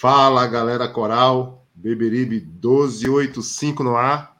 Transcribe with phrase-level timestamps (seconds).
[0.00, 4.36] Fala galera coral, Beberibe 1285 no ar.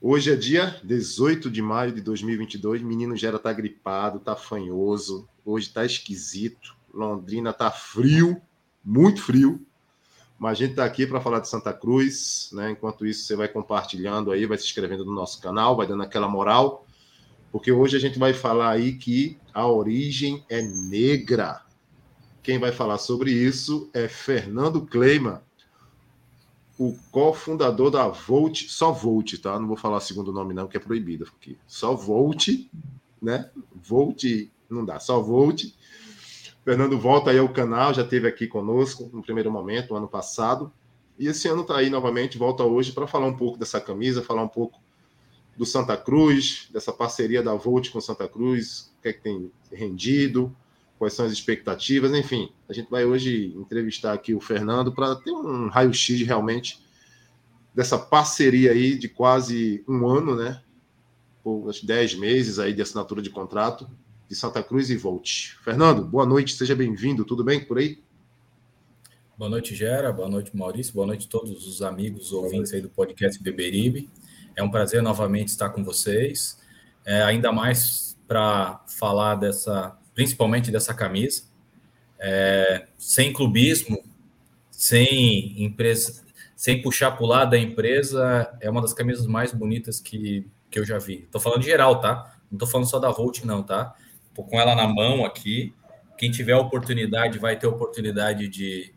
[0.00, 2.80] Hoje é dia 18 de maio de 2022.
[2.80, 5.28] Menino Gera tá gripado, tá fanhoso.
[5.44, 6.74] Hoje tá esquisito.
[6.90, 8.40] Londrina tá frio,
[8.82, 9.60] muito frio.
[10.38, 12.70] Mas a gente tá aqui para falar de Santa Cruz, né?
[12.70, 16.30] Enquanto isso, você vai compartilhando aí, vai se inscrevendo no nosso canal, vai dando aquela
[16.30, 16.86] moral,
[17.52, 21.60] porque hoje a gente vai falar aí que a origem é negra.
[22.42, 25.42] Quem vai falar sobre isso é Fernando Kleima,
[26.78, 29.58] o cofundador da Volt, só Volt, tá?
[29.58, 31.58] Não vou falar segundo nome não, que é proibido aqui.
[31.66, 32.48] Só Volt,
[33.20, 33.50] né?
[33.74, 34.24] Volt
[34.70, 35.66] não dá, só Volt.
[36.64, 40.72] Fernando volta aí ao canal, já esteve aqui conosco no primeiro momento, no ano passado.
[41.18, 44.42] E esse ano está aí novamente, volta hoje para falar um pouco dessa camisa, falar
[44.42, 44.80] um pouco
[45.54, 49.52] do Santa Cruz, dessa parceria da Volt com Santa Cruz, o que é que tem
[49.70, 50.56] rendido,
[51.00, 52.52] quais são as expectativas, enfim.
[52.68, 56.78] A gente vai hoje entrevistar aqui o Fernando para ter um raio-x realmente
[57.74, 60.62] dessa parceria aí de quase um ano, né?
[61.42, 63.88] Por 10 meses aí de assinatura de contrato
[64.28, 65.56] de Santa Cruz e Volte.
[65.64, 67.98] Fernando, boa noite, seja bem-vindo, tudo bem por aí?
[69.38, 72.90] Boa noite, Gera, boa noite, Maurício, boa noite a todos os amigos ouvintes aí do
[72.90, 74.10] podcast Beberibe.
[74.54, 76.60] É um prazer novamente estar com vocês,
[77.06, 81.44] é, ainda mais para falar dessa principalmente dessa camisa.
[82.18, 84.02] É, sem clubismo,
[84.70, 86.22] sem empresa,
[86.54, 90.78] sem puxar para o lado da empresa, é uma das camisas mais bonitas que, que
[90.78, 91.24] eu já vi.
[91.24, 92.38] Estou falando geral, tá?
[92.50, 93.94] Não estou falando só da Volt, não, tá?
[94.34, 95.74] Tô com ela na mão aqui.
[96.18, 98.92] Quem tiver oportunidade vai ter oportunidade de,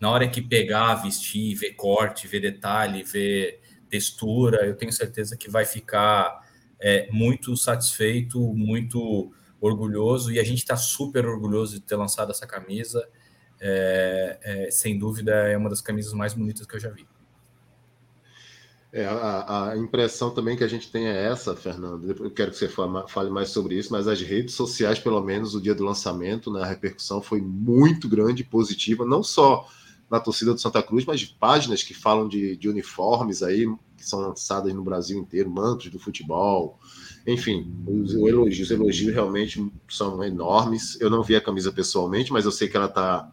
[0.00, 5.50] na hora que pegar, vestir, ver corte, ver detalhe, ver textura, eu tenho certeza que
[5.50, 6.40] vai ficar
[6.80, 9.32] é, muito satisfeito, muito
[9.62, 13.08] orgulhoso e a gente está super orgulhoso de ter lançado essa camisa.
[13.60, 17.06] É, é, sem dúvida, é uma das camisas mais bonitas que eu já vi.
[18.92, 22.10] É, a, a, impressão também que a gente tem é essa, Fernando.
[22.10, 25.60] Eu quero que você fale mais sobre isso, mas as redes sociais, pelo menos, o
[25.60, 29.66] dia do lançamento, né, a repercussão foi muito grande, positiva, não só
[30.10, 33.64] na torcida do Santa Cruz, mas de páginas que falam de, de uniformes aí,
[33.96, 36.78] que são lançadas no Brasil inteiro, mantos do futebol,
[37.26, 41.00] enfim, os elogios, os elogios realmente são enormes.
[41.00, 43.30] Eu não vi a camisa pessoalmente, mas eu sei que ela está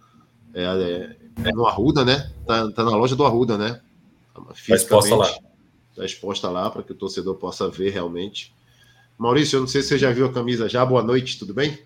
[0.54, 2.32] é, é, é, no Arruda, né?
[2.46, 3.82] Tá, tá, na loja do Arruda, né?
[4.56, 5.28] Está exposta lá.
[5.92, 8.54] Está exposta lá para que o torcedor possa ver realmente.
[9.18, 10.86] Maurício, eu não sei se você já viu a camisa já.
[10.86, 11.80] Boa noite, tudo bem?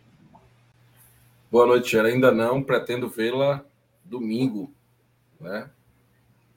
[1.49, 2.61] Boa noite, ainda não.
[2.61, 3.63] Pretendo vê-la
[4.03, 4.69] domingo,
[5.39, 5.69] né?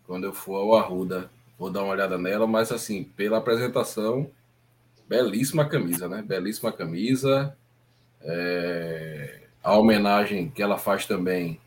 [0.06, 4.30] Quando eu for ao Arruda, vou dar uma olhada nela, mas assim, pela apresentação,
[5.08, 6.22] Belíssima camisa, né?
[6.22, 7.56] Belíssima camisa.
[8.20, 9.42] É...
[9.62, 11.60] A homenagem que ela faz também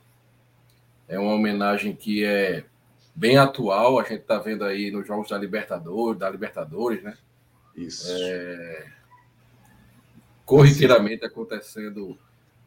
[1.07, 2.65] é uma homenagem que é
[3.15, 3.99] bem atual.
[3.99, 7.17] A gente está vendo aí nos jogos da Libertadores, da Libertadores, né?
[7.75, 8.07] Isso.
[8.09, 8.87] É...
[10.45, 12.17] Corriqueiramente acontecendo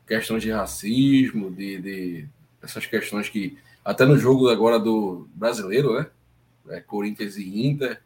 [0.06, 2.28] questões de racismo, de, de
[2.62, 6.06] essas questões que até no jogo agora do brasileiro, né?
[6.68, 8.00] É, Corinthians e Inter,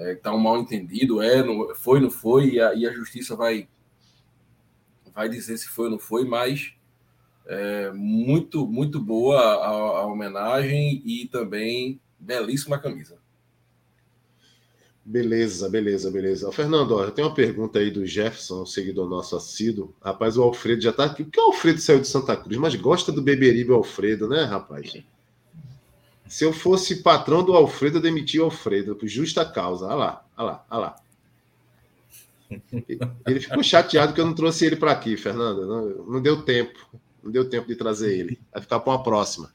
[0.00, 3.36] é, tá um mal entendido, é, não, foi, não foi, e a, e a, justiça
[3.36, 3.68] vai,
[5.14, 6.72] vai dizer se foi ou não foi, mas
[7.46, 13.18] é, muito, muito boa a, a, homenagem e também belíssima camisa.
[15.04, 16.52] Beleza, beleza, beleza.
[16.52, 19.94] Fernando, ó, eu tenho uma pergunta aí do Jefferson, seguidor nosso assíduo.
[20.00, 21.24] Rapaz, o Alfredo já tá aqui.
[21.24, 22.56] Por que o Alfredo saiu de Santa Cruz?
[22.58, 25.02] Mas gosta do Beberibe Alfredo, né, rapaz?
[26.30, 29.86] Se eu fosse patrão do Alfredo, eu demitia o Alfredo, por justa causa.
[29.86, 30.96] Olha lá, olha lá, olha lá.
[33.26, 35.66] Ele ficou chateado que eu não trouxe ele para aqui, Fernanda.
[35.66, 36.88] Não, não, deu tempo.
[37.20, 38.40] Não deu tempo de trazer ele.
[38.52, 39.52] Vai ficar para uma próxima.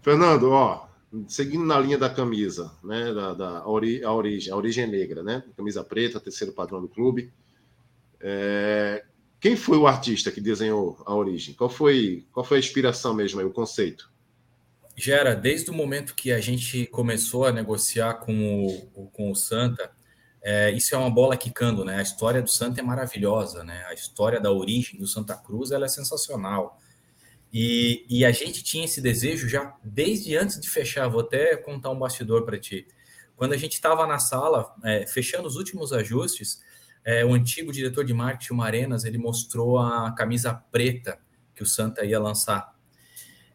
[0.00, 0.88] Fernando, ó,
[1.26, 3.12] seguindo na linha da camisa, né?
[3.12, 5.44] Da, da ori, a origem, a origem negra, né?
[5.54, 7.30] Camisa preta, terceiro padrão do clube.
[8.18, 9.04] É,
[9.38, 11.52] quem foi o artista que desenhou a origem?
[11.52, 14.10] Qual foi, qual foi a inspiração mesmo aí, o conceito?
[15.00, 19.92] Gera, desde o momento que a gente começou a negociar com o, com o Santa,
[20.42, 21.98] é, isso é uma bola quicando, né?
[21.98, 23.84] A história do Santa é maravilhosa, né?
[23.86, 26.80] A história da origem do Santa Cruz ela é sensacional.
[27.52, 31.06] E, e a gente tinha esse desejo já desde antes de fechar.
[31.06, 32.84] Vou até contar um bastidor para ti.
[33.36, 36.60] Quando a gente estava na sala, é, fechando os últimos ajustes,
[37.04, 41.20] é, o antigo diretor de marketing, o Marenas, ele mostrou a camisa preta
[41.54, 42.76] que o Santa ia lançar.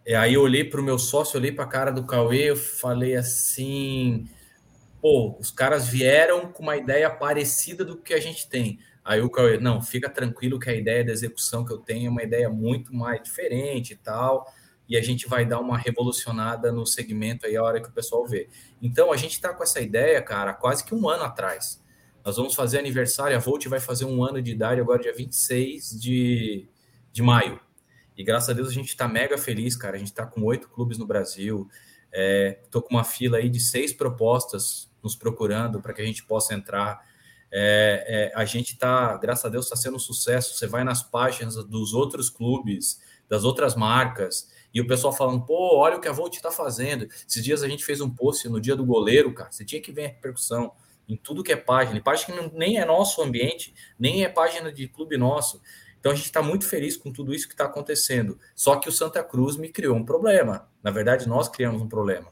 [0.06, 2.58] E aí eu olhei para o meu sócio, olhei para a cara do Cauê, eu
[2.58, 4.28] falei assim,
[5.02, 8.80] pô, os caras vieram com uma ideia parecida do que a gente tem.
[9.04, 12.10] Aí o Cauê, não, fica tranquilo que a ideia da execução que eu tenho é
[12.10, 14.46] uma ideia muito mais diferente e tal,
[14.90, 18.28] e a gente vai dar uma revolucionada no segmento aí a hora que o pessoal
[18.28, 18.50] vê.
[18.82, 21.82] Então a gente está com essa ideia, cara, quase que um ano atrás.
[22.26, 25.98] Nós vamos fazer aniversário, a Volt vai fazer um ano de idade agora, dia 26
[25.98, 26.68] de,
[27.12, 27.60] de maio.
[28.18, 29.96] E graças a Deus a gente está mega feliz, cara.
[29.96, 31.70] A gente está com oito clubes no Brasil.
[32.64, 36.24] Estou é, com uma fila aí de seis propostas nos procurando para que a gente
[36.24, 37.02] possa entrar.
[37.52, 40.56] É, é, a gente está, graças a Deus, está sendo um sucesso.
[40.56, 45.78] Você vai nas páginas dos outros clubes, das outras marcas, e o pessoal falando, pô,
[45.78, 47.06] olha o que a Volt está fazendo.
[47.06, 49.52] Esses dias a gente fez um post no dia do goleiro, cara.
[49.52, 50.72] Você tinha que ver a repercussão
[51.08, 51.98] em tudo que é página.
[51.98, 55.62] E página que nem é nosso ambiente, nem é página de clube nosso.
[56.04, 58.38] Então a gente está muito feliz com tudo isso que está acontecendo.
[58.54, 60.68] Só que o Santa Cruz me criou um problema.
[60.84, 62.28] Na verdade, nós criamos um problema.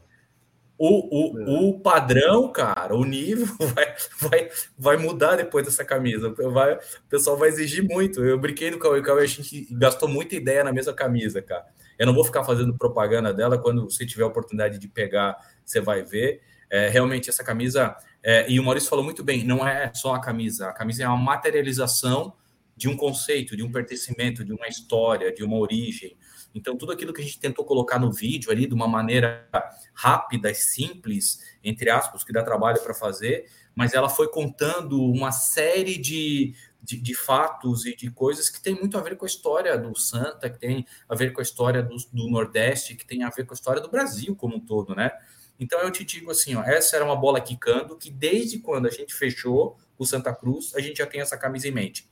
[0.77, 1.45] O, o, é.
[1.47, 6.35] o padrão, cara, o nível vai, vai, vai mudar depois dessa camisa.
[6.51, 8.21] Vai, o pessoal vai exigir muito.
[8.21, 11.65] Eu brinquei no Cauê, Cauê, a gente gastou muita ideia na mesma camisa, cara.
[11.97, 13.57] Eu não vou ficar fazendo propaganda dela.
[13.57, 16.41] Quando você tiver a oportunidade de pegar, você vai ver.
[16.69, 17.95] É, realmente, essa camisa.
[18.21, 20.67] É, e o Maurício falou muito bem: não é só a camisa.
[20.67, 22.33] A camisa é uma materialização
[22.75, 26.17] de um conceito, de um pertencimento, de uma história, de uma origem.
[26.53, 29.47] Então, tudo aquilo que a gente tentou colocar no vídeo ali de uma maneira
[29.93, 33.45] rápida e simples, entre aspas, que dá trabalho para fazer,
[33.75, 38.75] mas ela foi contando uma série de, de, de, fatos e de coisas que tem
[38.75, 41.81] muito a ver com a história do Santa, que tem a ver com a história
[41.81, 44.93] do, do Nordeste, que tem a ver com a história do Brasil como um todo,
[44.93, 45.11] né?
[45.59, 48.89] Então eu te digo assim, ó, essa era uma bola quicando que desde quando a
[48.89, 52.09] gente fechou o Santa Cruz, a gente já tem essa camisa em mente.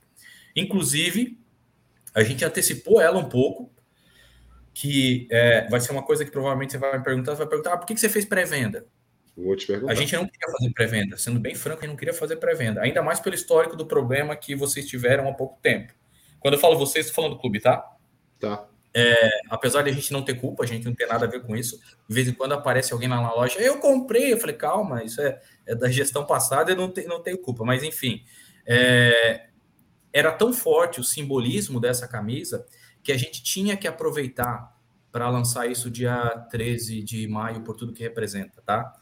[0.56, 1.38] Inclusive,
[2.14, 3.72] a gente antecipou ela um pouco,
[4.72, 7.72] que é, vai ser uma coisa que provavelmente você vai me perguntar, você vai perguntar,
[7.74, 8.86] ah, por que, você fez pré-venda?
[9.36, 9.92] Vou te perguntar.
[9.92, 12.80] A gente não queria fazer pré-venda, sendo bem franco, a gente não queria fazer pré-venda,
[12.80, 15.92] ainda mais pelo histórico do problema que vocês tiveram há pouco tempo.
[16.38, 17.84] Quando eu falo vocês, estou falando do clube, tá?
[18.38, 18.66] Tá.
[18.92, 21.42] É, apesar de a gente não ter culpa, a gente não tem nada a ver
[21.42, 21.78] com isso.
[22.08, 24.32] De vez em quando aparece alguém lá na loja, eu comprei.
[24.32, 27.64] Eu falei, calma, isso é, é da gestão passada, eu não, te, não tenho culpa.
[27.64, 28.24] Mas enfim,
[28.66, 29.49] é,
[30.12, 32.66] era tão forte o simbolismo dessa camisa
[33.02, 34.76] que a gente tinha que aproveitar
[35.10, 38.94] para lançar isso dia 13 de maio, por tudo que representa, tá?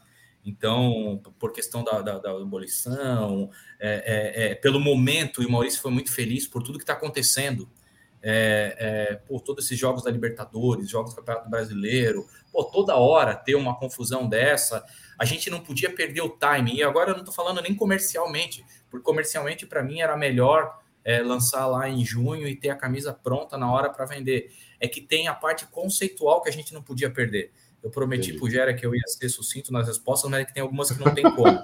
[0.43, 5.81] Então, por questão da, da, da abolição, é, é, é, pelo momento, e o Maurício
[5.81, 7.69] foi muito feliz por tudo que está acontecendo,
[8.21, 13.35] é, é, por todos esses jogos da Libertadores, jogos do Campeonato Brasileiro, pô, toda hora
[13.35, 14.83] ter uma confusão dessa,
[15.17, 18.65] a gente não podia perder o timing, e agora eu não estou falando nem comercialmente,
[18.89, 20.79] porque comercialmente para mim era melhor
[21.09, 24.51] é, lançar lá em junho e ter a camisa pronta na hora para vender.
[24.79, 27.51] É que tem a parte conceitual que a gente não podia perder.
[27.81, 30.53] Eu prometi para o Gera que eu ia ser sucinto nas respostas, mas é que
[30.53, 31.63] tem algumas que não tem como.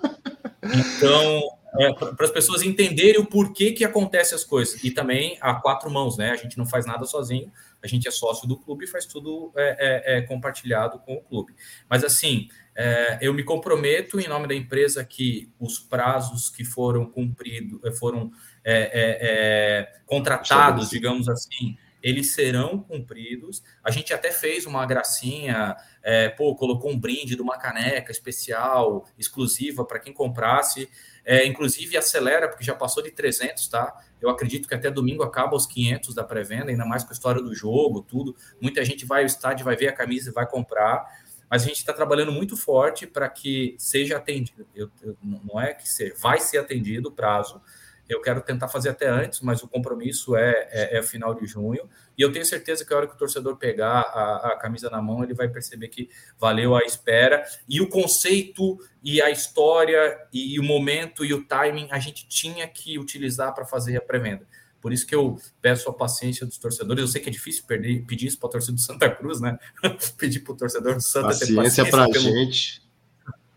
[0.64, 1.44] Então,
[1.78, 4.84] é, para as pessoas entenderem o porquê que acontece as coisas.
[4.84, 6.32] E também a quatro mãos, né?
[6.32, 7.52] A gente não faz nada sozinho,
[7.84, 11.22] a gente é sócio do clube e faz tudo é, é, é compartilhado com o
[11.22, 11.54] clube.
[11.88, 17.06] Mas assim, é, eu me comprometo em nome da empresa que os prazos que foram
[17.06, 18.32] cumpridos, foram
[18.66, 23.64] é, é, é, contratados, digamos assim, eles serão cumpridos.
[23.84, 29.08] A gente até fez uma gracinha, é, pô, colocou um brinde de uma caneca especial,
[29.18, 30.90] exclusiva para quem comprasse.
[31.24, 33.96] É, inclusive acelera, porque já passou de 300, tá?
[34.22, 37.42] Eu acredito que até domingo acaba os 500 da pré-venda, ainda mais com a história
[37.42, 38.36] do jogo, tudo.
[38.62, 41.06] Muita gente vai ao estádio, vai ver a camisa e vai comprar.
[41.50, 44.68] Mas a gente está trabalhando muito forte para que seja atendido.
[44.76, 47.60] Eu, eu, não é que seja, vai ser atendido o prazo
[48.08, 51.90] eu quero tentar fazer até antes, mas o compromisso é, é, é final de junho.
[52.18, 55.02] E eu tenho certeza que a hora que o torcedor pegar a, a, camisa na
[55.02, 56.10] mão, ele vai perceber que
[56.40, 57.44] valeu a espera.
[57.68, 62.68] E o conceito, e a história, e, o momento, e o timing, a gente tinha
[62.68, 64.46] que utilizar para fazer a pré-venda.
[64.80, 67.02] Por isso que eu peço a paciência dos torcedores.
[67.02, 69.58] Eu sei que é difícil perder, pedir isso para a torcida do Santa Cruz, né?
[70.16, 72.85] pedir para o torcedor do Santa paciência ter paciência para a gente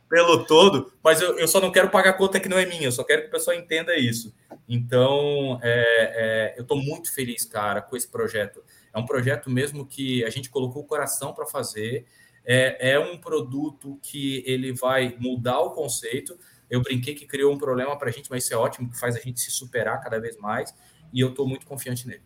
[0.09, 2.93] pelo todo, mas eu, eu só não quero pagar conta que não é minha, eu
[2.93, 4.35] só quero que o pessoal entenda isso.
[4.67, 8.63] Então, é, é, eu estou muito feliz, cara, com esse projeto.
[8.93, 12.07] É um projeto mesmo que a gente colocou o coração para fazer.
[12.45, 16.39] É, é um produto que ele vai mudar o conceito.
[16.71, 19.15] Eu brinquei que criou um problema para a gente, mas isso é ótimo, que faz
[19.15, 20.75] a gente se superar cada vez mais.
[21.13, 22.23] E eu estou muito confiante nele.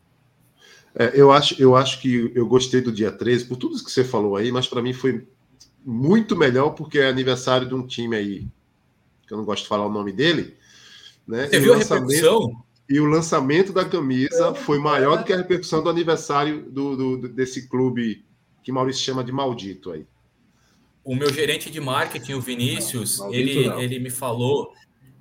[0.95, 4.05] É, eu, acho, eu acho que eu gostei do dia 13, por tudo que você
[4.05, 5.27] falou aí, mas para mim foi
[5.85, 8.47] muito melhor porque é aniversário de um time aí,
[9.27, 10.57] que eu não gosto de falar o nome dele.
[11.27, 11.47] Né?
[11.47, 12.65] Você e viu a repercussão?
[12.89, 17.29] E o lançamento da camisa foi maior do que a repercussão do aniversário do, do
[17.29, 18.25] desse clube
[18.63, 20.07] que Maurício chama de maldito aí.
[21.05, 24.73] O meu gerente de marketing, o Vinícius, ele, ele me falou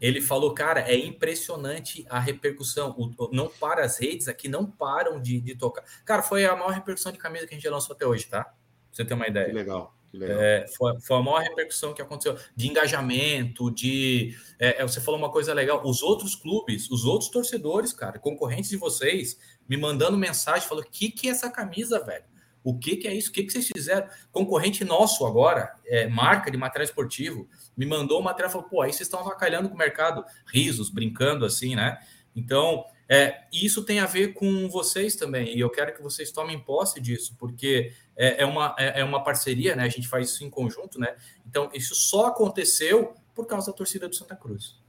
[0.02, 2.96] ele falou, cara, é impressionante a repercussão.
[2.98, 5.84] O, não para as redes aqui, não param de, de, tocar.
[6.04, 8.46] Cara, foi a maior repercussão de camisa que a gente já lançou até hoje, tá?
[8.46, 8.56] Pra
[8.92, 9.46] você ter uma ideia.
[9.46, 9.96] Que legal.
[10.20, 14.36] É, foi, foi, a maior repercussão que aconteceu de engajamento, de.
[14.60, 15.82] É, é, você falou uma coisa legal.
[15.86, 19.40] Os outros clubes, os outros torcedores, cara, concorrentes de vocês,
[19.70, 22.26] me mandando mensagem, falando: o que, que é essa camisa, velho?
[22.64, 23.30] O que, que é isso?
[23.30, 24.08] O que, que vocês fizeram?
[24.32, 28.82] Concorrente nosso agora, é, marca de material esportivo, me mandou o material e falou: pô,
[28.82, 31.98] aí vocês estão avacalhando com o mercado, risos, brincando assim, né?
[32.36, 36.60] Então, é, isso tem a ver com vocês também, e eu quero que vocês tomem
[36.60, 39.84] posse disso, porque é, é uma, é, é uma parceria, né?
[39.84, 41.16] A gente faz isso em conjunto, né?
[41.44, 44.80] Então, isso só aconteceu por causa da torcida do Santa Cruz.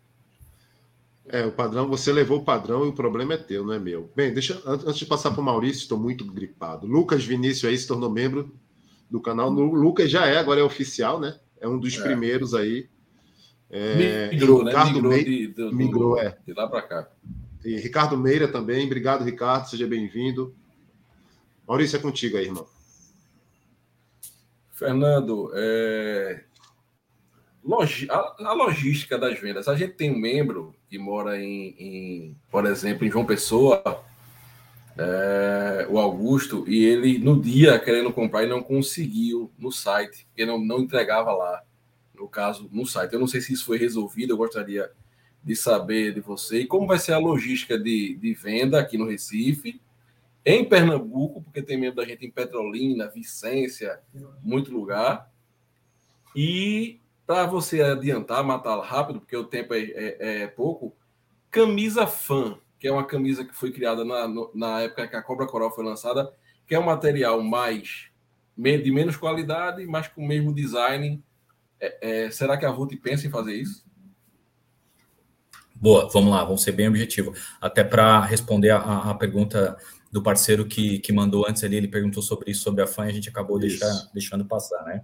[1.27, 4.11] É, o padrão, você levou o padrão e o problema é teu, não é meu.
[4.15, 6.87] Bem, deixa antes de passar para o Maurício, estou muito gripado.
[6.87, 8.55] Lucas Vinícius aí se tornou membro
[9.11, 9.51] do canal.
[9.51, 11.39] O Lucas já é, agora é oficial, né?
[11.59, 12.03] É um dos é.
[12.03, 12.87] primeiros aí.
[13.71, 14.73] É, migrou, né?
[14.73, 14.95] Ricardo?
[14.95, 16.37] Migrou, de, de, migrou é.
[16.47, 17.09] De lá para cá.
[17.65, 18.85] E Ricardo Meira também.
[18.85, 19.71] Obrigado, Ricardo.
[19.71, 20.55] Seja bem-vindo.
[21.67, 22.67] Maurício, é contigo aí, irmão.
[24.83, 26.43] Fernando, é...
[27.65, 28.09] Logi...
[28.11, 29.69] a, logística das vendas.
[29.69, 34.05] A gente tem um membro que mora em, em por exemplo, em João Pessoa,
[34.99, 40.45] é, o Augusto, e ele, no dia, querendo comprar, e não conseguiu no site, porque
[40.45, 41.63] não, não entregava lá,
[42.13, 43.13] no caso, no site.
[43.13, 44.91] Eu não sei se isso foi resolvido, eu gostaria
[45.45, 46.63] de saber de você.
[46.63, 49.81] E como vai ser a logística de, de venda aqui no Recife,
[50.45, 54.01] em Pernambuco, porque tem membro da gente em Petrolina, Vicência,
[54.43, 55.31] muito lugar.
[56.35, 60.95] E para você adiantar, matar rápido, porque o tempo é, é, é, pouco,
[61.51, 65.47] camisa fã, que é uma camisa que foi criada na, na época que a Cobra
[65.47, 66.33] Coral foi lançada,
[66.67, 68.11] que é um material mais
[68.57, 71.23] de menos qualidade, mas com o mesmo design.
[71.81, 73.85] É, é, será que a Vult pensa em fazer isso?
[75.75, 77.35] Boa, vamos lá, vamos ser bem objetivo.
[77.61, 79.77] Até para responder a, a pergunta
[80.13, 83.13] do parceiro que, que mandou antes ali, ele perguntou sobre isso, sobre a FAN, a
[83.13, 85.03] gente acabou deixar, deixando passar, né?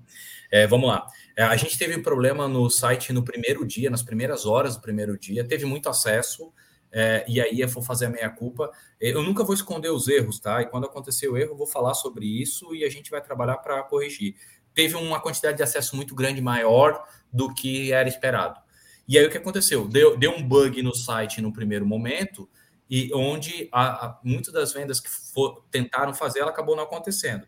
[0.51, 1.07] É, vamos lá.
[1.35, 4.83] É, a gente teve um problema no site no primeiro dia, nas primeiras horas do
[4.83, 6.53] primeiro dia, teve muito acesso,
[6.93, 8.71] é, e aí eu vou fazer a meia-culpa.
[9.01, 10.61] Eu nunca vou esconder os erros, tá?
[10.61, 13.57] E quando acontecer o erro, eu vou falar sobre isso e a gente vai trabalhar
[13.59, 14.37] para corrigir.
[14.75, 18.61] Teve uma quantidade de acesso muito grande, maior do que era esperado.
[19.07, 19.89] E aí o que aconteceu?
[19.89, 22.47] Deu, deu um bug no site no primeiro momento,
[22.89, 27.47] e onde a, a, muitas das vendas que for, tentaram fazer, ela acabou não acontecendo.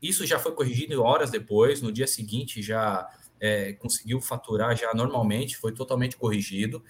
[0.00, 3.08] Isso já foi corrigido horas depois, no dia seguinte já
[3.40, 6.82] é, conseguiu faturar já normalmente, foi totalmente corrigido.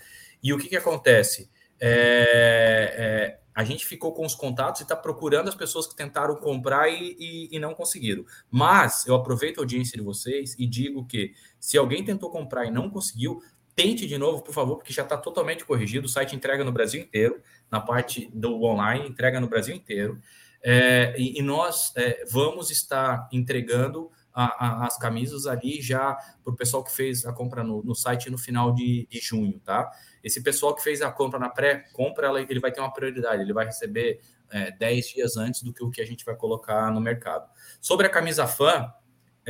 [0.42, 1.50] E o que, que acontece?
[1.80, 6.36] É, é, a gente ficou com os contatos e está procurando as pessoas que tentaram
[6.36, 8.24] comprar e, e, e, não conseguiram.
[8.50, 12.70] Mas eu aproveito a audiência de vocês e digo que se alguém tentou comprar e
[12.70, 13.42] não conseguiu,
[13.78, 16.06] tente de novo, por favor, porque já está totalmente corrigido.
[16.06, 20.20] O site entrega no Brasil inteiro, na parte do online, entrega no Brasil inteiro.
[20.60, 26.52] É, e, e, nós é, vamos estar entregando a, a, as camisas ali já para
[26.52, 29.88] o pessoal que fez a compra no, no site no final de, de, junho, tá?
[30.24, 33.66] Esse pessoal que fez a compra na pré-compra, ele vai ter uma prioridade, ele vai
[33.66, 34.20] receber
[34.50, 37.48] é, 10 dias antes do que o que a gente vai colocar no mercado.
[37.80, 38.92] Sobre a camisa fã,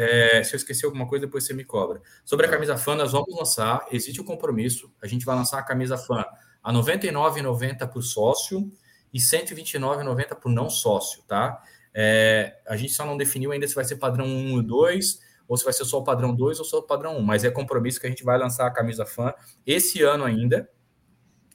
[0.00, 2.00] é, se eu esquecer alguma coisa, depois você me cobra.
[2.25, 5.59] Sobre a camisa fã, nós vamos lançar, existe o um compromisso, a gente vai lançar
[5.59, 6.25] a camisa fã
[6.62, 8.71] a R$ 99,90 por sócio
[9.12, 11.61] e R$ 129,90 por não sócio, tá?
[11.93, 15.57] É, a gente só não definiu ainda se vai ser padrão 1 e 2, ou
[15.57, 18.00] se vai ser só o padrão 2 ou só o padrão 1, mas é compromisso
[18.00, 19.35] que a gente vai lançar a camisa fã
[19.67, 20.71] esse ano ainda,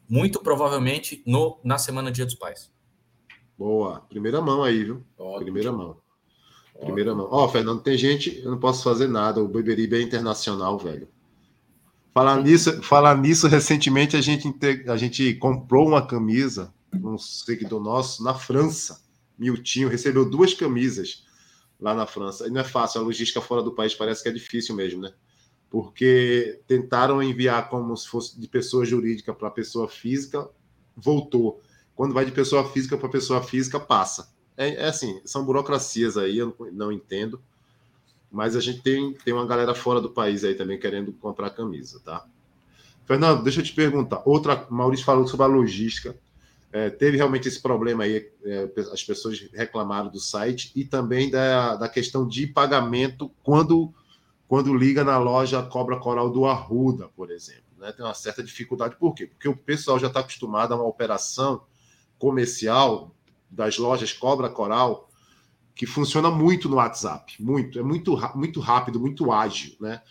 [0.09, 2.69] muito provavelmente no, na semana Dia dos Pais.
[3.57, 5.01] Boa, primeira mão aí, viu?
[5.17, 5.43] Ótimo.
[5.43, 6.02] Primeira mão.
[6.79, 7.27] Primeira mão.
[7.29, 9.41] Ó, oh, Fernando, tem gente, eu não posso fazer nada.
[9.41, 11.07] O Beberibe é internacional, velho.
[12.13, 14.47] Falar nisso, falar nisso recentemente a gente,
[14.87, 19.01] a gente comprou uma camisa, um seguidor nosso, na França.
[19.37, 21.25] Miltinho recebeu duas camisas
[21.79, 22.47] lá na França.
[22.47, 25.11] E não é fácil, a logística fora do país parece que é difícil mesmo, né?
[25.69, 30.47] Porque tentaram enviar como se fosse de pessoa jurídica para pessoa física,
[30.95, 31.61] voltou.
[31.95, 36.37] Quando vai de pessoa física para pessoa física, passa é, é assim, são burocracias aí,
[36.37, 37.41] eu não, entendo.
[38.31, 41.99] Mas a gente tem, tem uma galera fora do país aí também querendo comprar camisa,
[42.03, 42.25] tá?
[43.05, 44.21] Fernando, deixa eu te perguntar.
[44.25, 46.15] Outra, Maurício falou sobre a logística.
[46.71, 51.75] é, teve realmente esse problema aí, é, as pessoas reclamaram do site e também da,
[51.75, 53.93] da questão de pagamento quando,
[54.47, 57.61] quando liga na loja Cobra Coral do Arruda, por exemplo.
[57.77, 57.91] Né?
[57.91, 58.95] Tem uma certa dificuldade.
[58.95, 59.27] Por quê?
[59.27, 61.61] Porque o pessoal já está acostumado a uma operação
[62.17, 63.11] comercial
[63.53, 65.09] das lojas Cobra Coral
[65.75, 70.01] que funciona muito no WhatsApp, muito, é muito, muito rápido, muito ágil, né?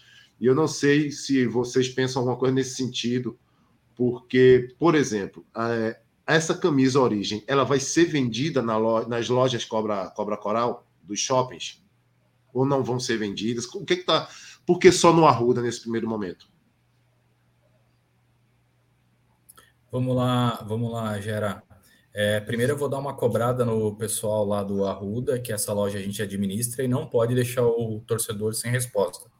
[0.41, 3.39] E eu não sei se vocês pensam alguma coisa nesse sentido,
[3.95, 5.47] porque, por exemplo,
[6.27, 11.81] essa camisa Origem, ela vai ser vendida nas lojas Cobra, Cobra Coral dos shoppings?
[12.53, 13.67] Ou não vão ser vendidas?
[13.67, 14.29] O que que tá?
[14.67, 16.51] Por que só no Arruda nesse primeiro momento?
[19.93, 21.63] Vamos lá, vamos lá, Gera.
[22.14, 25.99] É, primeiro eu vou dar uma cobrada no pessoal lá do Arruda, que essa loja
[25.99, 29.31] a gente administra e não pode deixar o torcedor sem resposta.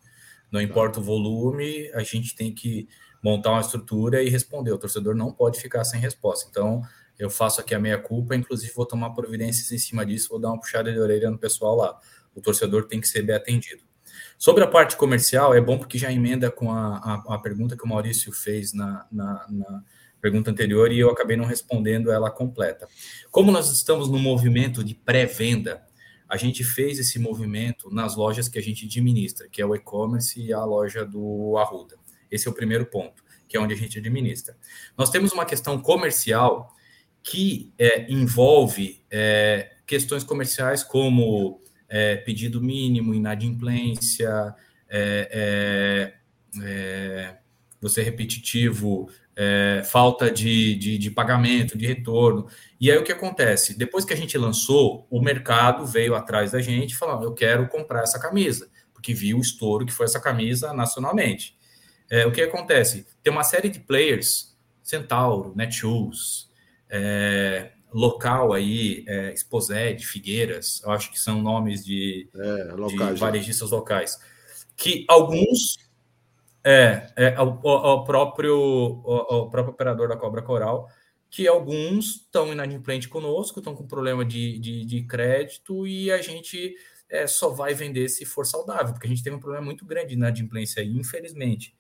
[0.51, 0.65] Não tá.
[0.65, 2.89] importa o volume, a gente tem que
[3.23, 4.73] montar uma estrutura e responder.
[4.73, 6.49] O torcedor não pode ficar sem resposta.
[6.51, 6.83] Então,
[7.19, 10.49] eu faço aqui a minha culpa, inclusive vou tomar providências em cima disso, vou dar
[10.49, 11.99] uma puxada de orelha no pessoal lá.
[12.35, 13.83] O torcedor tem que ser bem atendido.
[14.39, 17.85] Sobre a parte comercial, é bom porque já emenda com a, a, a pergunta que
[17.85, 19.85] o Maurício fez na, na, na,
[20.23, 22.89] pergunta anterior e eu acabei não respondendo ela completa.
[23.31, 25.83] Como nós estamos no movimento de pré-venda,
[26.29, 30.41] a gente fez esse movimento nas lojas que a gente administra, que é o e-commerce
[30.41, 31.97] e a loja do Arruda.
[32.31, 34.57] Esse é o primeiro ponto, que é onde a gente administra.
[34.97, 36.75] Nós temos uma questão comercial
[37.23, 44.55] que é, envolve é, questões comerciais como é, pedido mínimo, inadimplência,
[44.89, 46.15] é,
[46.57, 47.37] é, é,
[47.81, 49.11] você repetitivo,
[49.85, 52.47] falta de, de, de, pagamento, de retorno.
[52.81, 53.77] E aí o que acontece?
[53.77, 58.03] Depois que a gente lançou, o mercado veio atrás da gente falando: eu quero comprar
[58.03, 61.57] essa camisa, porque viu o estouro que foi essa camisa nacionalmente.
[62.11, 63.07] É, o que acontece?
[63.23, 66.51] Tem uma série de players, Centauro, Netshoes,
[66.91, 73.21] é, local aí, é, Exposed, Figueiras, eu acho que são nomes de, é, locais, de
[73.21, 74.19] varejistas locais,
[74.77, 75.79] que alguns
[76.65, 79.03] é, é o, o, próprio
[79.51, 80.89] próprio operador da Cobra Coral,
[81.31, 86.75] que alguns estão inadimplentes conosco, estão com problema de, de, de crédito e a gente
[87.09, 90.09] é, só vai vender se for saudável, porque a gente teve um problema muito grande
[90.09, 91.75] de inadimplência aí, infelizmente.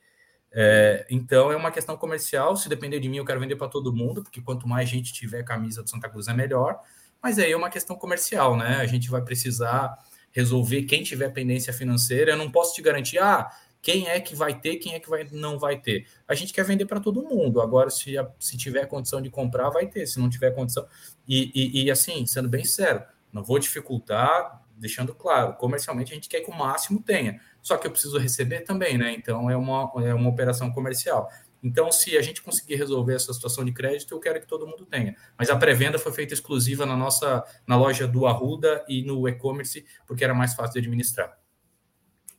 [0.54, 2.56] É, então é uma questão comercial.
[2.56, 5.42] Se depender de mim, eu quero vender para todo mundo, porque quanto mais gente tiver
[5.42, 6.78] camisa do Santa Cruz é melhor.
[7.22, 8.76] Mas aí é uma questão comercial, né?
[8.76, 9.96] A gente vai precisar
[10.32, 12.32] resolver quem tiver pendência financeira.
[12.32, 13.50] Eu não posso te garantir, ah,
[13.82, 16.06] quem é que vai ter, quem é que vai, não vai ter.
[16.28, 17.60] A gente quer vender para todo mundo.
[17.60, 20.06] Agora, se, se tiver condição de comprar, vai ter.
[20.06, 20.86] Se não tiver condição.
[21.26, 26.28] E, e, e assim, sendo bem sério, não vou dificultar, deixando claro, comercialmente a gente
[26.28, 27.40] quer que o máximo tenha.
[27.60, 29.12] Só que eu preciso receber também, né?
[29.14, 31.28] Então é uma, é uma operação comercial.
[31.60, 34.84] Então, se a gente conseguir resolver essa situação de crédito, eu quero que todo mundo
[34.84, 35.16] tenha.
[35.36, 39.84] Mas a pré-venda foi feita exclusiva na nossa na loja do Arruda e no e-commerce,
[40.06, 41.36] porque era mais fácil de administrar.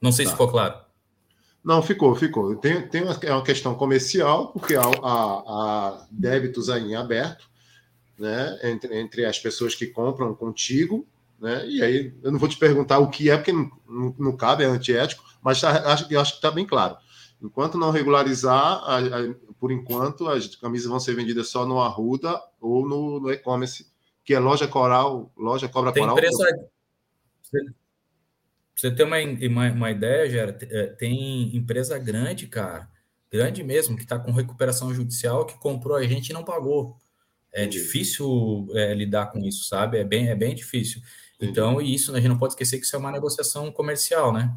[0.01, 0.32] Não sei tá.
[0.32, 0.92] se ficou claro.
[1.63, 2.56] Não, ficou, ficou.
[2.56, 7.49] Tem, tem uma, é uma questão comercial, porque há, há, há débitos aí em aberto,
[8.19, 11.08] né, entre, entre as pessoas que compram contigo
[11.43, 11.67] né?
[11.67, 14.63] E aí eu não vou te perguntar o que é, porque não, não, não cabe,
[14.63, 16.95] é antiético, mas tá, acho, acho que está bem claro.
[17.41, 22.41] Enquanto não regularizar, a, a, por enquanto, as camisas vão ser vendidas só no Arruda
[22.62, 23.86] ou no, no e-commerce,
[24.23, 26.17] que é loja Coral, loja Cobra tem Coral.
[26.17, 26.45] Empresa...
[28.75, 30.57] Você tem uma, uma, uma ideia, Gera?
[30.62, 32.89] É, tem empresa grande, cara,
[33.31, 36.97] grande mesmo, que está com recuperação judicial, que comprou a gente e não pagou.
[37.51, 39.97] É difícil é, lidar com isso, sabe?
[39.97, 41.01] É bem, é bem difícil.
[41.39, 44.55] Então, e isso a gente não pode esquecer que isso é uma negociação comercial, né?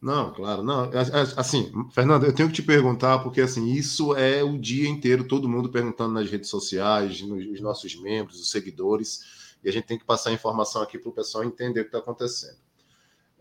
[0.00, 0.90] Não, claro, não.
[1.36, 5.48] Assim, Fernando, eu tenho que te perguntar, porque assim, isso é o dia inteiro, todo
[5.48, 9.20] mundo perguntando nas redes sociais, nos nossos membros, os seguidores,
[9.62, 11.88] e a gente tem que passar a informação aqui para o pessoal entender o que
[11.88, 12.58] está acontecendo.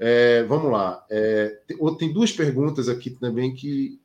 [0.03, 1.05] É, vamos lá.
[1.11, 1.59] É,
[1.99, 4.01] tem duas perguntas aqui também que,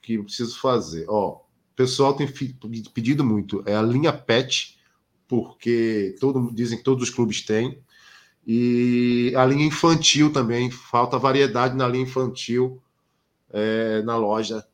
[0.00, 1.04] que eu preciso fazer.
[1.10, 2.26] Ó, o pessoal tem
[2.94, 3.62] pedido muito.
[3.66, 4.78] É a linha PET
[5.28, 7.82] porque todo, dizem que todos os clubes têm.
[8.46, 12.82] E a linha infantil também, falta variedade na linha infantil
[13.50, 14.66] é, na loja,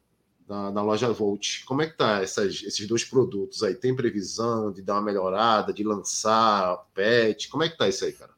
[0.49, 1.65] na, na, loja Volt.
[1.65, 3.75] Como é que tá essas, esses dois produtos aí?
[3.75, 7.49] Tem previsão de dar uma melhorada, de lançar pet?
[7.49, 8.36] Como é que tá isso aí, cara?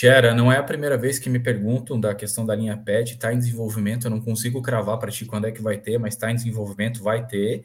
[0.00, 3.34] Gera, não é a primeira vez que me perguntam da questão da linha PET, está
[3.34, 6.30] em desenvolvimento, eu não consigo cravar para ti quando é que vai ter, mas está
[6.30, 7.64] em desenvolvimento, vai ter.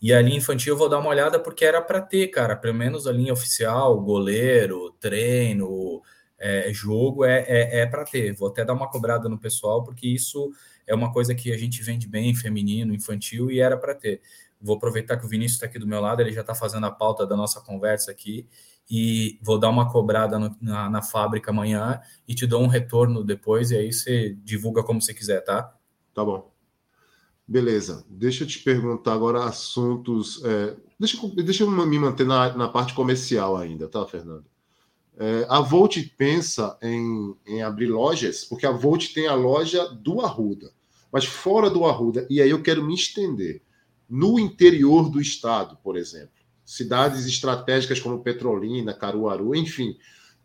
[0.00, 2.72] E a linha infantil eu vou dar uma olhada porque era para ter, cara, pelo
[2.72, 6.00] menos a linha oficial, goleiro, treino,
[6.38, 8.32] é, jogo é, é, é para ter.
[8.32, 10.50] Vou até dar uma cobrada no pessoal porque isso
[10.86, 14.22] é uma coisa que a gente vende bem, feminino, infantil, e era para ter.
[14.58, 16.90] Vou aproveitar que o Vinícius está aqui do meu lado, ele já está fazendo a
[16.90, 18.48] pauta da nossa conversa aqui
[18.88, 23.24] e vou dar uma cobrada no, na, na, fábrica amanhã e te dou um retorno
[23.24, 25.74] depois, e aí você divulga como você quiser, tá?
[26.14, 26.52] Tá bom.
[27.46, 28.04] Beleza.
[28.08, 30.42] Deixa eu te perguntar agora assuntos.
[30.44, 34.44] É, deixa, deixa eu me manter na, na parte comercial ainda, tá, Fernando?
[35.18, 40.20] É, a Volt pensa em, em abrir lojas, porque a Volt tem a loja do
[40.20, 40.72] Arruda,
[41.10, 43.62] mas fora do Arruda, e aí eu quero me estender.
[44.08, 46.35] No interior do estado, por exemplo
[46.66, 49.96] cidades estratégicas como Petrolina, Caruaru, enfim.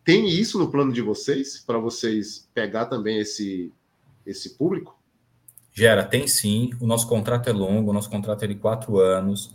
[0.05, 3.73] Tem isso no plano de vocês, para vocês pegar também esse,
[4.25, 4.97] esse público?
[5.73, 6.71] Gera, tem sim.
[6.79, 9.53] O nosso contrato é longo, o nosso contrato é de quatro anos.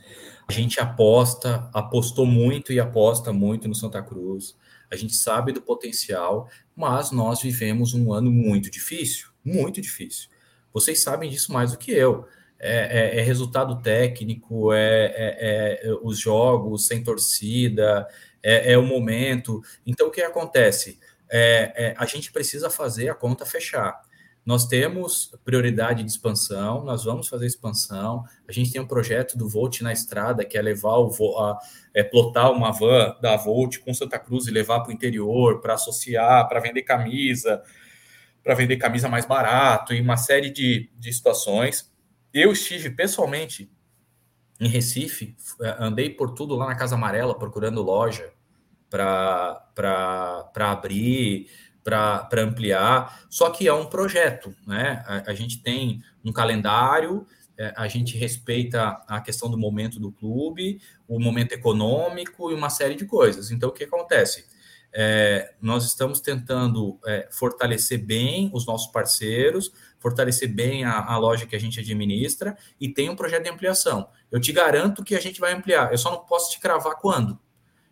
[0.49, 4.57] A gente aposta, apostou muito e aposta muito no Santa Cruz.
[4.91, 10.29] A gente sabe do potencial, mas nós vivemos um ano muito difícil, muito difícil.
[10.73, 12.27] Vocês sabem disso mais do que eu
[12.59, 18.07] é, é, é resultado técnico, é, é, é, os jogos sem torcida,
[18.43, 19.63] é, é, o momento.
[19.87, 20.99] Então, o que acontece?
[21.97, 24.01] a gente precisa fazer a conta fechar.
[24.47, 28.23] Nós temos prioridade de expansão, nós vamos fazer expansão.
[28.49, 31.59] A gente tem um projeto do Volt na estrada, que é levar o a,
[31.93, 35.75] é, plotar uma van da Volt com Santa Cruz e levar para o interior para
[35.75, 37.61] associar, para vender camisa,
[38.45, 41.93] para vender camisa mais barato e uma série de, de situações.
[42.39, 43.73] Eu estive pessoalmente
[44.61, 48.31] em Recife, eh, andei por tudo lá na Casa Amarela procurando loja
[48.91, 49.71] para
[50.55, 51.49] abrir,
[51.83, 53.27] para ampliar.
[53.31, 55.03] Só que é um projeto, né?
[55.07, 60.13] A, a, gente tem um calendário, eh, a gente respeita a questão do momento do
[60.13, 63.51] clube, o momento econômico e uma série de coisas.
[63.51, 64.45] Então, o que acontece?
[64.93, 71.47] É, nós estamos tentando é, fortalecer bem os nossos parceiros, fortalecer bem a, a, loja
[71.47, 74.09] que a gente administra e tem um projeto de ampliação.
[74.31, 77.39] Eu te garanto que a gente vai ampliar, eu só não posso te cravar quando.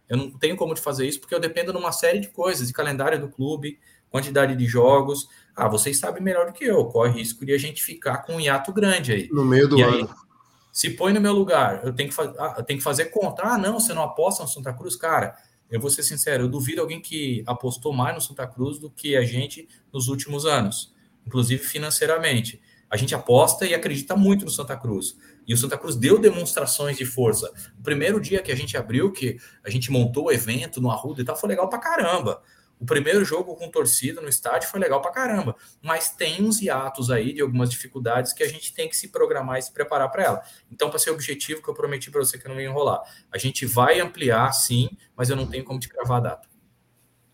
[0.09, 2.69] Eu não tenho como te fazer isso porque eu dependo de uma série de coisas,
[2.69, 3.79] de calendário do clube,
[4.11, 5.29] quantidade de jogos.
[5.57, 8.41] Ah, vocês sabem melhor do que eu, corre risco de a gente ficar com um
[8.41, 9.29] hiato grande aí.
[9.31, 10.09] No meio do e ano.
[10.09, 10.25] Aí,
[10.73, 13.43] se põe no meu lugar, eu tenho que, ah, eu tenho que fazer conta.
[13.45, 14.97] Ah, não, você não aposta no Santa Cruz?
[14.97, 15.37] Cara,
[15.75, 19.17] eu vou ser sincero, eu duvido alguém que apostou mais no Santa Cruz do que
[19.17, 20.95] a gente nos últimos anos
[21.27, 22.61] inclusive financeiramente.
[22.91, 25.17] A gente aposta e acredita muito no Santa Cruz.
[25.47, 27.53] E o Santa Cruz deu demonstrações de força.
[27.79, 31.21] O primeiro dia que a gente abriu, que a gente montou o evento no Arruda
[31.21, 32.41] e tal, foi legal pra caramba.
[32.79, 35.57] O primeiro jogo com torcida no estádio foi legal pra caramba.
[35.83, 39.59] Mas tem uns hiatos aí de algumas dificuldades que a gente tem que se programar
[39.59, 40.43] e se preparar para ela.
[40.71, 43.01] Então, para ser objetivo que eu prometi para você que eu não ia enrolar,
[43.33, 46.49] a gente vai ampliar sim, mas eu não tenho como te cravar a data.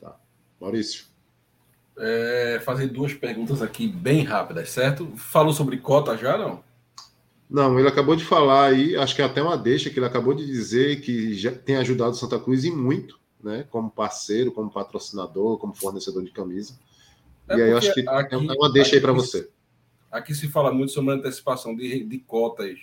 [0.01, 0.17] Tá.
[0.61, 1.11] Maurício
[2.01, 5.07] é, fazer duas perguntas aqui bem rápidas, certo?
[5.17, 6.65] Falou sobre cota já, não?
[7.49, 10.33] Não, ele acabou de falar aí, acho que é até uma deixa que ele acabou
[10.33, 13.67] de dizer que já tem ajudado Santa Cruz e muito, né?
[13.71, 16.79] Como parceiro, como patrocinador, como fornecedor de camisa.
[17.49, 19.49] É e aí eu acho que aqui, é uma deixa aí para você.
[20.11, 22.79] Aqui se fala muito sobre a antecipação de, de cotas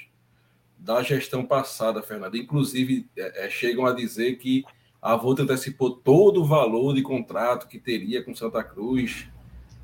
[0.78, 2.38] da gestão passada, Fernando.
[2.38, 4.64] Inclusive, é, é chegam a dizer que
[5.02, 9.28] a Volta antecipou todo o valor de contrato que teria com Santa Cruz.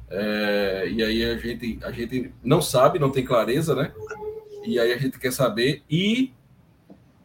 [0.09, 3.93] É, e aí a gente, a gente não sabe, não tem clareza, né?
[4.65, 6.33] E aí a gente quer saber e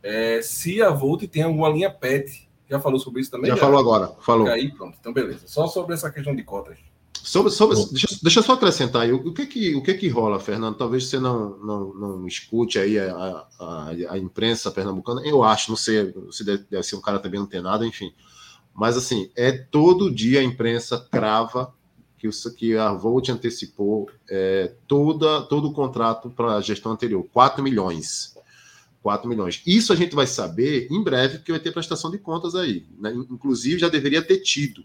[0.02, 2.47] é, se a Volt tem alguma linha PET.
[2.68, 3.48] Já falou sobre isso também?
[3.48, 3.60] Já, já?
[3.60, 4.48] falou agora, falou.
[4.48, 5.46] Aí pronto, então beleza.
[5.46, 6.78] Só sobre essa questão de cotas.
[7.22, 10.08] Sobre, sobre, deixa, deixa eu só acrescentar aí, o, o, que que, o que que
[10.08, 10.76] rola, Fernando?
[10.76, 15.76] Talvez você não, não, não escute aí a, a, a imprensa pernambucana, eu acho, não
[15.76, 18.12] sei se deve, deve, ser um cara também não tem nada, enfim.
[18.74, 21.74] Mas assim, é todo dia a imprensa crava
[22.16, 27.26] que, o, que a Volt antecipou é, toda, todo o contrato para a gestão anterior,
[27.32, 28.37] 4 milhões.
[29.02, 29.62] 4 milhões.
[29.66, 32.86] Isso a gente vai saber em breve, porque vai ter prestação de contas aí.
[32.98, 33.12] Né?
[33.30, 34.84] Inclusive, já deveria ter tido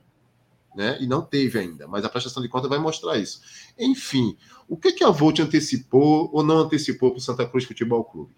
[0.76, 0.98] né?
[1.00, 3.42] E não teve ainda, mas a prestação de conta vai mostrar isso.
[3.78, 8.04] Enfim, o que, que a Volt antecipou ou não antecipou para o Santa Cruz Futebol
[8.04, 8.36] Clube?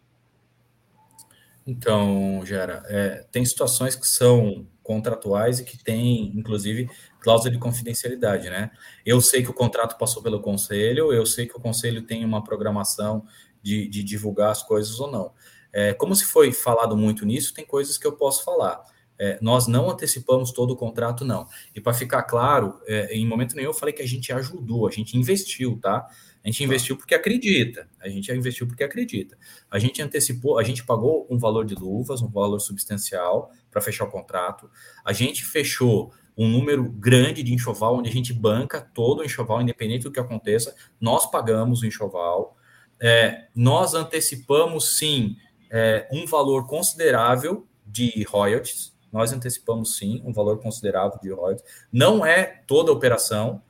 [1.66, 6.88] Então, Gera, é, tem situações que são contratuais e que tem, inclusive,
[7.20, 8.70] cláusula de confidencialidade, né?
[9.04, 12.44] Eu sei que o contrato passou pelo conselho, eu sei que o conselho tem uma
[12.44, 13.26] programação
[13.64, 15.34] de, de divulgar as coisas ou não.
[15.76, 18.82] É, como se foi falado muito nisso, tem coisas que eu posso falar.
[19.20, 21.46] É, nós não antecipamos todo o contrato, não.
[21.76, 24.92] E para ficar claro, é, em momento nenhum eu falei que a gente ajudou, a
[24.92, 26.08] gente investiu, tá?
[26.42, 27.90] A gente investiu porque acredita.
[28.00, 29.38] A gente investiu porque acredita.
[29.70, 34.06] A gente antecipou, a gente pagou um valor de luvas, um valor substancial para fechar
[34.06, 34.70] o contrato.
[35.04, 39.62] A gente fechou um número grande de enxoval, onde a gente banca todo o enxoval,
[39.62, 40.74] independente do que aconteça.
[41.02, 42.56] Nós pagamos o enxoval.
[43.02, 45.36] É, nós antecipamos, sim,
[45.76, 48.96] é, um valor considerável de royalties.
[49.12, 51.66] Nós antecipamos sim um valor considerável de royalties.
[51.92, 53.62] Não é toda operação,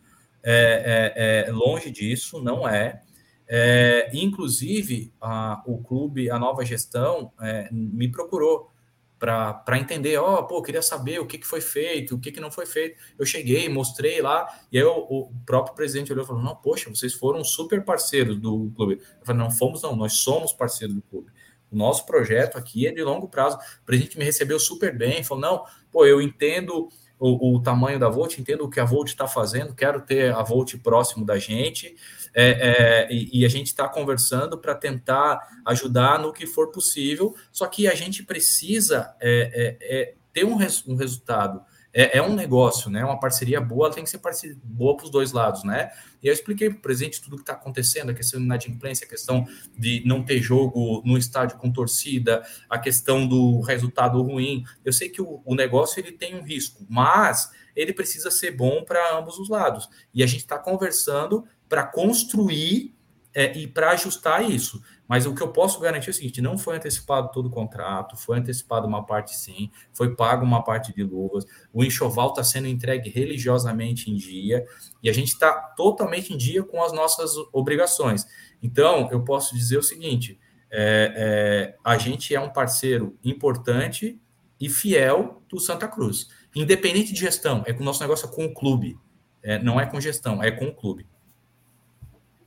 [0.44, 3.02] é, é, é longe disso, não é.
[3.48, 8.70] é inclusive, a, o clube, a nova gestão, é, me procurou
[9.18, 12.40] para entender, ó, oh, pô, queria saber o que, que foi feito, o que, que
[12.40, 13.00] não foi feito.
[13.18, 16.92] Eu cheguei, mostrei lá, e aí o, o próprio presidente olhou e falou: não, poxa,
[16.92, 19.02] vocês foram super parceiros do clube.
[19.20, 21.32] Eu falei, não fomos, não, nós somos parceiros do clube.
[21.76, 23.58] O nosso projeto aqui é de longo prazo.
[23.58, 26.88] O presidente me recebeu super bem, falou: não, pô, eu entendo
[27.20, 30.42] o, o tamanho da Volt, entendo o que a Volt está fazendo, quero ter a
[30.42, 31.94] Volt próximo da gente,
[32.34, 37.36] é, é, e, e, a gente está conversando para tentar ajudar no que for possível,
[37.52, 41.62] só que a gente precisa é, é, é ter um, res, um resultado
[41.98, 43.06] é, é, um negócio, né?
[43.06, 45.90] Uma parceria boa tem que ser parceria boa para os dois lados, né?
[46.22, 49.08] E eu expliquei para o presidente tudo o que está acontecendo, a questão de inadimplência,
[49.08, 54.66] a questão de não ter jogo no estádio com torcida, a questão do resultado ruim.
[54.84, 58.84] Eu sei que o, o negócio ele tem um risco, mas ele precisa ser bom
[58.84, 59.88] para ambos os lados.
[60.14, 62.94] E a gente está conversando para construir
[63.34, 64.82] é, e para ajustar isso.
[65.08, 68.18] Mas o que eu posso garantir é o seguinte: não foi antecipado todo o contrato,
[68.18, 72.68] foi antecipado uma parte sim, foi pago uma parte de luvas, o enxoval está sendo
[72.68, 74.66] entregue religiosamente em dia
[75.02, 78.26] e a gente está totalmente em dia com as nossas obrigações.
[78.62, 80.40] Então, eu posso dizer o seguinte:
[80.72, 84.20] é, é, a gente é um parceiro importante
[84.60, 87.64] e fiel do Santa Cruz, independente de gestão.
[87.68, 88.98] É que o nosso negócio é com o clube,
[89.44, 91.06] é, não é com gestão, é com o clube.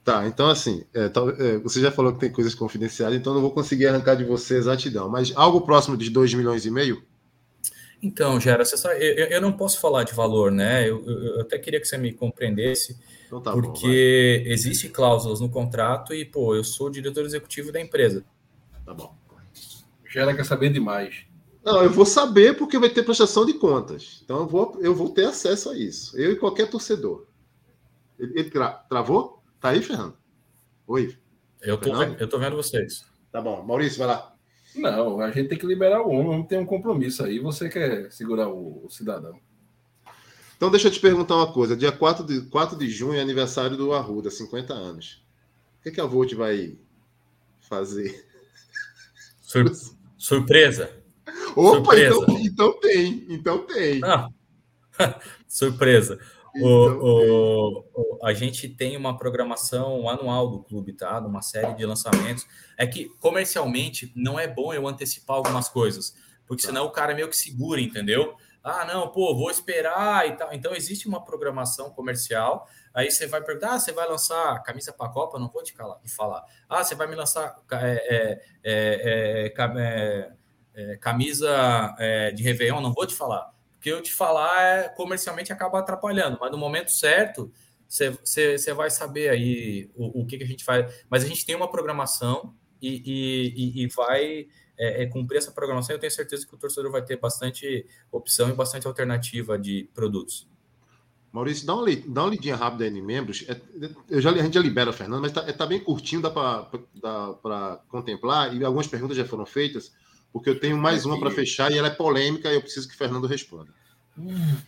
[0.08, 3.50] Tá, então assim, é, é, você já falou que tem coisas confidenciais, então não vou
[3.50, 7.02] conseguir arrancar de você exatidão, mas algo próximo de 2 milhões e meio?
[8.02, 10.88] Então, Gera, você sabe, eu, eu, não posso falar de valor, né?
[10.88, 15.50] Eu, eu, até queria que você me compreendesse, então tá porque bom, existe cláusulas no
[15.50, 18.24] contrato e, pô, eu sou o diretor executivo da empresa.
[18.86, 19.14] Tá bom.
[20.08, 21.26] Gera quer saber demais.
[21.62, 24.22] Não, eu vou saber porque vai ter prestação de contas.
[24.24, 26.18] Então eu vou, eu vou ter acesso a isso.
[26.18, 27.26] Eu e qualquer torcedor.
[28.18, 29.37] Ele, ele tra travou?
[29.60, 30.16] Tá aí, Fernando?
[30.86, 31.16] Oi.
[31.60, 33.04] Eu tô, eu tô vendo vocês.
[33.32, 33.62] Tá bom.
[33.62, 34.34] Maurício, vai lá.
[34.74, 37.38] Não, a gente tem que liberar o homem, tem um compromisso aí.
[37.40, 39.38] Você quer segurar o, o, cidadão.
[40.56, 41.76] Então, deixa eu te perguntar uma coisa.
[41.76, 45.24] Dia 4 de, 4 de junho é aniversário do Arruda, 50 anos.
[45.80, 46.76] O que, que a Volt vai
[47.68, 48.26] fazer?
[49.40, 49.72] Sur
[50.16, 50.90] surpresa.
[51.56, 52.16] Opa, então, surpresa.
[52.16, 53.26] Então, então tem.
[53.28, 54.00] Então tem.
[54.00, 54.32] Não.
[55.48, 56.18] surpresa.
[56.60, 61.18] O, então, o, a gente tem uma programação anual do clube, tá?
[61.20, 62.46] Uma série de lançamentos.
[62.76, 66.14] É que comercialmente não é bom eu antecipar algumas coisas,
[66.46, 68.36] porque senão o cara meio que segura, entendeu?
[68.62, 70.52] Ah, não, pô, vou esperar e tal.
[70.52, 72.66] Então existe uma programação comercial.
[72.92, 75.38] Aí você vai perguntar: ah, você vai lançar camisa para a Copa?
[75.38, 75.74] Não vou te
[76.06, 76.44] falar.
[76.68, 80.34] Ah, você vai me lançar é, é, é,
[80.74, 81.96] é camisa
[82.34, 82.80] de Réveillon?
[82.80, 83.57] Não vou te falar
[83.88, 87.50] porque eu te falar é, comercialmente acaba atrapalhando, mas no momento certo
[87.88, 91.04] você vai saber aí o, o que, que, a gente faz.
[91.08, 94.46] Mas a gente tem uma programação e, e, e vai
[94.78, 95.96] é, é, cumprir essa programação.
[95.96, 100.46] Eu tenho certeza que o torcedor vai ter bastante opção e bastante alternativa de produtos.
[101.32, 103.46] Maurício, dá uma, dá uma lidinha rápida aí em membros.
[103.48, 103.58] É,
[104.10, 107.82] eu já, a gente já libera, Fernando, mas está é, tá bem curtinho, dá para
[107.88, 109.92] contemplar, e algumas perguntas já foram feitas
[110.32, 112.94] porque eu tenho mais uma para fechar e ela é polêmica e eu preciso que
[112.94, 113.72] o Fernando responda.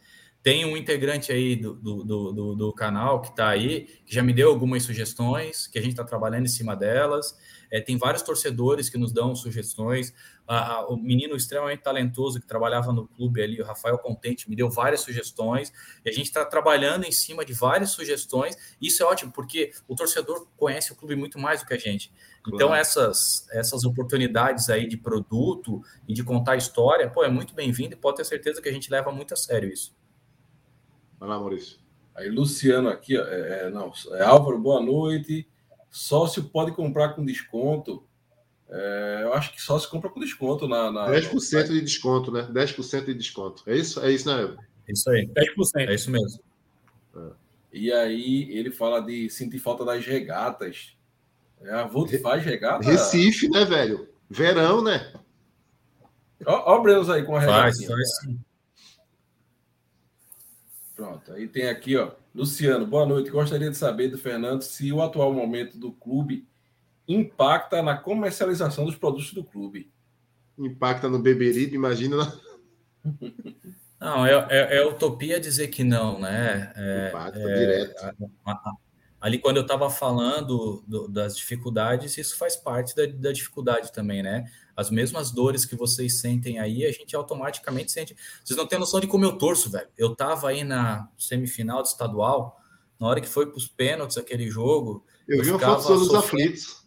[0.46, 4.32] Tem um integrante aí do, do, do, do canal que está aí, que já me
[4.32, 7.36] deu algumas sugestões, que a gente está trabalhando em cima delas.
[7.68, 10.14] É, tem vários torcedores que nos dão sugestões.
[10.46, 14.70] Ah, o menino extremamente talentoso que trabalhava no clube ali, o Rafael Contente, me deu
[14.70, 15.72] várias sugestões.
[16.04, 18.56] E a gente está trabalhando em cima de várias sugestões.
[18.80, 22.12] Isso é ótimo, porque o torcedor conhece o clube muito mais do que a gente.
[22.46, 27.94] Então, essas, essas oportunidades aí de produto e de contar história, pô, é muito bem-vindo
[27.94, 29.95] e pode ter certeza que a gente leva muito a sério isso.
[31.18, 31.78] Vai lá, Maurício.
[32.14, 35.46] Aí, Luciano aqui, ó, é, é, não, é Álvaro, boa noite.
[35.90, 38.06] Sócio pode comprar com desconto.
[38.68, 40.90] É, eu acho que só se compra com desconto na.
[40.90, 42.48] na 10% de desconto, né?
[42.52, 43.62] 10% de desconto.
[43.66, 44.00] É isso?
[44.00, 44.56] É isso, né?
[44.88, 45.26] Isso aí.
[45.26, 45.88] 10%.
[45.88, 46.40] É isso mesmo.
[47.16, 47.30] É.
[47.72, 50.96] E aí ele fala de sentir falta das regatas.
[51.60, 52.84] É, a Vult faz regata.
[52.84, 54.08] Recife, né, velho?
[54.28, 55.12] Verão, né?
[56.44, 57.62] Ó, ó o Brenos aí com a regata.
[57.62, 58.38] Faz, faz sim.
[60.96, 62.12] Pronto, aí tem aqui, ó.
[62.34, 63.28] Luciano, boa noite.
[63.28, 66.48] Gostaria de saber do Fernando se o atual momento do clube
[67.06, 69.92] impacta na comercialização dos produtos do clube.
[70.58, 72.16] Impacta no Beberibe, imagina.
[74.00, 76.70] Não, é, é, é, utopia dizer que não, né?
[76.76, 78.04] É, impacta é, direto.
[78.44, 78.72] A, a,
[79.18, 84.22] ali, quando eu estava falando do, das dificuldades, isso faz parte da, da dificuldade também,
[84.22, 84.44] né?
[84.76, 88.14] As mesmas dores que vocês sentem aí, a gente automaticamente sente.
[88.44, 89.88] Vocês não têm noção de como eu torço, velho.
[89.96, 92.60] Eu tava aí na semifinal de estadual,
[93.00, 95.04] na hora que foi para os pênaltis aquele jogo.
[95.26, 96.86] Eu, eu vi uma foto dos aflitos.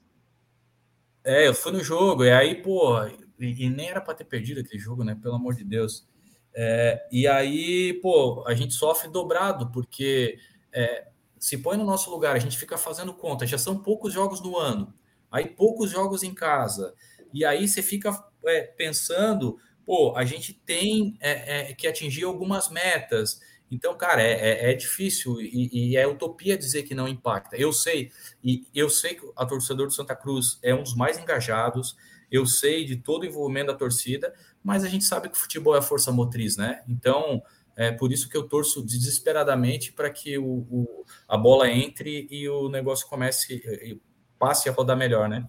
[1.24, 3.04] É, eu fui no jogo, e aí, pô,
[3.40, 5.18] e, e nem era para ter perdido aquele jogo, né?
[5.22, 6.08] Pelo amor de Deus.
[6.54, 10.38] É, e aí, pô, a gente sofre dobrado, porque
[10.72, 11.08] é,
[11.40, 14.58] se põe no nosso lugar, a gente fica fazendo conta, já são poucos jogos no
[14.58, 14.94] ano,
[15.32, 16.94] aí poucos jogos em casa.
[17.34, 18.12] E aí você fica
[18.46, 23.40] é, pensando, pô, a gente tem é, é, que atingir algumas metas.
[23.72, 27.56] Então, cara, é, é, é difícil e, e, é utopia dizer que não impacta.
[27.56, 28.12] Eu sei,
[28.44, 31.96] e eu sei que a torcedor do Santa Cruz é um dos mais engajados,
[32.32, 35.76] eu sei de todo o envolvimento da torcida, mas a gente sabe que o futebol
[35.76, 36.84] é a força motriz, né?
[36.88, 37.42] Então,
[37.76, 42.48] é por isso que eu torço desesperadamente para que o, o, a bola entre e
[42.50, 44.00] o negócio comece,
[44.38, 45.48] passe a rodar melhor, né?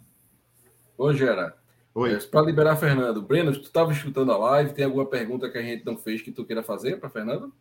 [0.96, 1.59] Ô, Gera,
[2.00, 2.18] Oi.
[2.30, 3.20] Para liberar Fernando.
[3.20, 6.32] Breno, tu estava escutando a live, tem alguma pergunta que a gente não fez que
[6.32, 7.52] tu queira fazer para Fernando?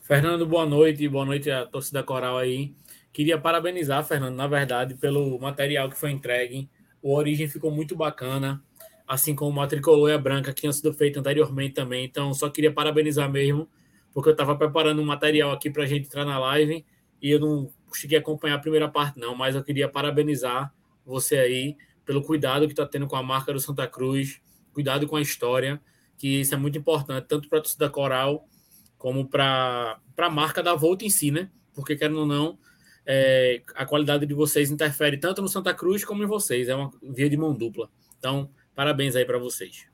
[0.00, 1.06] Fernando, boa noite.
[1.06, 2.74] Boa noite à torcida coral aí.
[3.12, 6.70] Queria parabenizar, Fernando, na verdade, pelo material que foi entregue.
[7.02, 8.64] O Origem ficou muito bacana,
[9.06, 12.06] assim como a Tricolor e a Branca, que tinha sido feito anteriormente também.
[12.06, 13.68] Então, só queria parabenizar mesmo,
[14.10, 16.82] porque eu estava preparando um material aqui para a gente entrar na live
[17.20, 20.72] e eu não consegui acompanhar a primeira parte, não, mas eu queria parabenizar
[21.04, 21.76] você aí
[22.08, 24.40] pelo cuidado que está tendo com a marca do Santa Cruz,
[24.72, 25.78] cuidado com a história,
[26.16, 28.48] que isso é muito importante, tanto para a torcida coral
[28.96, 31.50] como para a marca da Volta em si, né?
[31.74, 32.58] Porque, querendo ou não,
[33.04, 36.66] é, a qualidade de vocês interfere tanto no Santa Cruz como em vocês.
[36.70, 37.90] É uma via de mão dupla.
[38.18, 39.84] Então, parabéns aí para vocês.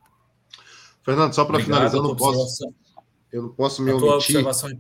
[1.02, 2.72] Fernando, só para finalizar, eu não posso,
[3.32, 4.08] eu não posso me omitir.
[4.08, 4.70] Observação...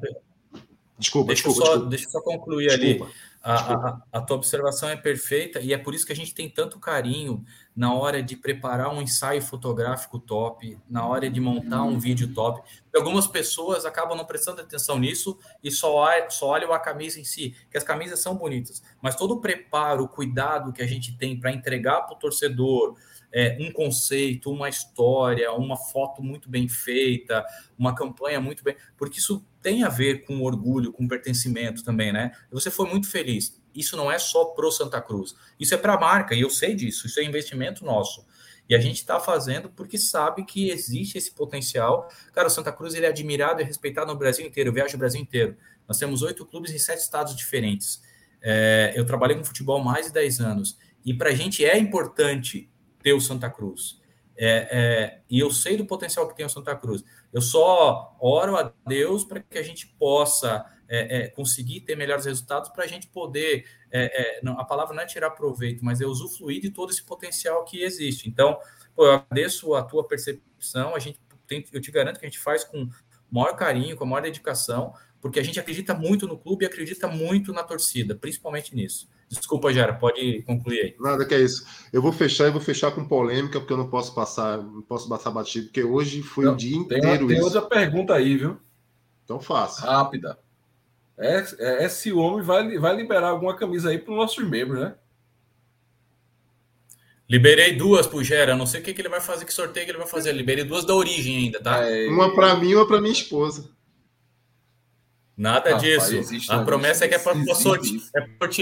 [0.98, 1.90] Desculpa, deixa desculpa, só, desculpa.
[1.90, 3.04] Deixa eu só concluir desculpa.
[3.04, 3.14] ali.
[3.42, 6.48] A, a, a, tua observação é perfeita e é por isso que a gente tem
[6.48, 7.44] tanto carinho
[7.76, 12.62] na hora de preparar um ensaio fotográfico top, na hora de montar um vídeo top.
[12.96, 17.54] Algumas pessoas acabam não prestando atenção nisso e só, só olham a camisa em si,
[17.70, 21.38] que as camisas são bonitas, mas todo o preparo, o cuidado que a gente tem
[21.38, 22.96] para entregar para o torcedor,
[23.34, 27.44] é, um conceito, uma história, uma foto muito bem feita,
[27.76, 28.76] uma campanha muito bem.
[28.96, 32.30] Porque isso tem a ver com orgulho, com pertencimento também, né?
[32.52, 33.60] Você foi muito feliz.
[33.74, 35.34] Isso não é só pro Santa Cruz.
[35.58, 37.08] Isso é para a marca, e eu sei disso.
[37.08, 38.24] Isso é investimento nosso.
[38.68, 42.08] E a gente está fazendo porque sabe que existe esse potencial.
[42.32, 44.70] Cara, o Santa Cruz ele é admirado e respeitado no Brasil inteiro.
[44.70, 45.56] Eu viajo o Brasil inteiro.
[45.88, 48.00] Nós temos oito clubes em sete estados diferentes.
[48.40, 50.78] É, eu trabalhei com futebol mais de dez anos.
[51.04, 52.70] E para a gente é importante
[53.04, 54.00] ter o Santa Cruz.
[54.36, 57.04] É, é, e eu sei do potencial que tem o Santa Cruz.
[57.32, 62.24] Eu só oro a Deus para que a gente possa é, é conseguir ter melhores
[62.24, 63.66] resultados, para a gente poder.
[63.92, 67.04] É, é, não, a palavra não é tirar proveito, mas é usufruir de todo esse
[67.04, 68.28] potencial que existe.
[68.28, 68.58] Então,
[68.96, 70.96] pô, eu agradeço a tua percepção.
[70.96, 72.88] A gente tem, eu te garanto que a gente faz com
[73.30, 74.94] maior carinho, com maior dedicação,
[75.24, 79.08] porque a gente acredita muito no clube e acredita muito na torcida, principalmente nisso.
[79.26, 80.96] Desculpa, Jara, pode concluir aí.
[81.00, 81.66] Nada que é isso.
[81.90, 85.08] Eu vou fechar e vou fechar com polêmica, porque eu não posso passar, não posso
[85.08, 87.02] passar batido, porque hoje foi o dia inteiro.
[87.02, 88.58] Tem, uma, tem outra pergunta aí, viu?
[89.24, 89.86] Então faça.
[89.86, 90.38] Rápida.
[91.16, 94.46] É, é, é, se o homem vai, vai liberar alguma camisa aí para os nossos
[94.46, 94.94] membros, né?
[97.26, 98.54] Liberei duas pro Gera.
[98.54, 100.32] Não sei o que, que ele vai fazer, que sorteio que ele vai fazer.
[100.32, 101.80] Liberei duas da origem ainda, tá?
[101.88, 102.08] É...
[102.08, 103.72] Uma para mim e uma para minha esposa.
[105.36, 106.52] Nada disso.
[106.52, 108.00] A promessa é que é para sortear,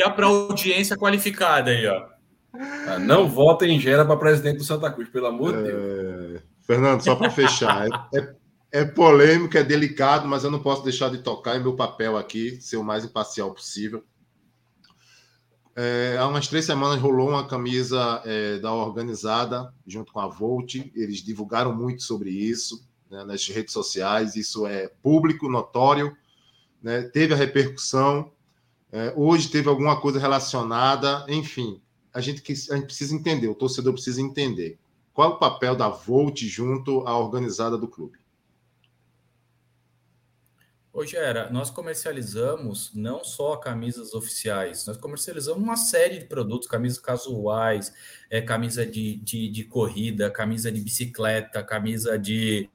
[0.06, 2.06] é para audiência qualificada aí, ó.
[2.54, 6.36] Ah, não votem em Gera para presidente do Santa Cruz, pelo amor de Deus.
[6.36, 6.42] É...
[6.62, 8.34] Fernando, só para fechar, é, é,
[8.72, 12.60] é, polêmico, é delicado, mas eu não posso deixar de tocar em meu papel aqui,
[12.60, 14.04] ser o mais imparcial possível.
[15.74, 20.74] É, há umas três semanas rolou uma camisa é, da organizada junto com a Volt.
[20.94, 24.36] Eles divulgaram muito sobre isso né, nas redes sociais.
[24.36, 26.14] Isso é público, notório.
[26.82, 28.30] Né, teve a repercussão.
[28.90, 31.24] É, hoje teve alguma coisa relacionada.
[31.28, 31.80] Enfim,
[32.12, 33.48] a gente, a gente precisa entender.
[33.48, 34.78] O torcedor precisa entender
[35.12, 38.18] qual é o papel da Volt junto à organizada do clube.
[40.94, 46.98] Ô, Gera, nós comercializamos não só camisas oficiais, nós comercializamos uma série de produtos, camisas
[46.98, 47.94] casuais,
[48.28, 52.68] é, camisa de, de, de corrida, camisa de bicicleta, camisa de,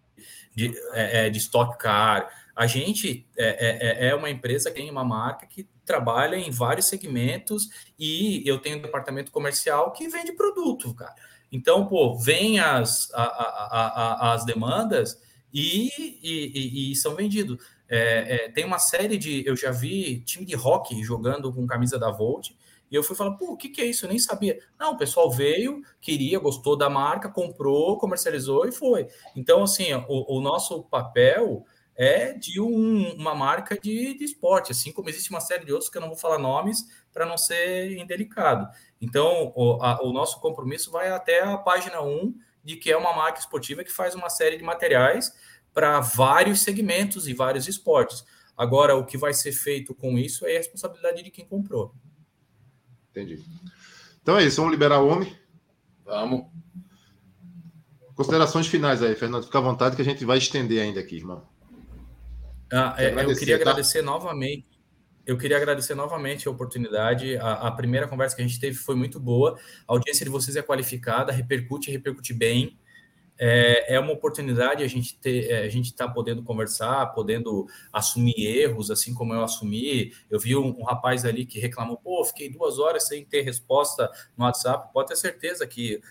[0.56, 2.28] de, é, é de stock car.
[2.58, 6.50] A gente é, é, é, é uma empresa que tem uma marca que trabalha em
[6.50, 11.14] vários segmentos e eu tenho um departamento comercial que vende produto, cara.
[11.52, 15.22] Então, pô, vem as, a, a, a, as demandas
[15.54, 15.88] e,
[16.24, 17.64] e, e, e são vendidos.
[17.88, 19.46] É, é, tem uma série de.
[19.46, 22.50] Eu já vi time de rock jogando com camisa da Volt.
[22.90, 24.06] E eu fui falar, pô, o que, que é isso?
[24.06, 24.58] Eu nem sabia.
[24.80, 29.08] Não, o pessoal veio, queria, gostou da marca, comprou, comercializou e foi.
[29.36, 31.66] Então, assim, o, o nosso papel
[31.98, 35.90] é de um, uma marca de, de esporte, assim como existe uma série de outros
[35.90, 38.70] que eu não vou falar nomes para não ser indelicado.
[39.02, 43.16] Então, o, a, o nosso compromisso vai até a página 1 de que é uma
[43.16, 45.34] marca esportiva que faz uma série de materiais
[45.74, 48.24] para vários segmentos e vários esportes.
[48.56, 51.96] Agora, o que vai ser feito com isso é a responsabilidade de quem comprou.
[53.10, 53.44] Entendi.
[54.22, 55.36] Então é isso, vamos liberar o homem?
[56.06, 56.46] Vamos.
[58.14, 59.46] Considerações finais aí, Fernando.
[59.46, 61.48] Fica à vontade que a gente vai estender ainda aqui, irmão.
[62.72, 63.62] Ah, é, eu queria tá?
[63.62, 64.66] agradecer novamente.
[65.26, 67.38] Eu queria agradecer novamente a oportunidade.
[67.38, 69.60] A, a, primeira conversa que a gente teve foi muito boa.
[69.88, 72.78] A audiência de vocês é qualificada, repercute, repercute bem
[73.40, 78.34] é, é uma oportunidade a gente ter, é, a gente está podendo conversar, podendo assumir
[78.38, 80.12] erros, assim como eu assumi.
[80.30, 84.10] Eu vi um, um, rapaz ali que reclamou, pô, fiquei duas horas sem ter resposta
[84.36, 84.92] no WhatsApp.
[84.92, 86.02] Pode ter certeza que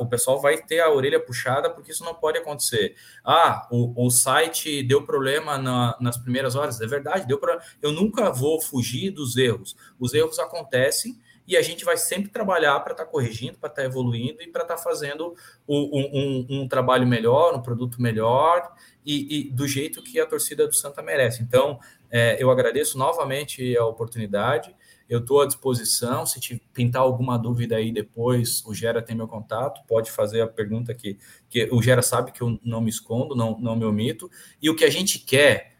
[0.00, 2.94] o pessoal vai ter a orelha puxada, porque isso não pode acontecer.
[3.24, 6.80] Ah, o, o site deu problema na, nas primeiras horas.
[6.80, 7.62] É verdade, deu problema.
[7.82, 9.76] Eu nunca vou fugir dos erros.
[9.98, 13.82] Os erros acontecem e a gente vai sempre trabalhar para estar tá corrigindo, para estar
[13.82, 15.34] tá evoluindo e para estar tá fazendo
[15.68, 18.72] um, um, um, trabalho melhor, um produto melhor
[19.04, 21.42] e, e, do jeito que a torcida do Santa merece.
[21.42, 21.78] Então,
[22.10, 24.74] é, eu agradeço novamente a oportunidade.
[25.08, 26.24] Eu estou à disposição.
[26.26, 29.86] Se te pintar alguma dúvida aí depois, o Gera tem meu contato.
[29.86, 33.58] Pode fazer a pergunta que, que o Gera sabe que eu não me escondo, não,
[33.58, 34.30] não me omito.
[34.60, 35.74] E o que a gente quer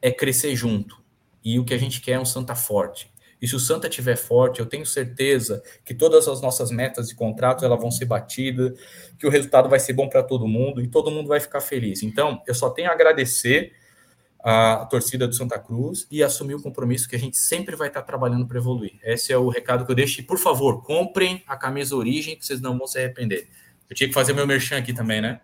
[0.00, 1.00] é crescer junto.
[1.44, 3.12] E o que a gente quer é um Santa forte.
[3.40, 7.16] E se o Santa estiver forte, eu tenho certeza que todas as nossas metas de
[7.16, 8.78] contrato elas vão ser batidas,
[9.18, 12.04] que o resultado vai ser bom para todo mundo e todo mundo vai ficar feliz.
[12.04, 13.72] Então, eu só tenho a agradecer
[14.42, 18.02] a torcida do Santa Cruz e assumir o compromisso que a gente sempre vai estar
[18.02, 18.98] trabalhando para evoluir.
[19.02, 20.20] Esse é o recado que eu deixo.
[20.20, 23.48] E, por favor, comprem a camisa Origem, que vocês não vão se arrepender.
[23.88, 25.40] Eu tinha que fazer meu merchan aqui também, né?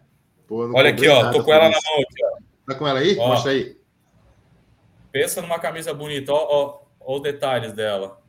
[0.47, 1.31] Pô, Olha aqui, ó.
[1.31, 2.39] Tô com ela na mão aqui, ó.
[2.67, 3.17] Tá com ela aí?
[3.19, 3.79] Ó, Mostra aí.
[5.13, 8.21] Pensa numa camisa bonita, ó, ó ou detalhes dela.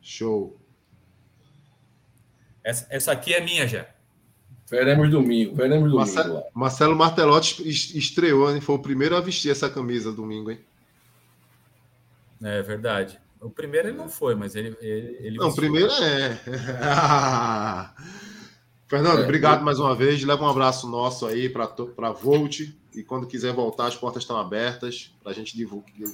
[0.00, 0.60] Show.
[2.62, 3.88] Essa, essa aqui é minha já.
[4.72, 5.54] Veremos domingo.
[5.54, 5.98] Veremos domingo.
[5.98, 8.58] Marcelo, Marcelo Martelotti estreou, hein?
[8.62, 10.58] Foi o primeiro a vestir essa camisa domingo, hein?
[12.42, 13.20] É verdade.
[13.38, 14.74] O primeiro ele não foi, mas ele.
[14.80, 16.40] ele, ele não, o primeiro é.
[18.88, 19.64] Fernando, é, obrigado eu...
[19.66, 20.24] mais uma vez.
[20.24, 21.64] Leva um abraço nosso aí para
[21.98, 22.60] a Volt.
[22.94, 25.54] E quando quiser voltar, as portas estão abertas para a gente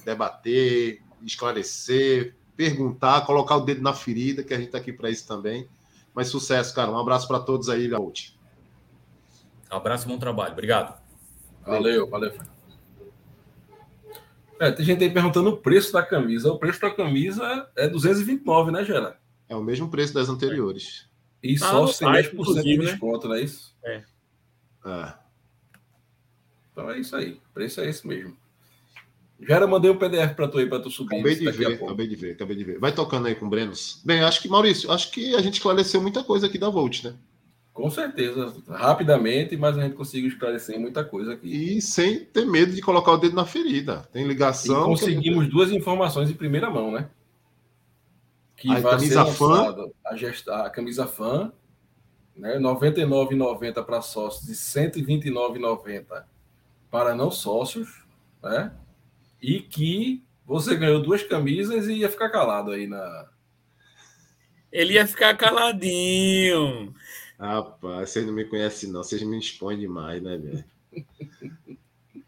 [0.04, 5.28] debater, esclarecer, perguntar, colocar o dedo na ferida, que a gente está aqui para isso
[5.28, 5.68] também.
[6.12, 6.90] Mas sucesso, cara.
[6.90, 8.36] Um abraço para todos aí, Gaúcho.
[9.70, 10.52] Abraço e bom trabalho.
[10.52, 11.00] Obrigado.
[11.64, 12.32] Valeu, valeu.
[14.60, 16.52] É, tem gente aí perguntando o preço da camisa.
[16.52, 19.18] O preço da camisa é 229, né, Gera?
[19.48, 21.06] É o mesmo preço das anteriores.
[21.42, 22.84] E ah, só tem 10% de né?
[22.84, 23.34] desconto, né?
[23.34, 23.76] não é isso?
[23.84, 24.02] É.
[24.84, 25.14] é.
[26.72, 27.32] Então é isso aí.
[27.32, 28.36] O preço é esse mesmo.
[29.40, 31.14] Já era, mandei um PDF para tu aí, para tu subir.
[31.14, 32.78] Acabei de ver, acabei de ver, acabei de ver.
[32.80, 34.02] Vai tocando aí com o Brenos.
[34.04, 37.14] Bem, acho que, Maurício, acho que a gente esclareceu muita coisa aqui da Volt, né?
[37.78, 41.76] Com certeza, rapidamente, mas a gente conseguiu esclarecer muita coisa aqui.
[41.76, 44.08] E sem ter medo de colocar o dedo na ferida.
[44.12, 44.82] Tem ligação.
[44.82, 45.52] E conseguimos gente...
[45.52, 47.08] duas informações em primeira mão, né?
[48.56, 49.76] Que a vai camisa ser fã.
[50.04, 50.66] A, gesta...
[50.66, 51.52] a camisa fã,
[52.36, 52.54] né?
[52.54, 56.24] R$ 99,90 para sócios e R$ 129,90
[56.90, 58.02] para não sócios,
[58.42, 58.72] né?
[59.40, 63.28] e que Você ganhou duas camisas e ia ficar calado aí na.
[64.72, 66.92] Ele ia ficar caladinho.
[67.38, 69.02] Rapaz, vocês não me conhecem, não.
[69.02, 70.64] Vocês me expõem demais, né, velho?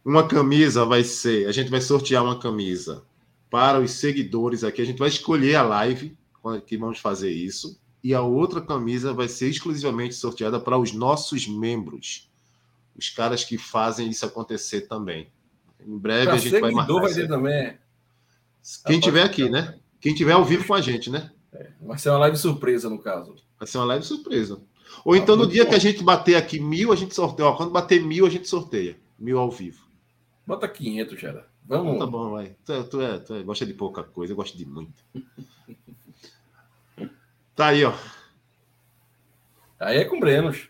[0.04, 1.48] Uma camisa vai ser.
[1.48, 3.02] A gente vai sortear uma camisa
[3.50, 4.80] para os seguidores aqui.
[4.80, 6.16] A gente vai escolher a live
[6.66, 7.78] que vamos fazer isso.
[8.02, 12.30] E a outra camisa vai ser exclusivamente sorteada para os nossos membros.
[12.96, 15.28] Os caras que fazem isso acontecer também.
[15.84, 16.94] Em breve pra a gente vai marcar.
[16.94, 17.78] Vai ter também.
[18.86, 19.78] Quem tiver aqui, né?
[20.00, 21.30] Quem tiver ao vivo com a gente, né?
[21.52, 23.34] É, vai ser uma live surpresa, no caso.
[23.58, 24.62] Vai ser uma live surpresa.
[25.05, 27.49] Ou então, no dia que a gente bater aqui mil, a gente sorteia.
[27.49, 28.97] Ó, quando bater mil, a gente sorteia.
[29.18, 29.84] Mil ao vivo.
[30.47, 31.47] Bota 500, Gera.
[31.64, 31.99] Vamos.
[31.99, 32.57] Tá bom, vai.
[32.64, 35.05] Tu, é, tu, é, tu é, gosta de pouca coisa, eu gosto de muito.
[37.55, 37.95] tá aí, ó.
[39.78, 40.68] Aí é com Brenos.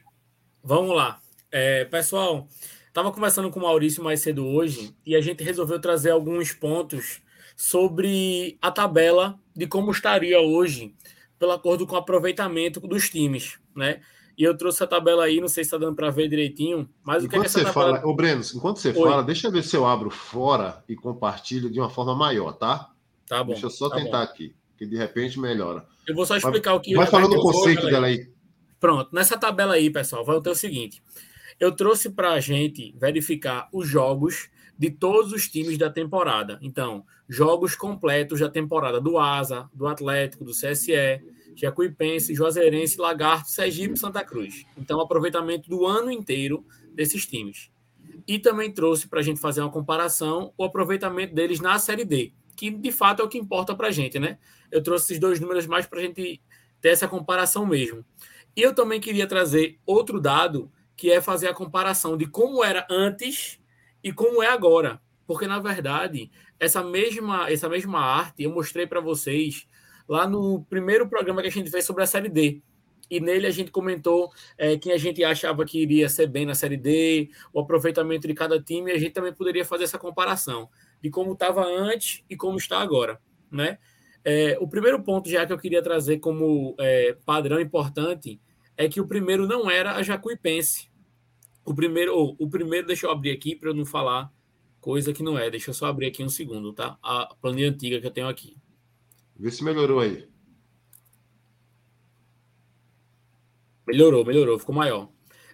[0.63, 1.21] Vamos lá.
[1.51, 2.47] É, pessoal,
[2.87, 7.23] estava conversando com o Maurício mais cedo hoje e a gente resolveu trazer alguns pontos
[7.57, 10.95] sobre a tabela de como estaria hoje,
[11.39, 14.01] pelo acordo com o aproveitamento dos times, né?
[14.39, 17.25] E eu trouxe a tabela aí, não sei se está dando para ver direitinho, mas
[17.25, 17.99] enquanto o que, é que você tabela...
[17.99, 18.95] fala, ô Breno, enquanto você Oi.
[18.95, 22.91] fala, deixa eu ver se eu abro fora e compartilho de uma forma maior, tá?
[23.27, 23.53] Tá bom.
[23.53, 24.33] Deixa eu só tá tentar bom.
[24.33, 25.85] aqui, que de repente melhora.
[26.07, 26.95] Eu vou só explicar vai, o que.
[26.95, 28.31] Vai falando o conceito dela aí.
[28.79, 31.03] Pronto, nessa tabela aí, pessoal, vai ter o seguinte:
[31.59, 36.59] eu trouxe para a gente verificar os jogos de todos os times da temporada.
[36.63, 41.21] Então, jogos completos da temporada do Asa, do Atlético, do CSE,
[41.61, 44.65] Jacuipense, Juazeirense, Lagarto, Sergipe e Santa Cruz.
[44.77, 47.71] Então, aproveitamento do ano inteiro desses times.
[48.27, 52.33] E também trouxe para a gente fazer uma comparação o aproveitamento deles na Série D,
[52.57, 54.39] que de fato é o que importa para a gente, né?
[54.71, 56.41] Eu trouxe esses dois números mais para a gente
[56.81, 58.05] ter essa comparação mesmo.
[58.57, 62.87] E eu também queria trazer outro dado, que é fazer a comparação de como era
[62.91, 63.61] antes
[64.03, 65.01] e como é agora.
[65.27, 69.69] Porque, na verdade, essa mesma, essa mesma arte eu mostrei para vocês
[70.11, 72.61] lá no primeiro programa que a gente fez sobre a Série D.
[73.09, 76.55] E nele a gente comentou é, quem a gente achava que iria ser bem na
[76.55, 80.69] Série D, o aproveitamento de cada time, e a gente também poderia fazer essa comparação
[81.01, 83.21] de como estava antes e como está agora.
[83.49, 83.79] Né?
[84.25, 88.41] É, o primeiro ponto já que eu queria trazer como é, padrão importante
[88.77, 90.91] é que o primeiro não era a Jacuipense,
[91.65, 94.29] o primeiro, oh, o primeiro, deixa eu abrir aqui para eu não falar
[94.81, 95.49] coisa que não é.
[95.49, 96.99] Deixa eu só abrir aqui um segundo, tá?
[97.01, 98.57] A planilha antiga que eu tenho aqui.
[99.41, 100.29] Vê se melhorou aí.
[103.87, 105.09] Melhorou, melhorou, ficou maior.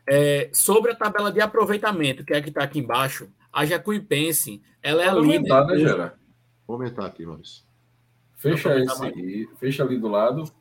[0.04, 4.60] É, sobre a tabela de aproveitamento, que é a que está aqui embaixo, a Jacuipense,
[4.82, 5.52] ela é Pode a líder.
[5.52, 6.18] Aumentar, né, Gera?
[6.66, 7.64] Vou aumentar aqui, Maurício.
[8.34, 10.52] Fecha esse aí, fecha ali do lado.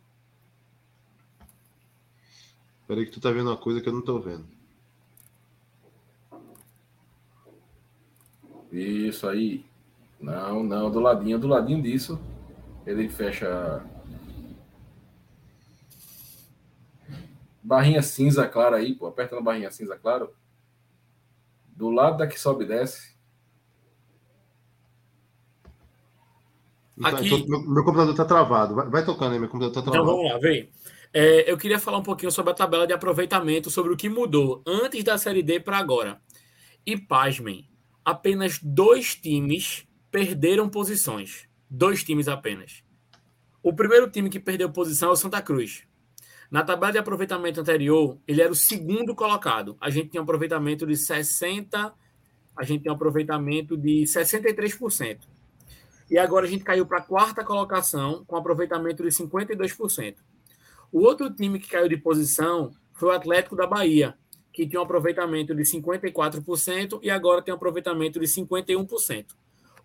[2.88, 4.46] Peraí que tu tá vendo uma coisa que eu não tô vendo.
[8.72, 9.66] Isso aí.
[10.22, 12.20] Não, não, do ladinho, do ladinho disso.
[12.86, 13.84] Ele fecha.
[17.64, 19.08] Barrinha cinza clara aí, pô.
[19.08, 20.34] Aperta na barrinha cinza claro.
[21.68, 23.16] Do lado da que sobe e desce.
[26.98, 27.28] Então, Aqui...
[27.28, 28.76] Então, meu, meu, computador está travado.
[28.76, 30.04] Vai, vai, tocando aí, meu computador está travado.
[30.04, 30.70] Então vamos lá, vem.
[31.12, 34.62] É, eu queria falar um pouquinho sobre a tabela de aproveitamento, sobre o que mudou
[34.66, 36.22] antes da Série D para agora.
[36.86, 37.70] E pasmem,
[38.04, 41.48] apenas dois times perderam posições.
[41.78, 42.86] Dois times apenas.
[43.62, 45.84] O primeiro time que perdeu posição é o Santa Cruz.
[46.50, 49.76] Na tabela de aproveitamento anterior, ele era o segundo colocado.
[49.82, 51.94] A gente tinha um aproveitamento de 60,
[52.56, 55.28] a gente tem um aproveitamento de 63%.
[56.10, 60.16] E agora a gente caiu para a quarta colocação com aproveitamento de 52%.
[60.94, 64.18] O outro time que caiu de posição foi o Atlético da Bahia,
[64.54, 69.26] que tinha um aproveitamento de 54% e agora tem um aproveitamento de 51%.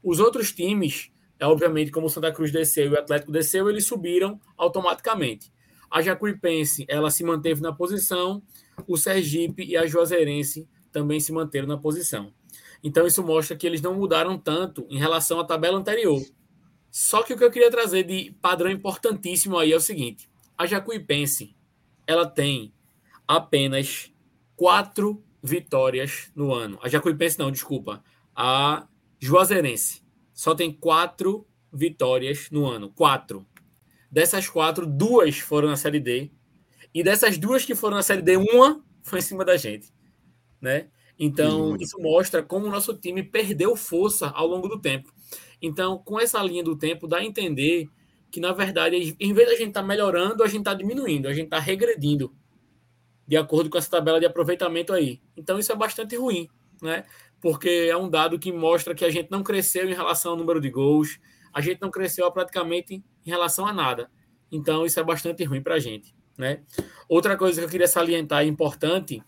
[0.05, 1.11] Os outros times,
[1.41, 5.51] é, obviamente, como o Santa Cruz desceu e o Atlético desceu, eles subiram automaticamente.
[5.91, 8.43] A Jacuipense, ela se manteve na posição,
[8.87, 12.31] o Sergipe e a Juazeirense também se manteram na posição.
[12.85, 16.21] Então, isso mostra que eles não mudaram tanto em relação à tabela anterior.
[16.91, 20.29] Só que o que eu queria trazer de padrão importantíssimo aí é o seguinte:
[20.59, 21.57] a Jacuipense,
[22.07, 22.73] ela tem
[23.27, 24.13] apenas
[24.57, 26.79] quatro vitórias no ano.
[26.83, 28.03] A Jacuipense não, desculpa.
[28.35, 28.87] A
[29.19, 30.03] Juazeirense
[30.41, 32.89] só tem quatro vitórias no ano.
[32.89, 33.47] Quatro.
[34.11, 36.31] Dessas quatro, duas foram na Série D.
[36.95, 39.93] E dessas duas que foram na Série D, uma foi em cima da gente.
[40.59, 40.89] Né?
[41.19, 45.13] Então, isso mostra como o nosso time perdeu força ao longo do tempo.
[45.61, 47.91] Então, com essa linha do tempo, dá a entender
[48.31, 51.29] que, na verdade, em vez de a gente estar tá melhorando, a gente está diminuindo,
[51.29, 52.35] a gente está regredindo
[53.29, 55.21] de acordo com essa tabela de aproveitamento aí.
[55.37, 56.49] Então isso é bastante ruim,
[56.81, 57.05] né?
[57.41, 60.61] Porque é um dado que mostra que a gente não cresceu em relação ao número
[60.61, 61.19] de gols,
[61.53, 64.11] a gente não cresceu praticamente em relação a nada.
[64.53, 66.15] Então, isso é bastante ruim para a gente.
[66.37, 66.63] Né?
[67.09, 69.23] Outra coisa que eu queria salientar importante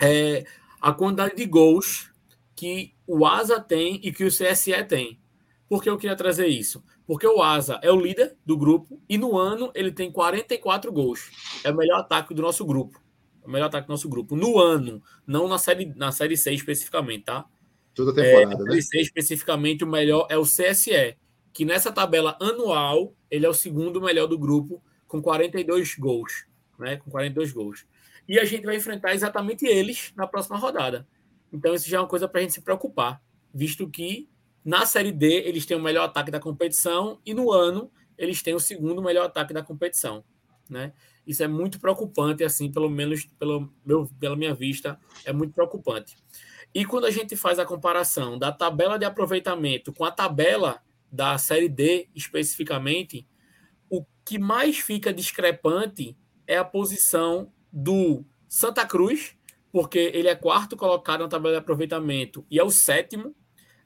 [0.00, 0.44] é
[0.80, 2.10] a quantidade de gols
[2.54, 5.20] que o Asa tem e que o CSE tem.
[5.68, 6.84] Por que eu queria trazer isso?
[7.06, 11.30] Porque o Asa é o líder do grupo e no ano ele tem 44 gols.
[11.64, 13.00] É o melhor ataque do nosso grupo.
[13.46, 14.34] É o melhor ataque do nosso grupo.
[14.34, 17.46] No ano, não na série, na série C especificamente, tá?
[17.94, 18.82] Toda temporada, é, na série né?
[18.82, 21.16] C especificamente, o melhor é o CSE,
[21.52, 26.46] que nessa tabela anual ele é o segundo melhor do grupo com 42 gols,
[26.78, 26.96] né?
[26.96, 27.86] Com 42 gols.
[28.28, 31.06] E a gente vai enfrentar exatamente eles na próxima rodada.
[31.52, 33.22] Então isso já é uma coisa para a gente se preocupar,
[33.54, 34.28] visto que
[34.64, 37.88] na Série D eles têm o melhor ataque da competição e no ano
[38.18, 40.24] eles têm o segundo melhor ataque da competição,
[40.68, 40.92] né?
[41.26, 46.16] Isso é muito preocupante, assim, pelo menos pelo meu, pela minha vista, é muito preocupante.
[46.74, 51.38] E quando a gente faz a comparação da tabela de aproveitamento com a tabela da
[51.38, 53.26] Série D especificamente,
[53.88, 56.16] o que mais fica discrepante
[56.46, 59.36] é a posição do Santa Cruz,
[59.72, 63.34] porque ele é quarto colocado na tabela de aproveitamento e é o sétimo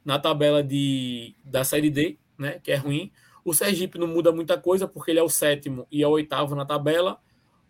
[0.04, 3.10] na tabela de, da Série D, né, que é ruim.
[3.44, 6.54] O Sergipe não muda muita coisa, porque ele é o sétimo e é o oitavo
[6.54, 7.20] na tabela.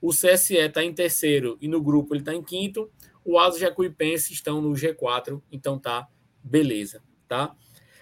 [0.00, 2.90] O CSE está em terceiro e no grupo ele está em quinto.
[3.24, 6.08] O Asa Jacuipense estão no G4, então tá
[6.42, 7.54] beleza, tá?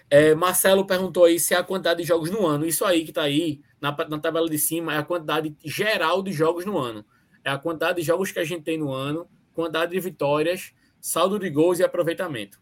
[0.09, 2.65] É, Marcelo perguntou aí se é a quantidade de jogos no ano.
[2.65, 6.31] Isso aí que está aí na, na tabela de cima é a quantidade geral de
[6.31, 7.05] jogos no ano.
[7.43, 11.37] É a quantidade de jogos que a gente tem no ano, quantidade de vitórias, saldo
[11.37, 12.59] de gols e aproveitamento.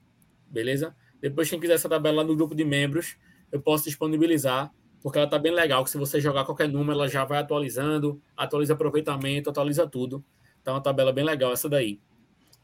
[0.47, 0.95] Beleza?
[1.21, 3.17] Depois, quem quiser essa tabela no grupo de membros,
[3.51, 4.71] eu posso disponibilizar,
[5.01, 8.21] porque ela está bem legal, que se você jogar qualquer número, ela já vai atualizando,
[8.35, 10.23] atualiza aproveitamento, atualiza tudo.
[10.61, 11.99] Então, é uma tabela bem legal essa daí.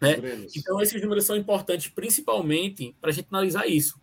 [0.01, 0.15] Né?
[0.55, 4.01] Então, esses números são importantes, principalmente para a gente analisar isso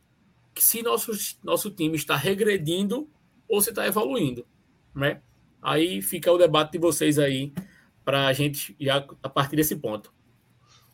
[0.55, 1.13] que se nosso,
[1.43, 3.09] nosso time está regredindo
[3.49, 4.47] ou se está evoluindo,
[4.95, 5.23] né?
[5.63, 7.53] Aí fica o debate de vocês aí
[8.05, 10.13] para a gente já a partir desse ponto.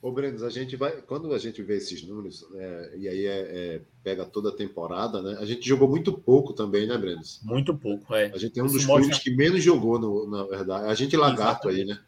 [0.06, 1.02] Ô, Brendes, a gente vai.
[1.02, 5.20] Quando a gente vê esses números, é, e aí é, é, pega toda a temporada,
[5.20, 5.36] né?
[5.40, 7.40] A gente jogou muito pouco também, né, Brendes?
[7.42, 8.26] Muito pouco, é.
[8.26, 9.00] A gente tem um dos mostra...
[9.00, 10.86] clubes que menos jogou, no, na verdade.
[10.86, 11.80] A gente lagarto Exatamente.
[11.80, 12.00] aí, né?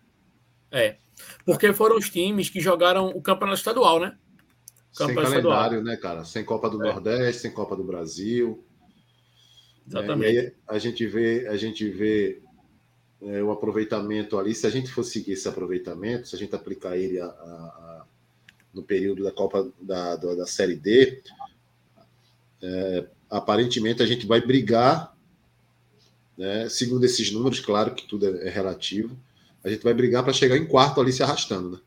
[0.70, 0.96] É.
[1.44, 4.16] Porque foram os times que jogaram o campeonato estadual, né?
[4.92, 6.24] sem calendário, né, cara?
[6.24, 6.92] Sem Copa do é.
[6.92, 8.64] Nordeste, sem Copa do Brasil.
[9.84, 10.36] Exatamente.
[10.36, 10.42] Né?
[10.44, 12.40] E aí a gente vê, a gente vê
[13.22, 14.54] é, o aproveitamento ali.
[14.54, 18.04] Se a gente for seguir esse aproveitamento, se a gente aplicar ele a, a, a,
[18.72, 21.22] no período da Copa da, da, da Série D,
[22.62, 25.16] é, aparentemente a gente vai brigar,
[26.36, 29.16] né, segundo esses números, claro que tudo é, é relativo,
[29.62, 31.78] a gente vai brigar para chegar em quarto ali se arrastando, né?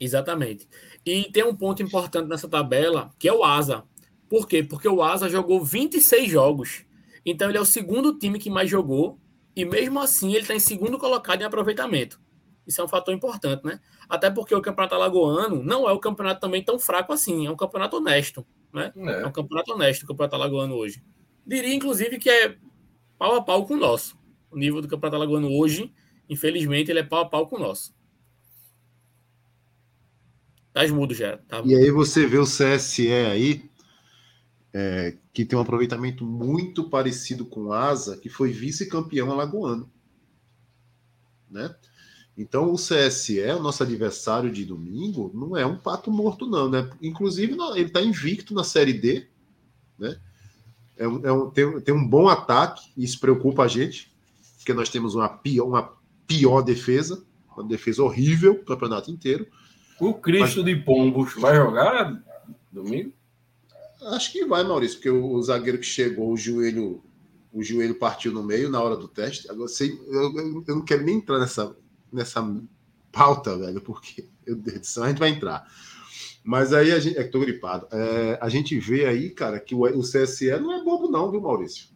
[0.00, 0.68] Exatamente.
[1.04, 3.82] E tem um ponto importante nessa tabela, que é o Asa.
[4.28, 4.62] Por quê?
[4.62, 6.84] Porque o Asa jogou 26 jogos.
[7.24, 9.18] Então ele é o segundo time que mais jogou.
[9.58, 12.20] E mesmo assim ele está em segundo colocado em aproveitamento.
[12.64, 13.80] Isso é um fator importante, né?
[14.08, 17.44] Até porque o campeonato alagoano não é um campeonato também tão fraco assim.
[17.44, 18.92] É um campeonato honesto, né?
[18.94, 21.02] É, é um campeonato honesto o campeonato alagoano hoje.
[21.44, 22.56] Diria, inclusive, que é
[23.18, 24.16] pau a pau com o nosso.
[24.48, 25.92] O nível do campeonato alagoano hoje,
[26.28, 27.92] infelizmente, ele é pau a pau com o nosso.
[30.72, 31.36] Tá mudo já.
[31.36, 33.68] Tá e aí você vê o CSE aí,
[34.72, 39.88] é, que tem um aproveitamento muito parecido com o Asa, que foi vice-campeão alagoano.
[41.48, 41.72] Né?
[42.36, 46.68] Então o CSE, o nosso adversário de domingo, não é um pato morto, não.
[46.68, 46.90] Né?
[47.00, 49.28] Inclusive, ele está invicto na Série D.
[49.96, 50.18] Né?
[50.96, 54.12] É um, é um, tem, tem um bom ataque, e isso preocupa a gente,
[54.56, 57.24] porque nós temos uma pior, uma pior defesa,
[57.56, 59.46] uma defesa horrível o campeonato inteiro.
[60.00, 60.74] O Cristo Mas...
[60.74, 62.20] de Pombos vai jogar
[62.72, 63.12] domingo?
[64.02, 67.02] Acho que vai, Maurício, porque o, zagueiro que chegou, o joelho,
[67.52, 69.50] o joelho partiu no meio na hora do teste.
[69.50, 71.76] Agora, sei, eu, eu, não quero nem entrar nessa,
[72.12, 72.42] nessa
[73.10, 75.66] pauta, velho, porque, meu Deus do céu, a gente vai entrar.
[76.44, 77.18] Mas aí a gente.
[77.18, 77.88] É que tô gripado.
[77.92, 81.40] É, a gente vê aí, cara, que o, o CSE não é bobo, não, viu,
[81.40, 81.88] Maurício?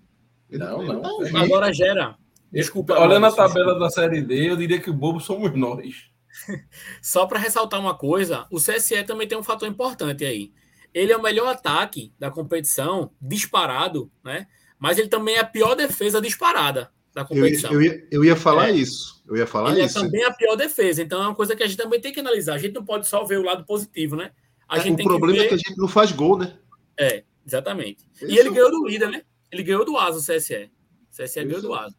[0.51, 1.01] Ele, não, não.
[1.01, 2.17] Tá Agora gera.
[2.53, 2.99] Desculpa.
[2.99, 6.11] Olhando a tabela da Série D, eu diria que o bobo somos nós.
[7.01, 10.53] Só para ressaltar uma coisa, o CSE também tem um fator importante aí.
[10.95, 14.47] Ele é o melhor ataque da competição, disparado, né?
[14.79, 17.73] Mas ele também é a pior defesa disparada da competição.
[17.73, 18.73] Eu, eu, ia, eu ia, falar é.
[18.73, 19.23] isso.
[19.27, 19.99] Eu ia falar ele é isso.
[19.99, 21.03] é também a pior defesa.
[21.03, 22.55] Então é uma coisa que a gente também tem que analisar.
[22.55, 24.33] A gente não pode só ver o lado positivo, né?
[24.69, 25.45] A é, o problema ver...
[25.45, 26.57] é que a gente não faz gol, né?
[26.99, 28.07] É, exatamente.
[28.15, 29.23] Esse e ele é ganhou do líder, né?
[29.51, 30.71] Ele ganhou do Asa, o CSE.
[31.11, 31.95] O CSE ganhou do Asa.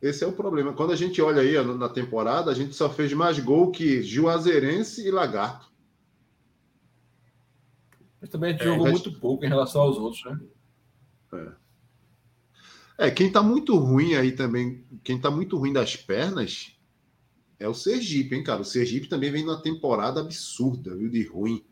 [0.00, 0.72] Esse é o problema.
[0.72, 5.06] Quando a gente olha aí na temporada, a gente só fez mais gol que Juazeirense
[5.06, 5.71] e Lagarto.
[8.22, 10.40] Mas também a gente é, jogou muito pouco em relação aos outros, né?
[11.34, 13.06] É.
[13.06, 16.78] É, quem tá muito ruim aí também, quem tá muito ruim das pernas
[17.58, 18.60] é o Sergipe, hein, cara?
[18.60, 21.64] O Sergipe também vem numa temporada absurda, viu, de ruim.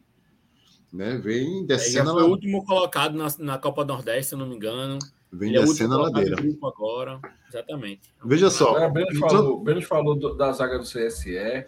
[0.93, 1.19] Né?
[1.19, 2.11] Vem descendo.
[2.11, 4.99] Ele foi o último colocado na, na Copa Nordeste, se eu não me engano.
[5.33, 6.37] Vem Ele descendo é a ladeira.
[6.65, 7.21] agora.
[7.49, 8.13] Exatamente.
[8.25, 8.77] Veja só.
[8.77, 11.65] É, Benos falou, Benos falou do, da zaga do CSE,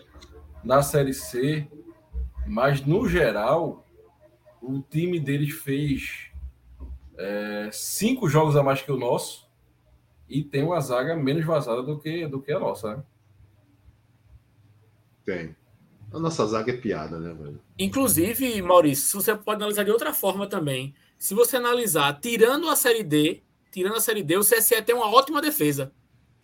[0.64, 1.68] na Série C,
[2.49, 3.82] mas no geral,
[4.63, 6.31] o time deles fez
[7.19, 9.51] é, cinco jogos a mais que o nosso
[10.29, 12.97] e tem uma zaga menos vazada do que, do que a nossa.
[12.97, 13.03] Né?
[15.25, 15.57] Tem.
[16.13, 17.61] A nossa zaga é piada, né, velho?
[17.79, 20.95] Inclusive, Maurício, você pode analisar de outra forma também.
[21.19, 25.11] Se você analisar, tirando a Série D, tirando a Série D, o CSE tem uma
[25.11, 25.93] ótima defesa.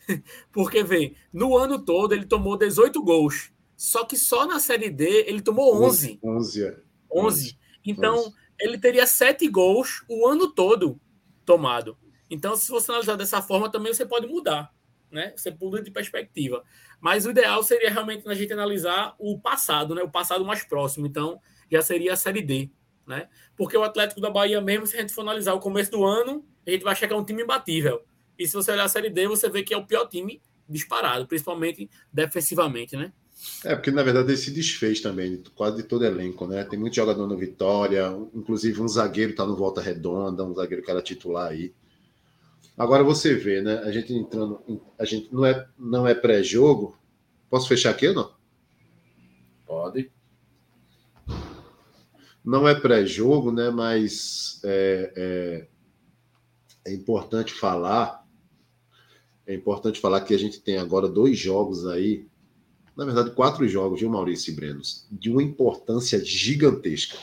[0.51, 3.53] Porque, vê, no ano todo ele tomou 18 gols.
[3.77, 6.19] Só que só na Série D ele tomou 11.
[6.23, 6.79] 11, é.
[7.11, 7.59] 11.
[7.85, 8.35] Então, 11.
[8.61, 11.01] ele teria 7 gols o ano todo
[11.45, 11.97] tomado.
[12.31, 14.72] Então, se você analisar dessa forma, também você pode mudar.
[15.11, 15.33] Né?
[15.35, 16.62] Você muda de perspectiva.
[17.01, 20.03] Mas o ideal seria realmente a gente analisar o passado, né?
[20.03, 21.07] O passado mais próximo.
[21.07, 22.70] Então, já seria a Série D,
[23.07, 23.29] né?
[23.57, 26.45] Porque o Atlético da Bahia mesmo, se a gente for analisar o começo do ano,
[26.66, 28.05] a gente vai chegar um time imbatível.
[28.39, 31.26] E se você olhar a Série D, você vê que é o pior time disparado,
[31.26, 33.12] principalmente defensivamente, né?
[33.64, 36.64] É, porque na verdade ele se desfez também, quase de todo elenco, né?
[36.64, 40.91] Tem muito jogador no Vitória, inclusive um zagueiro está no Volta Redonda, um zagueiro que
[40.91, 41.72] era titular aí.
[42.76, 43.78] Agora você vê, né?
[43.78, 44.61] A gente entrando,
[44.97, 46.97] a gente não é, não é pré-jogo.
[47.51, 48.32] Posso fechar aqui ou não?
[49.66, 50.12] Pode.
[52.45, 53.70] Não é pré-jogo, né?
[53.70, 55.12] Mas é,
[56.84, 58.24] é, é importante falar.
[59.45, 62.26] É importante falar que a gente tem agora dois jogos aí,
[62.99, 67.16] na verdade, quatro jogos, viu, Maurício e Brenos, de uma importância gigantesca,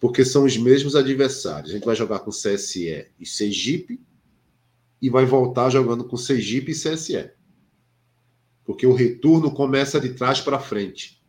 [0.00, 1.70] porque são os mesmos adversários.
[1.70, 4.00] A gente vai jogar com CSE e Sergipe,
[5.00, 7.30] e vai voltar jogando com Sergipe e CSE.
[8.64, 11.22] Porque o retorno começa de trás para frente.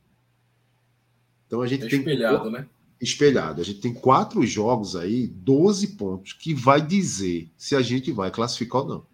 [1.45, 1.99] Então a gente é tem.
[1.99, 2.67] Espelhado, né?
[2.99, 3.61] Espelhado.
[3.61, 8.31] A gente tem quatro jogos aí, 12 pontos, que vai dizer se a gente vai
[8.31, 9.05] classificar ou não.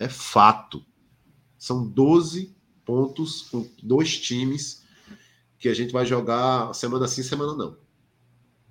[0.00, 0.84] É fato.
[1.56, 2.55] São 12
[2.86, 4.82] pontos com dois times
[5.58, 7.76] que a gente vai jogar semana sim, semana não.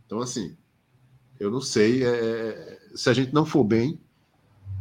[0.05, 0.55] Então, assim,
[1.39, 2.03] eu não sei.
[2.03, 3.99] É, é se a gente não for bem,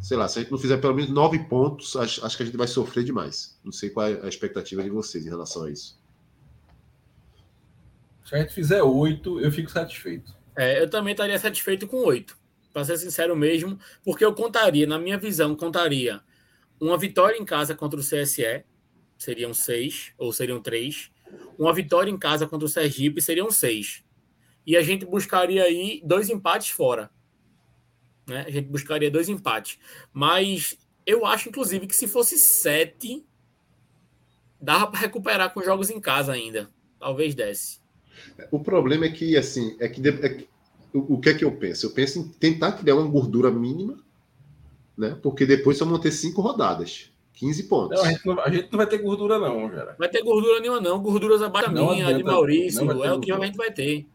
[0.00, 2.46] sei lá, se a gente não fizer pelo menos nove pontos, acho, acho que a
[2.46, 3.58] gente vai sofrer demais.
[3.64, 5.98] Não sei qual é a expectativa de vocês em relação a isso.
[8.24, 10.32] Se a gente fizer oito, eu fico satisfeito.
[10.56, 12.36] É, eu também estaria satisfeito com oito,
[12.72, 16.20] para ser sincero mesmo, porque eu contaria, na minha visão, contaria
[16.80, 18.64] uma vitória em casa contra o CSE,
[19.24, 21.10] seriam seis, ou seriam três.
[21.58, 24.04] Uma vitória em casa contra o Sergipe seriam seis.
[24.66, 27.10] E a gente buscaria aí dois empates fora.
[28.26, 28.44] Né?
[28.46, 29.78] A gente buscaria dois empates.
[30.12, 33.24] Mas eu acho, inclusive, que se fosse sete,
[34.60, 36.70] dava para recuperar com jogos em casa ainda.
[36.98, 37.80] Talvez desse.
[38.50, 40.48] O problema é que, assim, é que, é que
[40.94, 41.86] o, que é que eu penso?
[41.86, 43.98] Eu penso em tentar criar uma gordura mínima,
[44.96, 45.18] né?
[45.22, 47.12] Porque depois só vão ter cinco rodadas.
[47.34, 47.98] 15 pontos.
[47.98, 49.96] Não, a, gente não, a, gente não, vai ter gordura, não, cara.
[49.98, 51.00] Vai ter gordura nenhuma, não.
[51.00, 52.90] Gorduras abaixo da minha, de Maurício.
[53.02, 54.06] É o que a gente vai ter.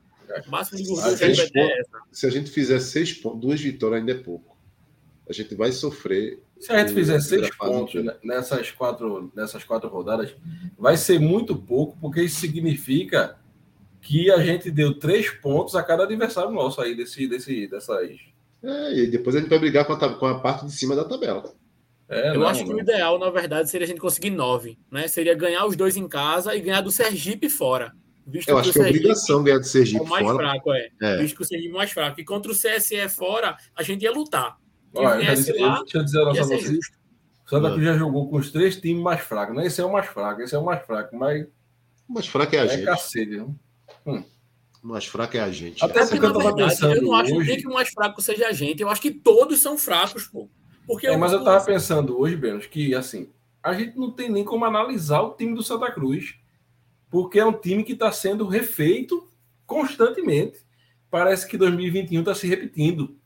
[0.47, 3.41] O máximo de gordura que a gente vai ter Se a gente fizer seis pontos,
[3.41, 4.57] duas vitórias ainda é pouco.
[5.27, 6.41] A gente vai sofrer.
[6.59, 10.33] Se a gente fizer seis pontos nessas quatro, nessas quatro rodadas,
[10.77, 13.37] vai ser muito pouco, porque isso significa
[14.01, 18.17] que a gente deu três pontos a cada adversário nosso aí desse, desse, dessas.
[18.63, 21.05] É, e depois a gente vai brigar com a, com a parte de cima da
[21.05, 21.53] tabela.
[22.09, 22.77] É, eu não, acho que não.
[22.77, 25.07] o ideal, na verdade, seria a gente conseguir nove, né?
[25.07, 27.93] Seria ganhar os dois em casa e ganhar do Sergipe fora.
[28.25, 30.37] Visto eu acho que é obrigação ganhar do Sergipe é o mais fora.
[30.37, 30.89] fraco, é.
[31.01, 31.17] é.
[31.17, 32.19] Visto que o Sergipe é mais fraco.
[32.19, 34.57] E contra o CSE fora, a gente ia lutar.
[34.93, 36.79] Olha, eu disse, lá, deixa eu dizer a vocês.
[37.47, 39.55] Santa Cruz já jogou com os três times mais fracos.
[39.55, 39.65] Né?
[39.65, 41.15] Esse é o mais fraco, esse é o mais fraco.
[41.15, 41.47] Mas...
[42.07, 42.85] O mais fraco é a é gente.
[42.85, 43.39] Cacete,
[44.05, 44.23] hum.
[44.83, 45.83] O mais fraco é a gente.
[45.83, 46.95] Até porque eu tava pensando.
[46.95, 47.57] Eu não acho hoje...
[47.57, 48.81] que o mais fraco seja a gente.
[48.81, 50.49] Eu acho que todos são fracos, pô.
[50.89, 53.29] Porque é, mas eu tava pensando hoje, Benos, que assim,
[53.61, 56.35] a gente não tem nem como analisar o time do Santa Cruz
[57.09, 59.27] porque é um time que está sendo refeito
[59.65, 60.59] constantemente.
[61.09, 63.17] Parece que 2021 está se repetindo,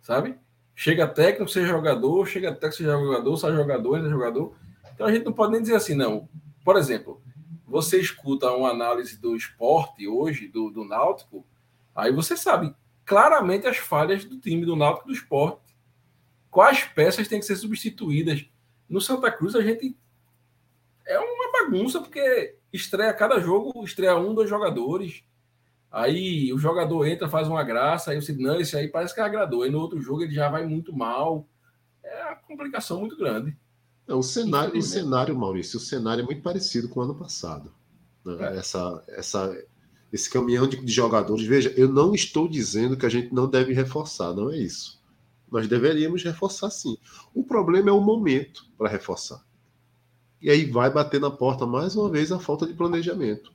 [0.00, 0.36] sabe?
[0.74, 4.54] Chega técnico, seja jogador, chega técnico, seja jogador, sai jogador, seja jogador.
[4.94, 6.28] Então a gente não pode nem dizer assim, não.
[6.64, 7.20] Por exemplo,
[7.66, 11.46] você escuta uma análise do esporte hoje, do, do Náutico,
[11.94, 15.67] aí você sabe claramente as falhas do time do Náutico do esporte.
[16.50, 18.44] Quais peças têm que ser substituídas.
[18.88, 19.96] No Santa Cruz a gente
[21.06, 25.22] é uma bagunça, porque estreia cada jogo, estreia um, dois jogadores.
[25.90, 29.62] Aí o jogador entra, faz uma graça, aí você não, esse aí parece que agradou.
[29.62, 31.46] Aí no outro jogo ele já vai muito mal.
[32.02, 33.56] é uma complicação muito grande.
[34.06, 37.72] É, o cenário, o cenário, Maurício, o cenário é muito parecido com o ano passado.
[38.24, 38.36] Né?
[38.40, 38.58] É.
[38.58, 39.64] Essa, essa,
[40.12, 41.46] esse caminhão de, de, jogadores.
[41.46, 44.97] Veja, eu não estou dizendo que a gente não deve reforçar, não é isso.
[45.50, 46.96] Nós deveríamos reforçar sim.
[47.34, 49.44] O problema é o momento para reforçar.
[50.40, 53.52] E aí vai bater na porta mais uma vez a falta de planejamento.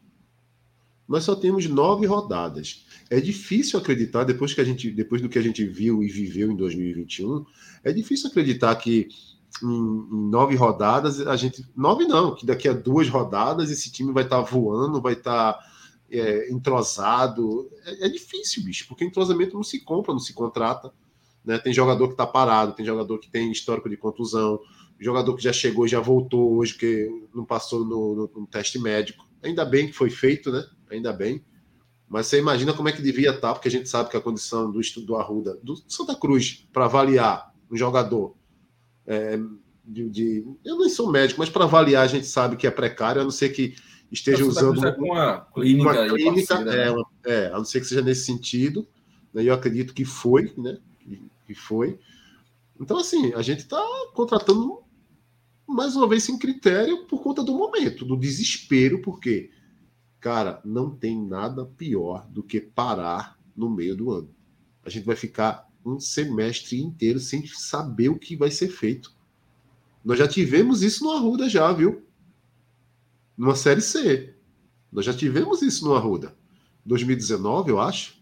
[1.07, 2.85] Nós só temos nove rodadas.
[3.09, 6.51] É difícil acreditar, depois, que a gente, depois do que a gente viu e viveu
[6.51, 7.45] em 2021,
[7.83, 9.07] é difícil acreditar que
[9.61, 11.65] em, em, nove rodadas, a gente.
[11.75, 15.53] Nove não, que daqui a duas rodadas esse time vai estar tá voando, vai estar
[15.53, 15.59] tá,
[16.09, 17.69] é, entrosado.
[17.85, 20.91] É, é, difícil, bicho, porque entrosamento não se compra, não se contrata.
[21.45, 21.57] Né?
[21.57, 24.59] Tem jogador que está parado, tem jogador que tem histórico de contusão,
[24.99, 28.79] jogador que já chegou e já voltou hoje, que não passou no, no, no, teste
[28.79, 29.27] médico.
[29.41, 30.63] Ainda bem que foi feito, né?
[30.89, 31.43] Ainda bem.
[32.07, 34.21] Mas você imagina como é que devia estar, tá, porque a gente sabe que a
[34.21, 38.35] condição do estudo do Arruda, do Santa Cruz, para avaliar um jogador
[39.05, 39.37] é,
[39.83, 43.21] de, de, eu não sou médico, mas para avaliar a gente sabe que é precário,
[43.21, 43.75] a não ser que
[44.11, 47.03] esteja usando uma, uma clínica, uma clínica é, né?
[47.25, 48.87] é, a não ser que seja nesse sentido.
[49.33, 50.77] Né, eu acredito que foi, né?
[51.53, 51.99] Que foi.
[52.81, 53.79] Então, assim, a gente está
[54.13, 54.81] contratando
[55.67, 59.51] mais uma vez sem critério por conta do momento, do desespero, porque,
[60.19, 64.33] cara, não tem nada pior do que parar no meio do ano.
[64.83, 69.15] A gente vai ficar um semestre inteiro sem saber o que vai ser feito.
[70.03, 72.03] Nós já tivemos isso no Arruda já, viu?
[73.37, 74.35] Numa série C.
[74.91, 76.35] Nós já tivemos isso no Arruda.
[76.83, 78.19] 2019, eu acho.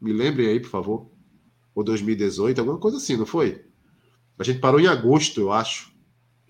[0.00, 1.17] Me lembrem aí, por favor.
[1.78, 3.64] Ou 2018, alguma coisa assim, não foi?
[4.36, 5.94] A gente parou em agosto, eu acho.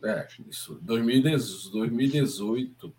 [0.03, 0.81] É, isso.
[0.83, 2.95] 2018.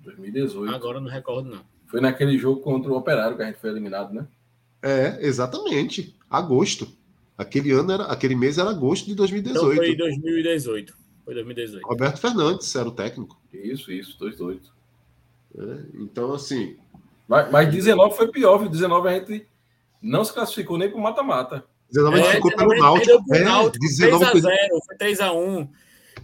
[0.00, 0.74] 2018.
[0.74, 1.64] Agora não recordo, não.
[1.86, 4.28] Foi naquele jogo contra o Operário que a gente foi eliminado, né?
[4.82, 6.14] É, exatamente.
[6.28, 6.86] Agosto.
[7.38, 9.72] Aquele ano era, aquele mês era agosto de 2018.
[9.72, 10.94] Então foi 2018.
[11.24, 11.82] Foi 2018.
[11.82, 13.40] Roberto Fernandes era o técnico.
[13.54, 14.70] Isso, isso, 28.
[15.56, 16.76] É, então, assim.
[17.26, 18.68] Mas, mas 19 foi pior, viu?
[18.68, 19.48] 19 a gente
[20.00, 21.64] não se classificou nem para o mata-mata.
[21.92, 23.34] 19 a gente é, ficou pelo Náutico.
[23.34, 25.68] É, Náutico 19 3 a 0 foi 3 a 1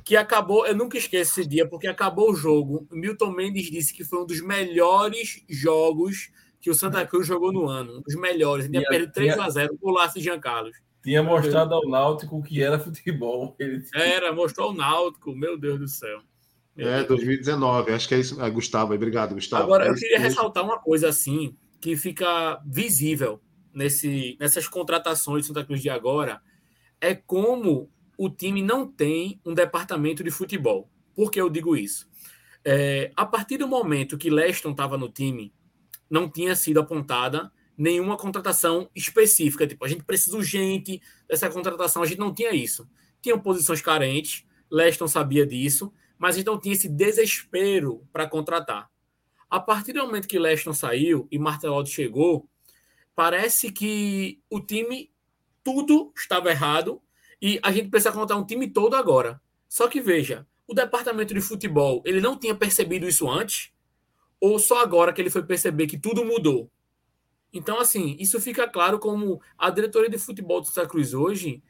[0.04, 2.86] que acabou, eu nunca esqueço esse dia, porque acabou o jogo.
[2.92, 7.66] Milton Mendes disse que foi um dos melhores jogos que o Santa Cruz jogou no
[7.66, 7.98] ano.
[7.98, 8.66] Um dos melhores.
[8.66, 10.76] Ele tinha perdido 3 a 0 por Laço Jean Carlos.
[11.02, 13.56] Tinha mostrado ao Náutico que era futebol.
[13.58, 13.84] Ele...
[13.94, 16.20] Era, mostrou ao Náutico, meu Deus do céu.
[16.76, 17.08] Meu é, Deus.
[17.08, 18.40] 2019, acho que é isso.
[18.40, 19.64] É, Gustavo, obrigado, Gustavo.
[19.64, 23.40] Agora, é eu queria ressaltar uma coisa assim, que fica visível
[23.76, 26.40] nesse, nessas contratações de Santa Cruz de agora,
[26.98, 30.90] é como o time não tem um departamento de futebol.
[31.14, 32.08] Por que eu digo isso?
[32.64, 35.52] É, a partir do momento que Leston estava no time,
[36.08, 39.66] não tinha sido apontada nenhuma contratação específica.
[39.66, 42.88] Tipo, a gente precisa urgente dessa contratação, a gente não tinha isso.
[43.20, 48.90] Tinham posições carentes, Leston sabia disso, mas a gente não tinha esse desespero para contratar.
[49.50, 52.48] A partir do momento que Leston saiu e Martelotto chegou,
[53.16, 55.10] parece que o time
[55.64, 57.02] tudo estava errado
[57.42, 59.40] e a gente precisa contratar um time todo agora.
[59.68, 63.72] Só que veja, o departamento de futebol, ele não tinha percebido isso antes,
[64.38, 66.70] ou só agora que ele foi perceber que tudo mudou?
[67.52, 71.62] Então, assim, isso fica claro como a diretoria de futebol do Santa Cruz hoje,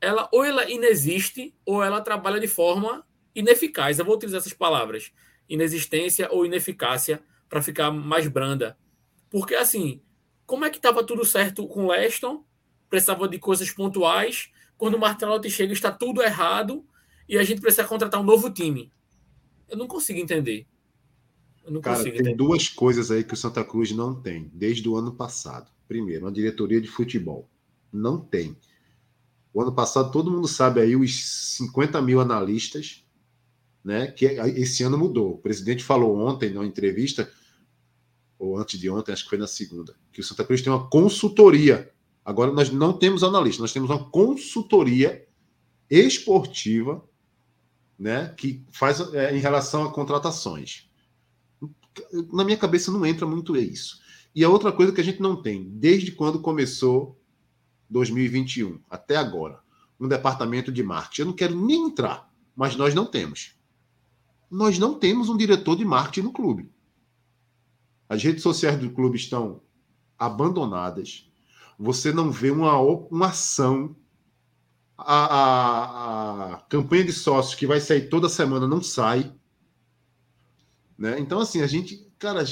[0.00, 3.98] ela ou ela inexiste ou ela trabalha de forma ineficaz.
[3.98, 5.12] Eu vou utilizar essas palavras,
[5.48, 8.78] inexistência ou ineficácia, para ficar mais branda.
[9.30, 10.02] Porque, assim,
[10.50, 12.44] como é que estava tudo certo com o Leston?
[12.88, 14.50] Precisava de coisas pontuais.
[14.76, 16.84] Quando o Martelotti chega, está tudo errado
[17.28, 18.90] e a gente precisa contratar um novo time.
[19.68, 20.66] Eu não consigo entender.
[21.64, 22.36] Eu não Cara, consigo tem entender.
[22.36, 25.70] duas coisas aí que o Santa Cruz não tem desde o ano passado.
[25.86, 27.48] Primeiro, uma diretoria de futebol.
[27.92, 28.56] Não tem.
[29.54, 33.04] O ano passado, todo mundo sabe aí os 50 mil analistas,
[33.84, 34.08] né?
[34.08, 35.34] Que esse ano mudou.
[35.34, 37.30] O presidente falou ontem, numa entrevista,
[38.40, 40.88] ou antes de ontem, acho que foi na segunda, que o Santa Cruz tem uma
[40.88, 41.92] consultoria.
[42.24, 45.24] Agora nós não temos analista, nós temos uma consultoria
[45.88, 47.04] esportiva,
[47.98, 48.34] né?
[48.36, 50.90] Que faz é, em relação a contratações
[52.32, 54.00] na minha cabeça não entra muito isso.
[54.34, 57.20] E a outra coisa que a gente não tem, desde quando começou
[57.88, 59.60] 2021 até agora,
[59.98, 61.22] um departamento de marketing.
[61.22, 63.54] Eu não quero nem entrar, mas nós não temos.
[64.50, 66.70] Nós não temos um diretor de marketing no clube.
[68.10, 69.62] As redes sociais do clube estão
[70.18, 71.30] abandonadas.
[71.78, 73.94] Você não vê uma, uma ação.
[74.98, 79.32] A, a, a campanha de sócios que vai sair toda semana não sai.
[80.98, 81.20] Né?
[81.20, 82.44] Então, assim, a gente, cara,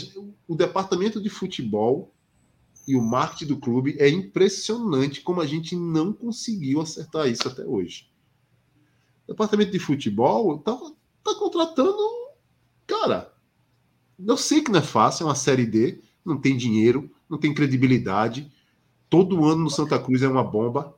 [0.46, 2.14] o departamento de futebol
[2.86, 7.66] e o marketing do clube é impressionante como a gente não conseguiu acertar isso até
[7.66, 8.08] hoje.
[9.26, 10.78] O departamento de futebol tá,
[11.24, 11.98] tá contratando.
[12.86, 13.36] Cara,
[14.18, 17.54] eu sei que não é fácil, é uma série D, não tem dinheiro, não tem
[17.54, 18.50] credibilidade.
[19.08, 20.94] Todo ano no Santa Cruz é uma bomba.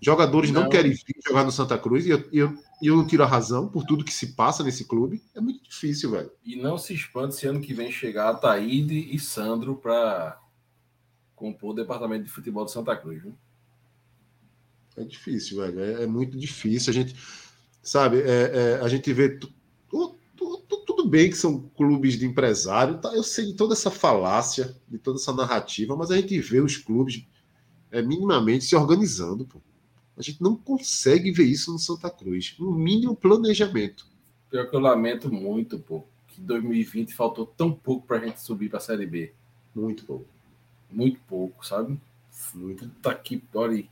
[0.00, 3.22] Jogadores não, não querem vir jogar no Santa Cruz e eu, eu, eu não tiro
[3.22, 5.22] a razão por tudo que se passa nesse clube.
[5.34, 6.30] É muito difícil, velho.
[6.44, 10.38] E não se espante se ano que vem chegar a Taíde e Sandro para
[11.34, 13.22] compor o departamento de futebol de Santa Cruz.
[13.22, 13.34] Viu?
[14.96, 15.80] É difícil, velho.
[15.80, 16.90] É, é, muito difícil.
[16.90, 17.16] A gente,
[17.82, 19.38] sabe, é, é, a gente vê.
[20.86, 23.14] Tudo bem que são clubes de empresário, tá?
[23.14, 26.76] eu sei de toda essa falácia, de toda essa narrativa, mas a gente vê os
[26.76, 27.26] clubes
[27.90, 29.44] é, minimamente se organizando.
[29.44, 29.60] Pô.
[30.16, 32.56] A gente não consegue ver isso no Santa Cruz.
[32.58, 34.06] Um mínimo planejamento.
[34.50, 38.68] Pior que eu lamento muito, pô, que 2020 faltou tão pouco para a gente subir
[38.68, 39.32] para a Série B.
[39.74, 40.26] Muito pouco.
[40.90, 42.00] Muito pouco, sabe?
[42.54, 42.88] Muito.
[43.02, 43.84] Tá aqui, olha.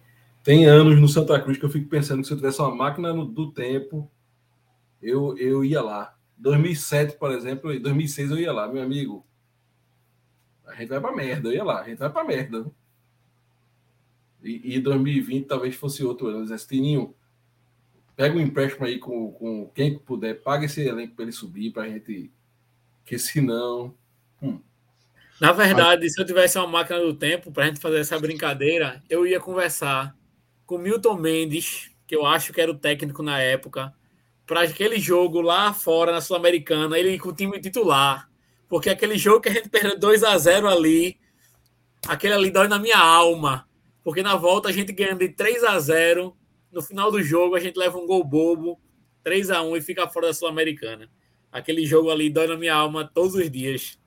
[0.43, 3.12] Tem anos no Santa Cruz que eu fico pensando que se eu tivesse uma máquina
[3.12, 4.11] no, do tempo,
[5.01, 6.16] eu, eu ia lá.
[6.39, 9.24] 2007, por exemplo, 2006 eu ia lá, meu amigo.
[10.66, 12.66] A gente vai pra merda, eu ia lá, a gente vai pra merda.
[14.43, 16.57] E, e 2020 talvez fosse outro ano.
[16.59, 17.14] Tininho,
[18.16, 21.85] pega um empréstimo aí com, com quem puder, paga esse elenco para ele subir, para
[21.85, 22.30] a gente.
[23.05, 23.95] Que senão.
[24.41, 24.59] Hum.
[25.41, 29.03] Na verdade, se eu tivesse uma máquina do tempo para a gente fazer essa brincadeira,
[29.11, 30.16] eu ia conversar
[30.66, 33.93] com Milton Mendes, que eu acho que era o técnico na época,
[34.47, 38.28] para aquele jogo lá fora na Sul-Americana, ele com o time titular.
[38.68, 41.18] Porque aquele jogo que a gente perdeu 2 a 0 ali,
[42.07, 43.68] aquele ali dói na minha alma.
[44.03, 46.36] Porque na volta a gente ganha de 3 a 0
[46.72, 48.80] no final do jogo a gente leva um gol bobo,
[49.22, 51.09] 3 a 1 e fica fora da Sul-Americana.
[51.53, 53.99] Aquele jogo ali dói na minha alma todos os dias.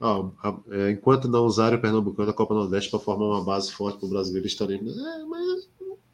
[0.00, 0.22] Ah,
[0.70, 4.06] é, enquanto não usarem o Pernambucano da Copa Nordeste para formar uma base forte para
[4.06, 4.96] o brasileiro, estaremos.
[4.96, 5.68] É, mas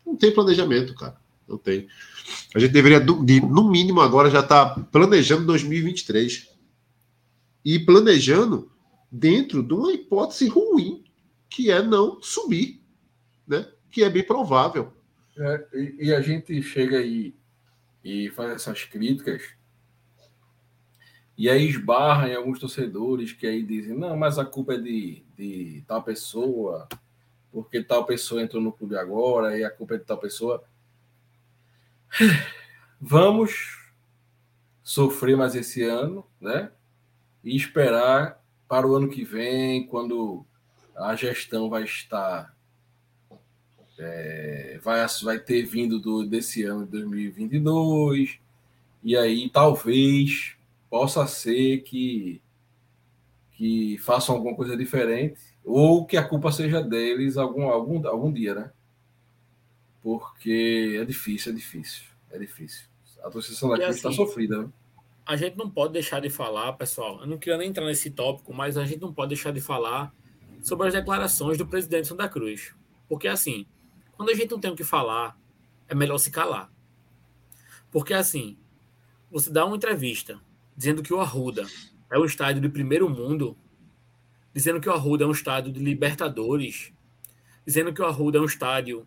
[0.07, 1.17] não tem planejamento, cara.
[1.47, 1.89] Não tem.
[2.55, 6.51] A gente deveria, de, no mínimo, agora já estar tá planejando 2023.
[7.65, 8.71] E planejando
[9.11, 11.05] dentro de uma hipótese ruim
[11.49, 12.83] que é não subir,
[13.47, 13.67] né?
[13.91, 14.93] Que é bem provável.
[15.37, 17.35] É, e, e, a gente chega aí
[18.03, 19.43] e faz essas críticas
[21.37, 25.25] e aí esbarra em alguns torcedores que aí dizem não, mas a culpa é de,
[25.37, 26.89] de tal pessoa,
[27.51, 30.63] porque tal pessoa entrou no clube agora e a culpa é de tal pessoa.
[33.01, 33.79] Vamos
[34.83, 36.71] sofrer mais esse ano, né?
[37.43, 40.45] E esperar para o ano que vem, quando
[40.97, 42.55] a gestão vai estar
[43.99, 48.39] é, vai, vai ter vindo do, desse ano de 2022
[49.03, 50.57] e aí talvez
[50.91, 52.41] possa ser que
[53.53, 58.55] que façam alguma coisa diferente ou que a culpa seja deles algum algum algum dia,
[58.55, 58.73] né?
[60.05, 62.85] Porque é difícil, é difícil, é difícil.
[63.23, 64.69] A torcida daqui está assim, sofrida, né?
[65.25, 67.23] A gente não pode deixar de falar, pessoal.
[67.23, 70.15] Eu não queria nem entrar nesse tópico, mas a gente não pode deixar de falar
[70.61, 72.75] sobre as declarações do presidente Santa Cruz.
[73.09, 73.65] Porque, assim,
[74.13, 75.39] quando a gente não tem o que falar,
[75.89, 76.71] é melhor se calar.
[77.91, 78.59] Porque, assim,
[79.31, 80.39] você dá uma entrevista
[80.77, 81.65] dizendo que o Arruda
[82.11, 83.57] é um estádio de primeiro mundo,
[84.53, 86.93] dizendo que o Arruda é um estádio de Libertadores,
[87.67, 89.07] dizendo que o Arruda é um estádio.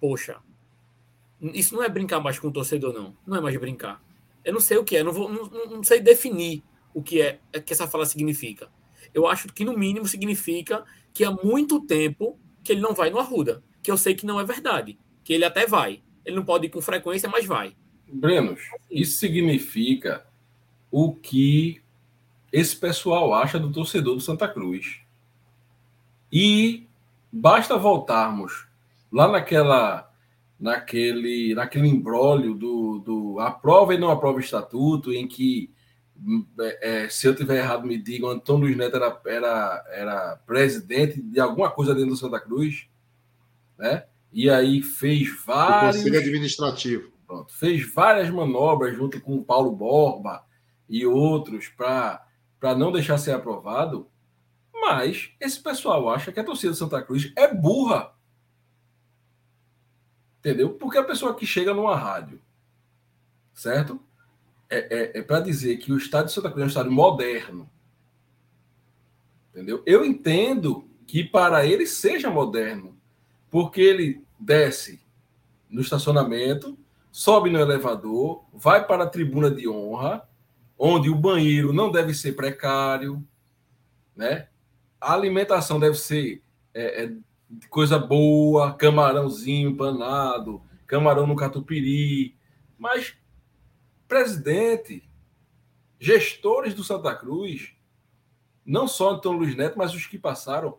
[0.00, 0.38] Poxa,
[1.40, 3.16] isso não é brincar mais com o torcedor, não.
[3.26, 4.02] Não é mais brincar.
[4.44, 6.62] Eu não sei o que é, não, vou, não, não sei definir
[6.94, 8.68] o que é que essa fala significa
[9.14, 13.18] eu acho que no mínimo significa que há muito tempo que ele não vai no
[13.18, 16.02] Arruda, que eu sei que não é verdade, que ele até vai.
[16.24, 17.74] Ele não pode ir com frequência, mas vai.
[18.06, 20.26] Brenos, isso significa
[20.90, 21.80] o que
[22.52, 25.00] esse pessoal acha do torcedor do Santa Cruz.
[26.32, 26.86] E
[27.32, 28.66] basta voltarmos
[29.10, 30.10] lá naquela
[30.58, 35.72] naquele naquele embrólio do, do aprova e não aprova o estatuto em que
[36.58, 41.20] é, é, se eu tiver errado, me digam, Antônio Luiz Neto era, era, era presidente
[41.20, 42.88] de alguma coisa dentro do Santa Cruz,
[43.78, 44.04] né?
[44.32, 45.96] E aí fez vários.
[45.96, 47.12] O Conselho Administrativo.
[47.26, 50.44] Pronto, fez várias manobras junto com o Paulo Borba
[50.88, 52.20] e outros para
[52.76, 54.08] não deixar ser aprovado.
[54.74, 58.12] Mas esse pessoal acha que a torcida do Santa Cruz é burra.
[60.40, 60.70] Entendeu?
[60.70, 62.40] Porque a pessoa que chega numa rádio,
[63.54, 64.00] certo?
[64.70, 67.68] é, é, é para dizer que o estádio de Santa Cruz é um estádio moderno.
[69.50, 69.82] Entendeu?
[69.84, 72.96] Eu entendo que para ele seja moderno,
[73.50, 75.00] porque ele desce
[75.68, 76.78] no estacionamento,
[77.10, 80.26] sobe no elevador, vai para a tribuna de honra,
[80.78, 83.22] onde o banheiro não deve ser precário,
[84.16, 84.46] né?
[85.00, 87.12] a alimentação deve ser é, é,
[87.68, 92.36] coisa boa, camarãozinho empanado, camarão no catupiry,
[92.78, 93.16] mas
[94.06, 95.08] presidente,
[95.98, 97.74] gestores do Santa Cruz,
[98.64, 100.78] não só Antônio Luiz Neto, mas os que passaram,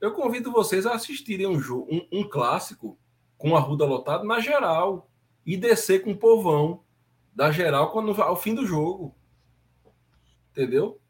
[0.00, 2.98] eu convido vocês a assistirem um, jogo, um, um clássico
[3.36, 5.10] com a Ruda lotada na geral
[5.44, 6.82] e descer com o povão
[7.34, 9.14] da geral quando ao fim do jogo.
[10.50, 11.00] Entendeu?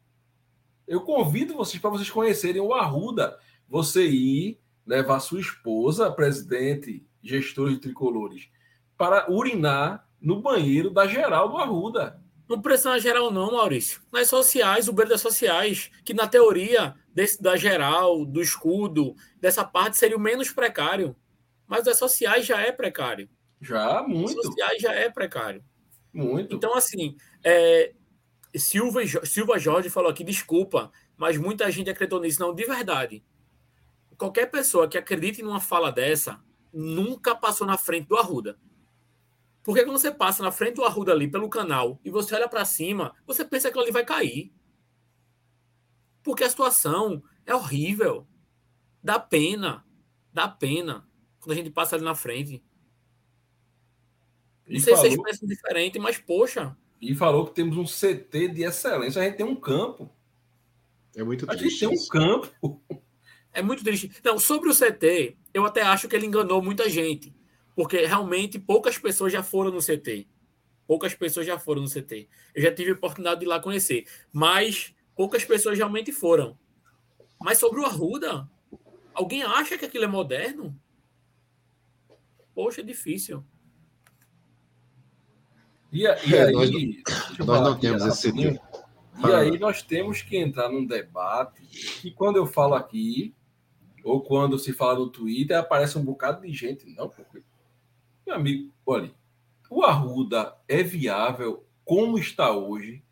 [0.87, 3.37] Eu convido vocês para vocês conhecerem o Arruda.
[3.67, 4.58] Você ir
[4.89, 8.49] levar sua esposa, presidente, gestor de tricolores,
[8.97, 12.19] para urinar no banheiro da geral do Arruda.
[12.49, 14.01] Não precisa na geral, não, Maurício.
[14.11, 19.63] Nas sociais, o banheiro das sociais, que na teoria desse, da geral, do escudo, dessa
[19.63, 21.15] parte seria o menos precário.
[21.67, 23.29] Mas das sociais já é precário.
[23.61, 24.41] Já, muito.
[24.41, 25.63] sociais já é precário.
[26.11, 26.55] Muito.
[26.55, 27.93] Então, assim, é,
[28.55, 32.41] Silva, Silva Jorge falou aqui, desculpa, mas muita gente acreditou nisso.
[32.41, 33.23] Não, de verdade.
[34.19, 36.43] Qualquer pessoa que acredite numa fala dessa
[36.73, 38.59] nunca passou na frente do Arruda.
[39.63, 42.65] Porque quando você passa na frente do Arruda ali pelo canal e você olha para
[42.65, 44.53] cima, você pensa que ali vai cair.
[46.21, 48.27] Porque a situação é horrível.
[49.01, 49.85] Dá pena.
[50.33, 51.07] Dá pena
[51.39, 52.61] quando a gente passa ali na frente.
[54.67, 55.09] Não e sei falou...
[55.09, 56.77] se vocês pensam diferente, mas poxa.
[56.99, 59.21] E falou que temos um CT de excelência.
[59.21, 60.13] A gente tem um campo.
[61.15, 61.65] É muito triste.
[61.65, 62.83] A gente tem um campo.
[63.53, 64.11] É muito triste.
[64.23, 67.33] Não, sobre o CT, eu até acho que ele enganou muita gente.
[67.75, 70.27] Porque realmente poucas pessoas já foram no CT.
[70.85, 72.27] Poucas pessoas já foram no CT.
[72.53, 74.05] Eu já tive a oportunidade de ir lá conhecer.
[74.31, 76.57] Mas poucas pessoas realmente foram.
[77.39, 78.49] Mas sobre o Arruda,
[79.13, 80.77] alguém acha que aquilo é moderno?
[82.53, 83.43] Poxa, é difícil.
[85.91, 86.69] E, e é, aí, nós,
[87.39, 88.61] nós não temos esse tipo.
[89.27, 91.61] E aí nós temos que entrar num debate
[92.01, 93.33] que quando eu falo aqui,
[94.09, 96.89] ou quando se fala no Twitter, aparece um bocado de gente.
[96.95, 97.43] Não, porque
[98.25, 99.11] meu amigo, olha,
[99.69, 103.03] o Arruda é viável como está hoje,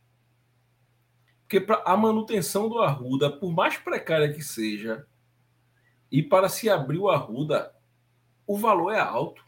[1.42, 5.08] porque a manutenção do Arruda, por mais precária que seja,
[6.12, 7.76] e para se abrir o Arruda,
[8.46, 9.46] o valor é alto.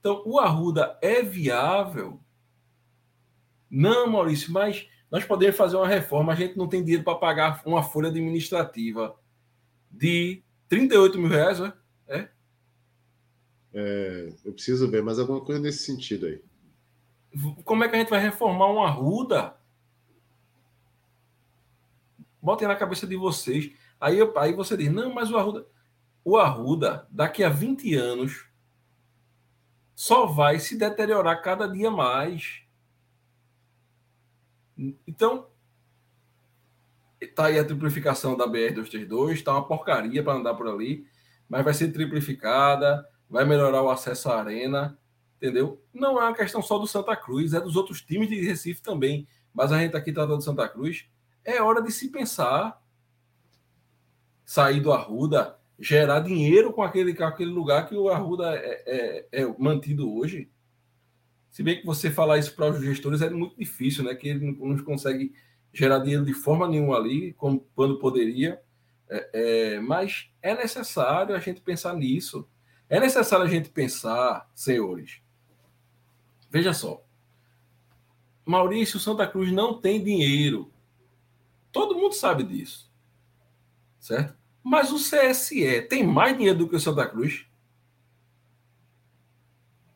[0.00, 2.20] Então, o Arruda é viável?
[3.70, 6.32] Não, Maurício, mas nós podemos fazer uma reforma.
[6.32, 9.18] A gente não tem dinheiro para pagar uma folha administrativa
[9.90, 11.72] de 38 mil reais, né?
[12.06, 12.28] É?
[13.72, 16.42] É, eu preciso ver, mas alguma coisa nesse sentido aí.
[17.64, 19.56] Como é que a gente vai reformar uma ruda?
[22.40, 23.72] Botem na cabeça de vocês.
[24.00, 25.66] Aí, eu, aí você diz, não, mas o Arruda.
[26.24, 28.46] O Arruda, daqui a 20 anos,
[29.94, 32.62] só vai se deteriorar cada dia mais.
[35.06, 35.47] Então,
[37.34, 41.06] tá aí a triplificação da BR-232, está uma porcaria para andar por ali,
[41.48, 44.98] mas vai ser triplificada vai melhorar o acesso à arena,
[45.36, 45.82] entendeu?
[45.92, 49.28] Não é uma questão só do Santa Cruz, é dos outros times de Recife também.
[49.52, 51.06] Mas a gente aqui tratando do Santa Cruz.
[51.44, 52.80] É hora de se pensar.
[54.44, 59.42] Sair do Arruda, gerar dinheiro com aquele, com aquele lugar que o Arruda é, é,
[59.42, 60.50] é mantido hoje.
[61.50, 64.14] Se bem que você falar isso para os gestores é muito difícil, né?
[64.14, 65.34] Que ele não consegue
[65.72, 68.60] gerar dinheiro de forma nenhuma ali, como quando poderia.
[69.08, 72.48] É, é, mas é necessário a gente pensar nisso.
[72.88, 75.20] É necessário a gente pensar, senhores.
[76.50, 77.02] Veja só.
[78.44, 80.72] Maurício Santa Cruz não tem dinheiro.
[81.70, 82.90] Todo mundo sabe disso.
[84.00, 84.34] Certo?
[84.62, 87.46] Mas o CSE tem mais dinheiro do que o Santa Cruz?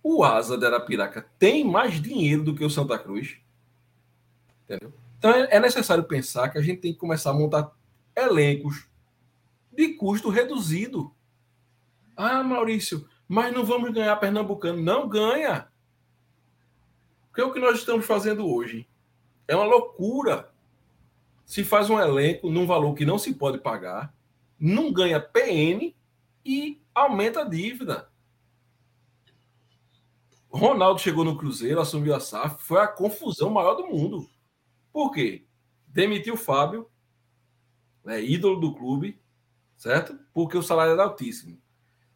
[0.03, 3.39] O Asa de Arapiraca tem mais dinheiro do que o Santa Cruz?
[4.65, 4.93] Entendeu?
[5.23, 7.71] Então é necessário pensar que a gente tem que começar a montar
[8.17, 8.89] elencos
[9.71, 11.15] de custo reduzido.
[12.17, 14.83] Ah, Maurício, mas não vamos ganhar Pernambucano.
[14.83, 15.69] Não ganha.
[17.29, 18.85] Porque é o que nós estamos fazendo hoje.
[19.47, 20.53] É uma loucura.
[21.47, 24.13] Se faz um elenco num valor que não se pode pagar,
[24.59, 25.95] não ganha PN
[26.45, 28.11] e aumenta a dívida.
[30.51, 34.29] Ronaldo chegou no Cruzeiro, assumiu a SAF, foi a confusão maior do mundo.
[34.93, 35.47] Por quê?
[35.87, 36.91] Demitiu o Fábio,
[38.05, 39.21] né, ídolo do clube,
[39.77, 40.19] certo?
[40.33, 41.61] Porque o salário era altíssimo.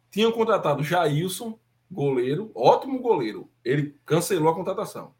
[0.09, 1.59] Tinham contratado Jailson,
[1.89, 3.49] goleiro, ótimo goleiro.
[3.63, 5.15] Ele cancelou a contratação.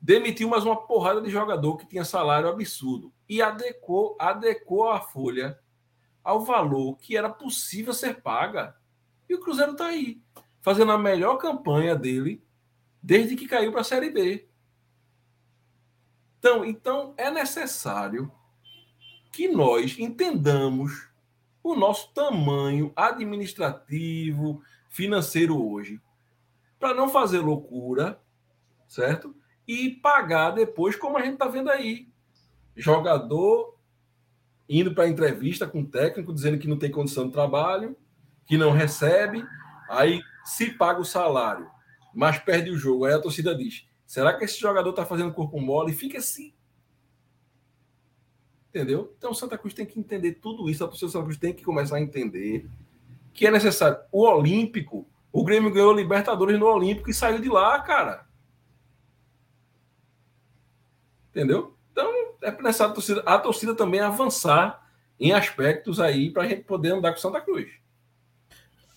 [0.00, 5.58] Demitiu mais uma porrada de jogador que tinha salário absurdo e adequou, adequou a folha
[6.22, 8.76] ao valor que era possível ser paga.
[9.28, 10.20] E o Cruzeiro está aí,
[10.60, 12.44] fazendo a melhor campanha dele
[13.02, 14.48] desde que caiu para a Série B.
[16.46, 18.30] Então, então é necessário
[19.32, 21.08] que nós entendamos
[21.60, 26.00] o nosso tamanho administrativo, financeiro hoje,
[26.78, 28.20] para não fazer loucura,
[28.86, 29.34] certo?
[29.66, 32.08] E pagar depois, como a gente está vendo aí.
[32.76, 33.76] Jogador
[34.68, 37.96] indo para entrevista com o técnico, dizendo que não tem condição de trabalho,
[38.46, 39.44] que não recebe,
[39.90, 41.68] aí se paga o salário,
[42.14, 43.04] mas perde o jogo.
[43.04, 45.92] Aí a torcida diz: será que esse jogador está fazendo corpo mole?
[45.92, 46.54] E fica assim.
[48.68, 49.14] Entendeu?
[49.16, 50.84] Então o Santa Cruz tem que entender tudo isso.
[50.84, 52.68] A torcida Santa Cruz tem que começar a entender
[53.32, 53.98] que é necessário.
[54.12, 58.26] O Olímpico, o Grêmio ganhou Libertadores no Olímpico e saiu de lá, cara.
[61.30, 61.76] Entendeu?
[61.92, 62.10] Então
[62.42, 64.86] é necessário a torcida, a torcida também avançar
[65.18, 67.70] em aspectos aí para a gente poder andar com Santa Cruz.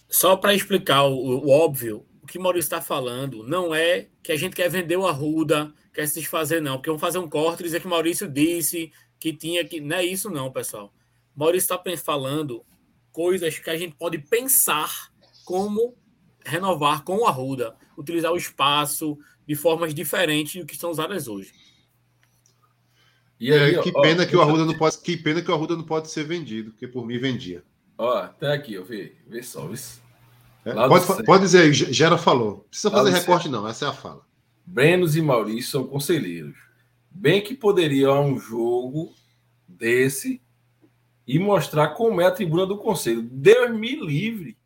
[0.10, 4.56] Só para explicar o, o, óbvio, que Maurício está falando não é que a gente
[4.56, 6.78] quer vender o Arruda, quer se desfazer, não.
[6.78, 9.82] Porque vamos fazer um corte e dizer que o Maurício disse que tinha que.
[9.82, 10.94] Não é isso, não, pessoal.
[11.36, 12.66] Maurício está falando
[13.12, 15.12] coisas que a gente pode pensar
[15.46, 15.98] como
[16.46, 21.52] renovar com o Arruda, utilizar o espaço de formas diferentes do que estão usadas hoje.
[23.40, 25.54] E aí, é, que pena ó, que o Arruda não pode, que pena que o
[25.54, 27.64] Arruda não pode ser vendido, porque por mim vendia.
[27.98, 29.76] Ó, até aqui, eu vi, vê só, vê.
[29.76, 29.78] É,
[30.74, 32.50] pode, pode dizer aí, Gera falou.
[32.50, 34.26] Não precisa fazer recorte, não, essa é a fala.
[34.66, 36.56] Brenos e Maurício são conselheiros.
[37.10, 39.14] Bem que poderia ir um jogo
[39.68, 40.42] desse
[41.26, 43.22] e mostrar como é a tribuna do conselho.
[43.22, 44.58] Deus me livre.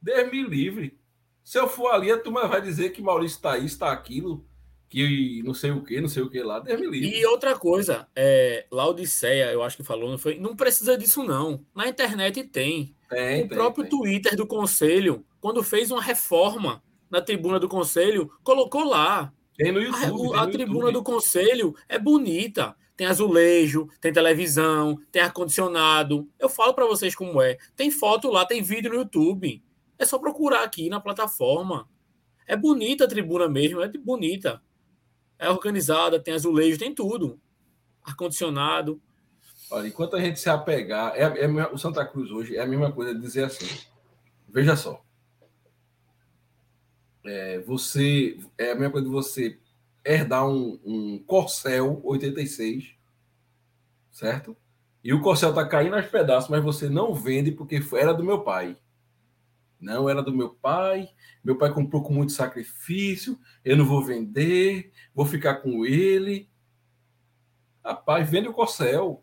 [0.00, 0.98] Deus me livre.
[1.44, 4.44] Se eu for ali, a turma vai dizer que Maurício está isso, está aquilo
[4.88, 7.18] que não sei o que, não sei o que lá, Deus me livre.
[7.18, 10.38] E outra coisa, é, Laodiceia, eu acho que falou, não foi?
[10.38, 11.64] Não precisa disso, não.
[11.74, 12.95] Na internet tem.
[13.44, 13.88] O próprio.
[13.88, 19.32] Twitter do Conselho, quando fez uma reforma na tribuna do Conselho, colocou lá.
[19.56, 20.04] Tem no YouTube.
[20.04, 20.92] A, tem no a tribuna YouTube.
[20.92, 22.76] do Conselho é bonita.
[22.96, 26.26] Tem azulejo, tem televisão, tem ar-condicionado.
[26.38, 27.58] Eu falo para vocês como é.
[27.76, 29.62] Tem foto lá, tem vídeo no YouTube.
[29.98, 31.86] É só procurar aqui na plataforma.
[32.46, 34.62] É bonita a tribuna mesmo, é bonita
[35.38, 37.40] é organizada, tem azulejo, tem tudo.
[38.02, 39.00] Ar-condicionado.
[39.70, 42.92] Olha, enquanto a gente se apegar, é, é, o Santa Cruz hoje é a mesma
[42.92, 43.66] coisa de dizer assim.
[44.48, 45.04] Veja só.
[47.24, 49.58] É, você é a mesma coisa de você
[50.04, 52.94] herdar um, um Corcel 86,
[54.12, 54.56] certo?
[55.02, 58.42] E o Corcel tá caindo aos pedaços, mas você não vende porque era do meu
[58.42, 58.76] pai.
[59.80, 61.10] Não era do meu pai.
[61.44, 63.38] Meu pai comprou com muito sacrifício.
[63.64, 66.48] Eu não vou vender, vou ficar com ele.
[67.84, 69.22] Rapaz, vende o Corcel.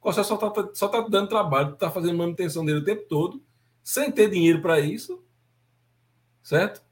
[0.00, 3.42] Corcel só está só tá dando trabalho, está fazendo manutenção dele o tempo todo,
[3.82, 5.24] sem ter dinheiro para isso.
[6.42, 6.82] Certo?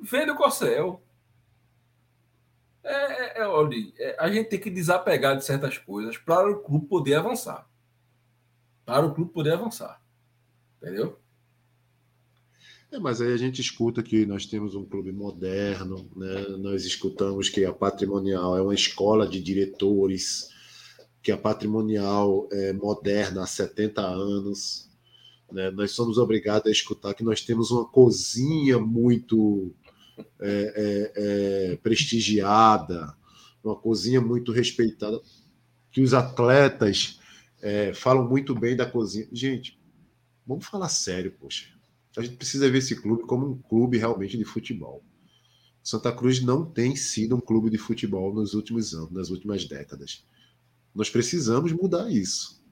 [0.00, 1.00] Vende o.
[2.82, 6.60] É, é, é, olha, é, a gente tem que desapegar de certas coisas para o
[6.60, 7.68] clube poder avançar.
[8.84, 10.00] Para o clube poder avançar.
[10.80, 11.18] Entendeu?
[12.92, 16.42] É, mas aí a gente escuta que nós temos um clube moderno, né?
[16.58, 20.50] nós escutamos que a Patrimonial é uma escola de diretores,
[21.26, 24.88] que a Patrimonial é moderna há 70 anos.
[25.50, 25.72] Né?
[25.72, 29.74] Nós somos obrigados a escutar que nós temos uma cozinha muito
[30.40, 33.12] é, é, é prestigiada,
[33.64, 35.20] uma cozinha muito respeitada,
[35.90, 37.18] que os atletas
[37.60, 39.26] é, falam muito bem da cozinha.
[39.32, 39.76] Gente,
[40.46, 41.74] vamos falar sério, poxa
[42.16, 45.04] a gente precisa ver esse clube como um clube realmente de futebol.
[45.82, 50.24] Santa Cruz não tem sido um clube de futebol nos últimos anos, nas últimas décadas.
[50.96, 52.64] Nós precisamos mudar isso.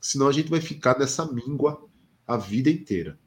[0.00, 1.84] Senão a gente vai ficar nessa míngua
[2.24, 3.18] a vida inteira.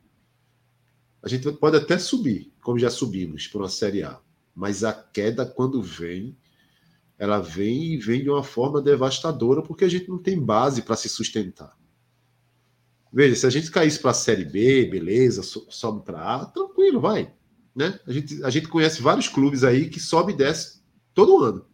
[1.22, 4.20] A gente pode até subir, como já subimos para uma Série A,
[4.56, 6.38] mas a queda, quando vem,
[7.18, 10.96] ela vem e vem de uma forma devastadora, porque a gente não tem base para
[10.96, 11.78] se sustentar.
[13.12, 17.34] Veja, se a gente caísse para a Série B, beleza, sobe para A, tranquilo, vai.
[17.76, 18.00] Né?
[18.08, 20.82] A, gente, a gente conhece vários clubes aí que sobe e desce
[21.14, 21.66] todo ano.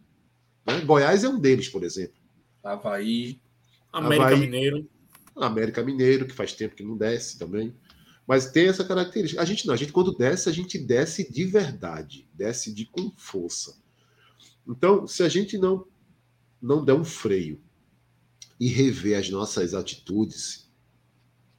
[0.66, 0.80] Né?
[0.80, 2.21] Goiás é um deles, por exemplo.
[2.62, 3.40] Havaí.
[3.92, 4.88] América Havaí, Mineiro.
[5.36, 7.74] América Mineiro, que faz tempo que não desce também.
[8.26, 9.42] Mas tem essa característica.
[9.42, 13.10] A gente não, a gente quando desce, a gente desce de verdade, desce de com
[13.16, 13.80] força.
[14.66, 15.86] Então, se a gente não
[16.60, 17.60] não der um freio
[18.60, 20.62] e rever as nossas atitudes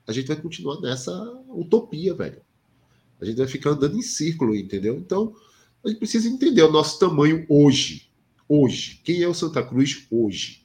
[0.05, 1.13] a gente vai continuar nessa
[1.49, 2.41] utopia, velho.
[3.21, 4.97] A gente vai ficar andando em círculo, entendeu?
[4.97, 5.33] Então,
[5.83, 8.09] a gente precisa entender o nosso tamanho hoje.
[8.47, 8.99] Hoje.
[9.03, 10.62] Quem é o Santa Cruz hoje?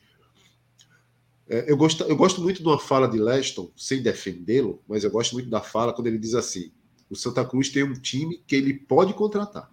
[1.48, 5.10] É, eu, gosto, eu gosto muito de uma fala de Leston, sem defendê-lo, mas eu
[5.10, 6.70] gosto muito da fala quando ele diz assim:
[7.08, 9.70] o Santa Cruz tem um time que ele pode contratar.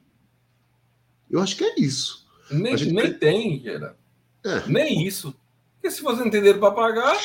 [1.30, 2.26] Eu acho que é isso.
[2.50, 3.98] Nem, nem tem, Gera.
[4.44, 4.68] É.
[4.68, 5.36] Nem isso.
[5.76, 7.20] Porque se você não tem dinheiro para pagar,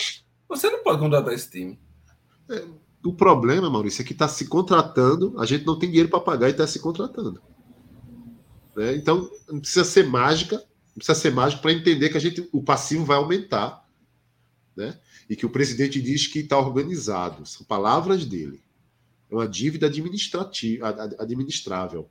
[0.48, 1.78] você não pode contratar esse time.
[2.48, 2.64] É,
[3.04, 6.48] o problema, Maurício, é que está se contratando, a gente não tem dinheiro para pagar
[6.48, 7.40] e está se contratando.
[8.74, 8.96] Né?
[8.96, 12.62] Então, não precisa ser mágica, não precisa ser mágico para entender que a gente, o
[12.62, 13.86] passivo vai aumentar.
[14.80, 14.98] Né?
[15.28, 17.44] E que o presidente diz que está organizado.
[17.44, 18.62] São palavras dele.
[19.30, 20.88] É uma dívida administrativa,
[21.18, 22.08] administrável.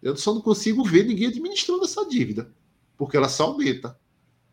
[0.00, 2.48] Eu só não consigo ver ninguém administrando essa dívida,
[2.96, 3.98] porque ela só aumenta.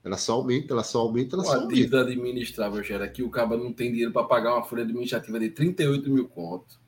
[0.04, 1.76] Ela só aumenta, ela só aumenta, ela só aumenta.
[1.76, 5.52] dívida administrável, gera que o cabo não tem dinheiro para pagar uma folha administrativa de
[5.52, 6.80] 38 mil contos.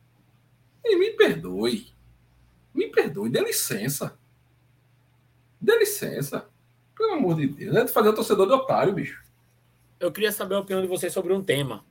[0.83, 1.93] E me perdoe.
[2.73, 4.17] Me perdoe, dê licença.
[5.61, 6.49] Dê licença.
[6.97, 7.75] Pelo amor de Deus.
[7.75, 9.24] É de fazer o torcedor de otário, bicho.
[9.99, 11.83] Eu queria saber a opinião de vocês sobre um tema.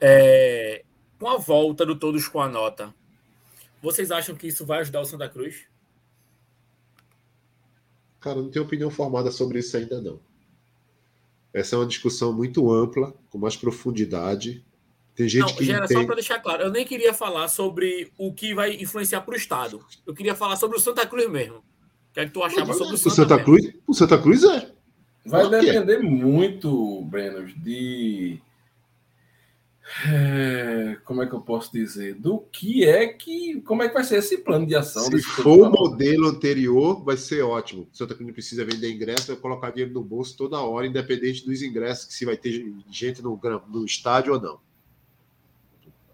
[0.00, 0.84] É,
[1.18, 2.94] com a volta do Todos com a Nota,
[3.82, 5.66] vocês acham que isso vai ajudar o Santa Cruz?
[8.20, 10.18] Cara, não tenho opinião formada sobre isso ainda não.
[11.52, 14.64] Essa é uma discussão muito ampla, com mais profundidade.
[15.14, 16.00] Tem gente não, que Gera, entende...
[16.00, 19.36] só para deixar claro, eu nem queria falar sobre o que vai influenciar para o
[19.36, 19.84] Estado.
[20.04, 21.58] Eu queria falar sobre o Santa Cruz mesmo.
[21.58, 23.74] O que é que tu achava sobre o o Santa, Santa Cruz?
[23.86, 24.72] O Santa Cruz é.
[25.26, 28.40] Vai depender muito, Breno, de.
[30.06, 32.14] É, como é que eu posso dizer?
[32.14, 33.60] Do que é que.
[33.62, 35.04] Como é que vai ser esse plano de ação?
[35.04, 37.88] Se for o modelo anterior, vai ser ótimo.
[37.92, 41.44] O Santa Cruz não precisa vender ingresso, vai colocar dinheiro no bolso toda hora, independente
[41.44, 44.60] dos ingressos, que se vai ter gente no, no estádio ou não.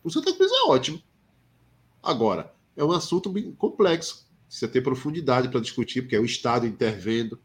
[0.03, 1.03] O Santa Cruz é ótimo.
[2.03, 4.27] Agora, é um assunto bem complexo.
[4.47, 7.39] Precisa ter profundidade para discutir, porque é o Estado intervendo.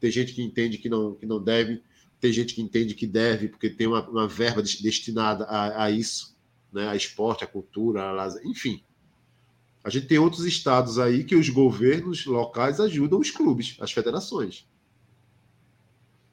[0.00, 1.82] Tem gente que entende que não, que não deve,
[2.20, 5.90] tem gente que entende que deve, porque tem uma, uma verba des- destinada a, a
[5.90, 6.36] isso,
[6.72, 6.88] né?
[6.88, 8.82] a esporte, a cultura, a enfim.
[9.82, 14.66] A gente tem outros estados aí que os governos locais ajudam os clubes, as federações.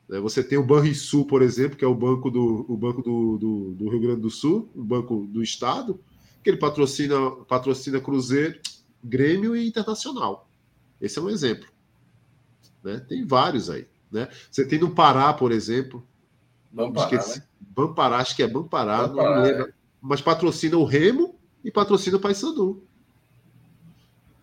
[0.09, 3.37] Né, Você tem o Banrisul, por exemplo, que é o banco do, o banco do,
[3.37, 5.99] do, do Rio Grande do Sul, o banco do estado,
[6.43, 8.59] que ele patrocina, patrocina Cruzeiro,
[9.03, 10.49] Grêmio e Internacional.
[10.99, 11.67] Esse é um exemplo.
[12.86, 12.99] Né?
[12.99, 13.88] Tem vários aí.
[14.12, 14.30] Né?
[14.49, 16.06] Você tem no Pará, por exemplo,
[16.72, 17.45] Vamos parar, esqueci, né?
[17.60, 19.74] Bampará, acho que é Bampará, não Bampará, me lembro.
[19.99, 22.84] Mas patrocina o Remo e patrocina o Paysandu.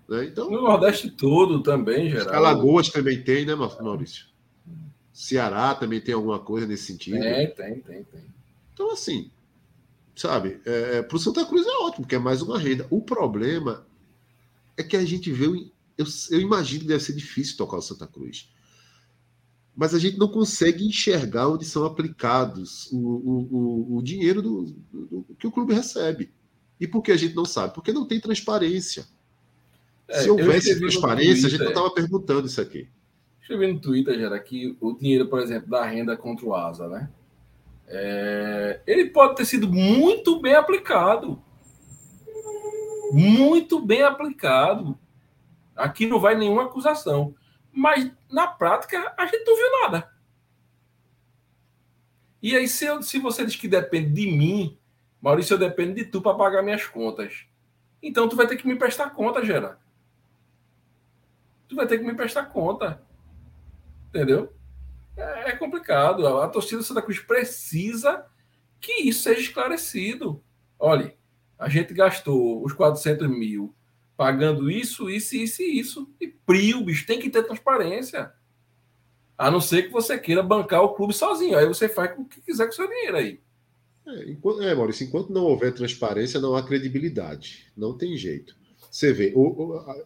[0.09, 0.25] Né?
[0.25, 2.35] Então, No Nordeste todo também, geral.
[2.35, 4.27] Alagoas também tem, né, Maurício?
[5.13, 7.21] Ceará também tem alguma coisa nesse sentido.
[7.21, 8.23] Tem, tem, tem, tem.
[8.75, 9.31] Então, assim,
[10.17, 12.87] sabe, é, para o Santa Cruz é ótimo, porque é mais uma renda.
[12.91, 13.87] O problema
[14.77, 15.71] é que a gente vê.
[15.99, 18.51] Eu, eu imagino que deve ser difícil tocar o Santa Cruz.
[19.75, 24.65] Mas a gente não consegue enxergar onde são aplicados o, o, o, o dinheiro do,
[24.93, 26.31] do- do que o clube recebe.
[26.79, 27.75] E por que a gente não sabe?
[27.75, 29.07] Porque não tem transparência.
[30.09, 32.89] É, Se houvesse transparência, a gente não estava perguntando isso aqui.
[33.41, 37.09] Escrevi no Twitter, Gera, que o dinheiro, por exemplo, da renda contra o Asa, né?
[37.89, 41.41] É, ele pode ter sido muito bem aplicado.
[43.13, 44.99] Muito bem aplicado.
[45.77, 47.35] Aqui não vai nenhuma acusação.
[47.73, 50.13] Mas, na prática, a gente não viu nada.
[52.43, 54.79] E aí, se, eu- se você diz que depende de mim,
[55.21, 57.47] Maurício, eu dependo de tu para pagar minhas contas.
[58.03, 59.79] Então, tu vai ter que me prestar conta, Gera.
[61.69, 63.01] Tu vai ter que me prestar conta.
[64.09, 64.53] Entendeu?
[65.17, 66.27] É é complicado.
[66.27, 68.27] A, torcida do Santa Cruz precisa
[68.81, 70.43] que isso seja esclarecido.
[70.79, 71.17] Olha,
[71.59, 73.75] a gente gastou os 400 mil
[74.17, 76.11] pagando isso, isso, isso e isso.
[76.21, 78.33] E prio, bicho, tem que ter transparência.
[79.37, 81.59] A não ser que você queira bancar o clube sozinho.
[81.59, 83.41] Aí você faz o que quiser com o seu dinheiro aí.
[84.07, 87.73] É, enquanto, é, Maurício, enquanto não houver transparência, não há credibilidade.
[87.77, 88.57] Não tem jeito.
[88.91, 89.33] Você vê,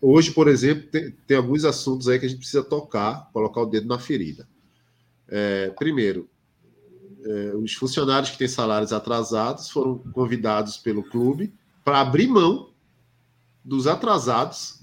[0.00, 3.66] hoje, por exemplo, tem, tem alguns assuntos aí que a gente precisa tocar, colocar o
[3.66, 4.48] dedo na ferida.
[5.28, 6.30] É, primeiro,
[7.24, 11.52] é, os funcionários que têm salários atrasados foram convidados pelo clube
[11.84, 12.72] para abrir mão
[13.66, 14.78] dos atrasados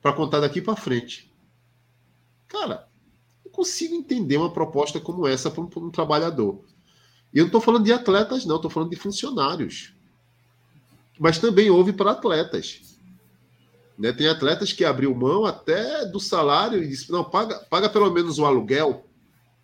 [0.00, 1.30] para contar daqui para frente.
[2.48, 2.88] Cara,
[3.44, 6.64] não consigo entender uma proposta como essa para um, um trabalhador.
[7.34, 9.92] E eu não estou falando de atletas, não, estou falando de funcionários.
[11.18, 12.98] Mas também houve para atletas.
[13.98, 14.10] Né?
[14.10, 18.38] Tem atletas que abriu mão até do salário e disse: não, paga, paga pelo menos
[18.38, 19.04] o aluguel.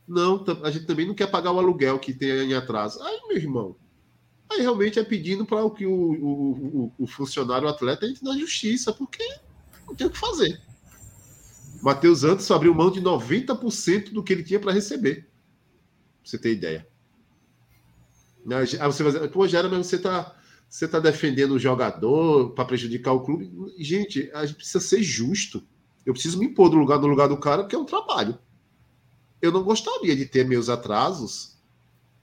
[0.06, 3.02] Não, a gente também não quer pagar o aluguel que tem em atraso.
[3.02, 3.76] Aí, meu irmão,
[4.53, 8.37] aí realmente é pedindo para o que o, o, o, funcionário, o atleta, entre na
[8.39, 9.24] justiça, porque
[9.87, 10.61] não tem o que fazer.
[11.83, 15.23] Matheus Anderson abriu mão de 90% do que ele tinha para receber.
[15.23, 16.87] Pra você ter ideia.
[18.51, 20.37] Aí você vai dizer, pô, Gera, mas você está
[20.73, 23.53] você tá defendendo o jogador para prejudicar o clube.
[23.79, 25.62] Gente, a gente precisa ser justo.
[26.05, 28.39] Eu preciso me impor no lugar, no lugar do cara, porque é um trabalho.
[29.43, 31.59] eu não gostaria de ter meus atrasos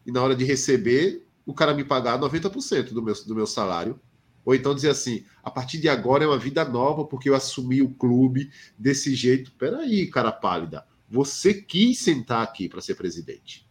[0.04, 4.00] e na hora de receber, o cara me pagar 90% do meu, do meu salário.
[4.46, 7.82] Ou então dizer assim, a partir de agora é uma vida nova porque eu assumi
[7.82, 9.52] o clube desse jeito.
[9.54, 10.86] Peraí, cara pálida.
[11.10, 13.68] Você quis sentar aqui para ser presidente.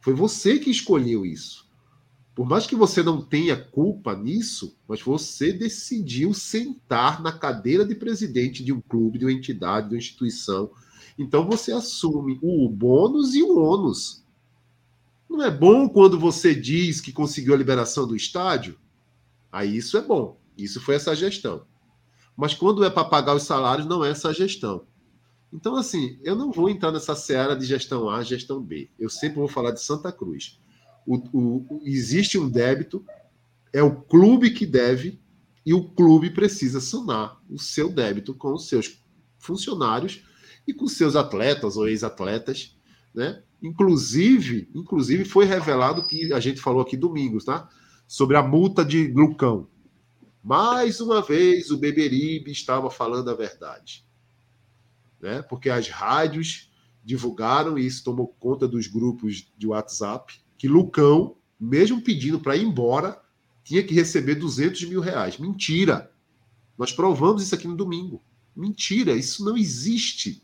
[0.00, 1.66] Foi você que escolheu isso.
[2.34, 7.94] Por mais que você não tenha culpa nisso, mas você decidiu sentar na cadeira de
[7.94, 10.70] presidente de um clube, de uma entidade, de uma instituição,
[11.18, 14.25] então você assume o bônus e o ônus.
[15.36, 18.78] Não é bom quando você diz que conseguiu a liberação do estádio?
[19.52, 20.40] Aí isso é bom.
[20.56, 21.66] Isso foi essa gestão.
[22.34, 24.86] Mas quando é para pagar os salários, não é essa gestão.
[25.52, 28.88] Então, assim, eu não vou entrar nessa seara de gestão A, gestão B.
[28.98, 30.58] Eu sempre vou falar de Santa Cruz.
[31.06, 33.04] O, o, existe um débito,
[33.74, 35.20] é o clube que deve,
[35.66, 39.02] e o clube precisa sanar o seu débito com os seus
[39.38, 40.22] funcionários
[40.66, 42.75] e com seus atletas ou ex-atletas,
[43.16, 43.42] né?
[43.62, 47.68] Inclusive, inclusive foi revelado que a gente falou aqui domingos, tá?
[48.06, 49.68] Sobre a multa de Lucão.
[50.44, 54.06] Mais uma vez o Beberibe estava falando a verdade,
[55.20, 55.42] né?
[55.42, 56.70] Porque as rádios
[57.02, 62.64] divulgaram e isso tomou conta dos grupos de WhatsApp que Lucão, mesmo pedindo para ir
[62.64, 63.20] embora,
[63.64, 65.38] tinha que receber 200 mil reais.
[65.38, 66.12] Mentira!
[66.78, 68.22] Nós provamos isso aqui no domingo.
[68.54, 70.42] Mentira, isso não existe.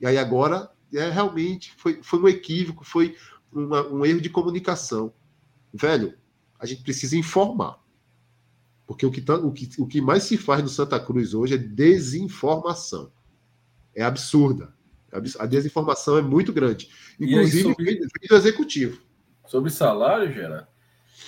[0.00, 3.16] E aí agora é realmente foi, foi um equívoco, foi
[3.52, 5.12] uma, um erro de comunicação.
[5.72, 6.14] Velho,
[6.58, 7.82] a gente precisa informar.
[8.86, 11.54] Porque o que, tá, o, que, o que mais se faz no Santa Cruz hoje
[11.54, 13.10] é desinformação.
[13.94, 14.74] É absurda.
[15.38, 16.90] A desinformação é muito grande.
[17.20, 18.00] Inclusive, sobre...
[18.28, 19.00] do executivo.
[19.46, 20.68] Sobre salário, Gera,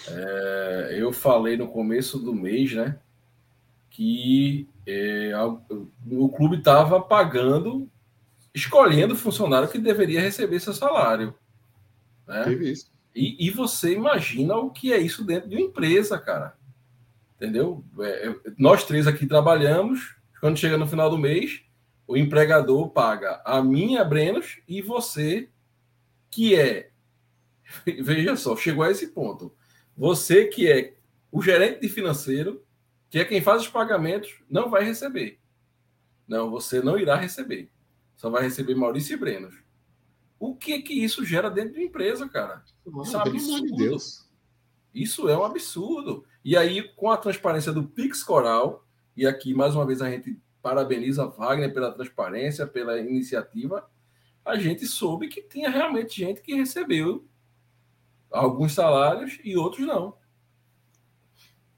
[0.09, 2.98] é, eu falei no começo do mês, né?
[3.90, 5.32] Que é,
[6.10, 7.88] o clube estava pagando
[8.56, 11.34] escolhendo o funcionário que deveria receber seu salário.
[12.26, 12.42] Né?
[12.44, 12.90] Teve isso.
[13.14, 16.56] E, e, você imagina o que é isso dentro de uma empresa, cara.
[17.36, 17.84] Entendeu?
[18.00, 21.62] É, é, nós três aqui trabalhamos, quando chega no final do mês,
[22.06, 25.50] o empregador paga a minha, Brenos, e você,
[26.30, 26.90] que é.
[27.84, 29.54] Veja só, chegou a esse ponto.
[29.94, 30.94] Você que é
[31.30, 32.64] o gerente de financeiro,
[33.10, 35.38] que é quem faz os pagamentos, não vai receber.
[36.26, 37.70] Não, você não irá receber.
[38.16, 39.55] Só vai receber Maurício e Brenos.
[40.38, 42.62] O que que isso gera dentro de empresa, cara?
[43.02, 43.76] isso é um absurdo.
[43.76, 46.24] De isso é um absurdo.
[46.44, 48.86] E aí, com a transparência do Pix Coral,
[49.16, 53.88] e aqui mais uma vez a gente parabeniza Wagner pela transparência, pela iniciativa,
[54.44, 57.26] a gente soube que tinha realmente gente que recebeu
[58.30, 60.16] alguns salários e outros não.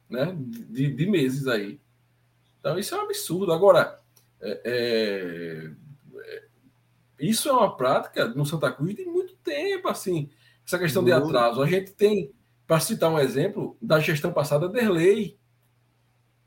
[0.08, 0.36] Né?
[0.36, 1.80] De, de meses aí.
[2.60, 3.52] Então, isso é um absurdo.
[3.52, 4.00] Agora,
[4.40, 5.70] é, é
[7.18, 10.30] isso é uma prática no Santa Cruz de muito tempo, assim.
[10.64, 11.62] Essa questão de atraso.
[11.62, 12.32] A gente tem,
[12.66, 15.38] para citar um exemplo, da gestão passada, Derlei.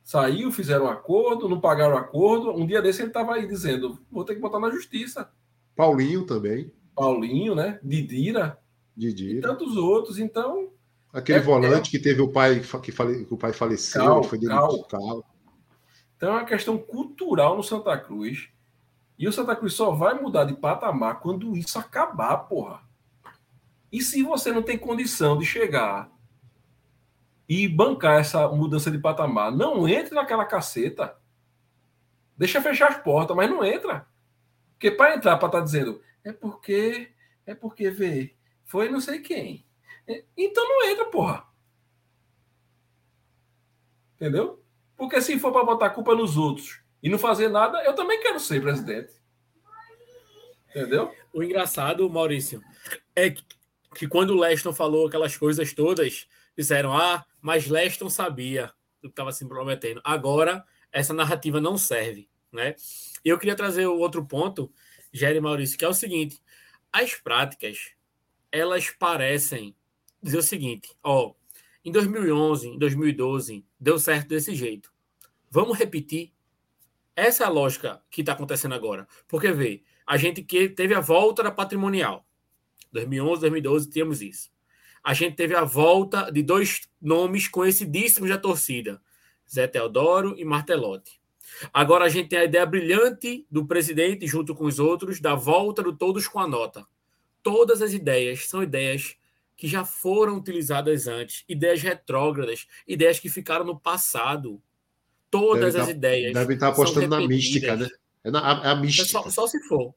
[0.04, 2.52] Saiu, fizeram um acordo, não pagaram o acordo.
[2.52, 5.30] Um dia desse ele estava aí dizendo: vou ter que botar na justiça.
[5.76, 6.72] Paulinho também.
[6.96, 7.80] Paulinho, né?
[7.84, 8.58] Didira.
[8.96, 9.40] Didira.
[9.40, 10.20] E tantos outros.
[10.20, 10.70] Então.
[11.14, 11.92] Aquele é, volante é...
[11.92, 14.84] que teve o pai que, fale, que o pai faleceu, cal, foi demitido.
[14.88, 15.26] Cal.
[16.16, 18.50] Então é uma questão cultural no Santa Cruz
[19.22, 22.82] e o Santa Cruz só vai mudar de patamar quando isso acabar, porra.
[23.92, 26.12] E se você não tem condição de chegar
[27.48, 31.16] e bancar essa mudança de patamar, não entre naquela caceta.
[32.36, 34.08] Deixa fechar as portas, mas não entra.
[34.72, 37.12] Porque para entrar, para estar tá dizendo, é porque,
[37.46, 38.36] é porque, vê,
[38.66, 39.64] foi não sei quem.
[40.08, 41.46] É, então não entra, porra.
[44.16, 44.64] Entendeu?
[44.98, 48.40] Porque se for para botar culpa nos outros e não fazer nada, eu também quero
[48.40, 49.14] ser presidente.
[50.70, 51.14] Entendeu?
[51.34, 52.62] O engraçado, Maurício,
[53.16, 58.72] é que, quando o Leston falou aquelas coisas todas, disseram: ah, mas Leston sabia
[59.02, 60.02] do que estava se prometendo.
[60.04, 62.30] Agora, essa narrativa não serve.
[62.52, 62.76] Né?
[63.24, 64.72] Eu queria trazer o outro ponto,
[65.12, 66.42] Gere Maurício, que é o seguinte:
[66.92, 67.94] as práticas
[68.52, 69.76] elas parecem
[70.22, 71.34] dizer o seguinte: ó,
[71.84, 74.92] em 2011, em 2012, deu certo desse jeito.
[75.50, 76.34] Vamos repetir
[77.22, 79.08] essa é a lógica que está acontecendo agora.
[79.28, 82.26] Porque, vê, a gente que teve a volta da patrimonial.
[82.92, 84.50] 2011, 2012, tínhamos isso.
[85.04, 89.02] A gente teve a volta de dois nomes conhecidíssimos da torcida,
[89.50, 91.20] Zé Teodoro e Martelotti.
[91.74, 95.84] Agora a gente tem a ideia brilhante do presidente, junto com os outros, da volta
[95.84, 96.86] do Todos com a Nota.
[97.44, 99.16] Todas as ideias são ideias
[99.56, 104.62] que já foram utilizadas antes, ideias retrógradas, ideias que ficaram no passado.
[105.32, 106.34] Todas deve as tá, ideias.
[106.34, 107.90] Devem estar apostando na mística, né?
[108.24, 109.08] É, na, a, é a mística.
[109.08, 109.96] Só, só, se for.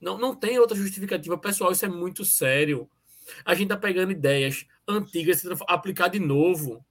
[0.00, 1.38] Não, não tem outra justificativa.
[1.38, 2.90] Pessoal, isso é muito sério.
[3.44, 6.84] A gente tá pegando ideias antigas e aplicar de novo.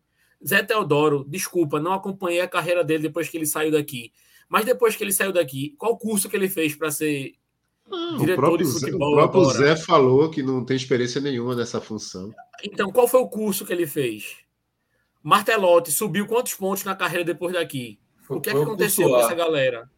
[0.47, 4.11] Zé Teodoro, desculpa, não acompanhei a carreira dele depois que ele saiu daqui.
[4.49, 7.35] Mas depois que ele saiu daqui, qual curso que ele fez para ser
[7.87, 9.11] não, diretor de futebol?
[9.11, 9.57] O próprio agora?
[9.57, 12.33] Zé falou que não tem experiência nenhuma nessa função.
[12.63, 14.37] Então, qual foi o curso que ele fez?
[15.23, 17.99] Martelotti subiu quantos pontos na carreira depois daqui?
[18.21, 19.89] Foi, o que, é que aconteceu com essa galera?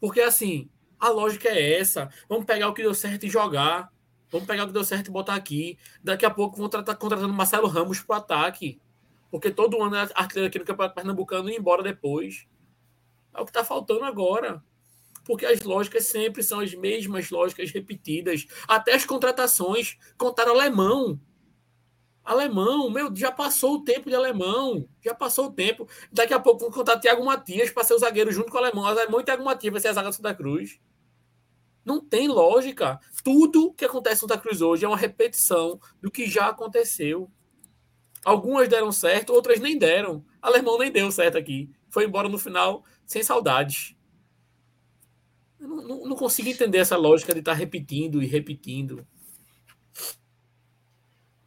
[0.00, 0.68] Porque assim,
[0.98, 2.08] a lógica é essa.
[2.28, 3.92] Vamos pegar o que deu certo e jogar.
[4.30, 5.78] Vamos pegar o que deu certo e botar aqui.
[6.02, 8.80] Daqui a pouco vão estar contratando Marcelo Ramos para o ataque.
[9.30, 12.46] Porque todo ano é artilheiro aqui no Campeonato Pernambucano e embora depois.
[13.34, 14.62] É o que está faltando agora.
[15.24, 18.46] Porque as lógicas sempre são as mesmas lógicas repetidas.
[18.68, 21.18] Até as contratações contaram alemão.
[22.24, 24.88] Alemão, meu, já passou o tempo de alemão.
[25.04, 25.86] Já passou o tempo.
[26.10, 28.84] Daqui a pouco vão contar Thiago Matias para ser o zagueiro junto com o alemão.
[28.84, 30.80] O alemão e Thiago Matias vai ser a zaga do Santa Cruz.
[31.84, 32.98] Não tem lógica.
[33.22, 37.30] Tudo que acontece no Santa Cruz hoje é uma repetição do que já aconteceu.
[38.24, 40.24] Algumas deram certo, outras nem deram.
[40.40, 41.70] Alemão nem deu certo aqui.
[41.90, 43.94] Foi embora no final sem saudades.
[45.60, 49.06] Eu não, não, não consigo entender essa lógica de estar repetindo e repetindo.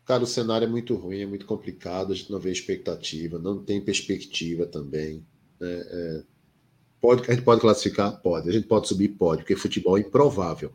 [0.07, 3.61] Cara, o cenário é muito ruim, é muito complicado, a gente não vê expectativa, não
[3.61, 5.21] tem perspectiva também.
[5.59, 5.83] Né?
[5.85, 6.23] É,
[7.01, 8.17] pode, a gente pode classificar?
[8.21, 8.47] Pode.
[8.47, 9.09] A gente pode subir?
[9.09, 10.71] Pode, porque futebol é improvável.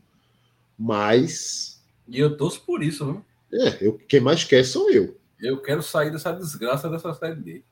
[0.79, 1.83] Mas.
[2.07, 3.23] E eu torço por isso, né?
[3.55, 5.17] É, eu, quem mais quer sou eu.
[5.41, 7.63] Eu quero sair dessa desgraça dessa série D.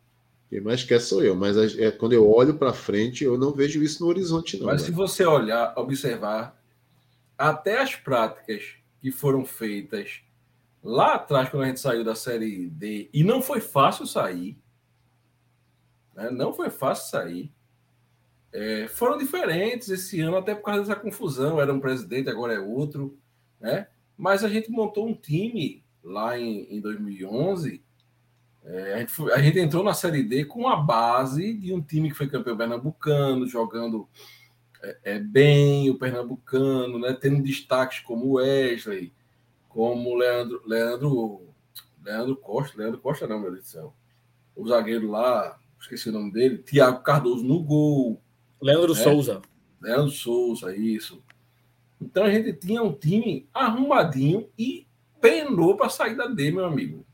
[0.48, 3.82] Quem mais quer sou eu, mas é, quando eu olho para frente, eu não vejo
[3.82, 4.66] isso no horizonte, não.
[4.66, 6.58] Mas se você olhar, observar,
[7.36, 8.64] até as práticas
[9.02, 10.22] que foram feitas
[10.82, 14.58] lá atrás, quando a gente saiu da Série D, e não foi fácil sair,
[16.14, 16.30] né?
[16.30, 17.52] não foi fácil sair,
[18.52, 21.60] é, foram diferentes esse ano, até por causa dessa confusão.
[21.60, 23.16] Era um presidente, agora é outro,
[23.60, 23.86] né?
[24.16, 27.82] Mas a gente montou um time lá em, em 2011.
[28.64, 31.80] É, a, gente foi, a, gente entrou na Série D com a base de um
[31.80, 34.08] time que foi campeão pernambucano, jogando
[34.82, 37.16] é, é bem o pernambucano, né?
[37.18, 39.12] Tendo destaques como Wesley,
[39.70, 41.54] como Leandro, Leandro,
[42.04, 43.94] Leandro Costa, Leandro Costa não, meu Deus do céu.
[44.54, 48.20] O zagueiro lá, esqueci o nome dele, Thiago Cardoso no gol.
[48.60, 49.00] Leandro né?
[49.00, 49.40] Souza.
[49.80, 51.22] Leandro Souza, isso.
[52.00, 54.86] Então a gente tinha um time arrumadinho e
[55.20, 57.06] penou para sair da D, meu amigo.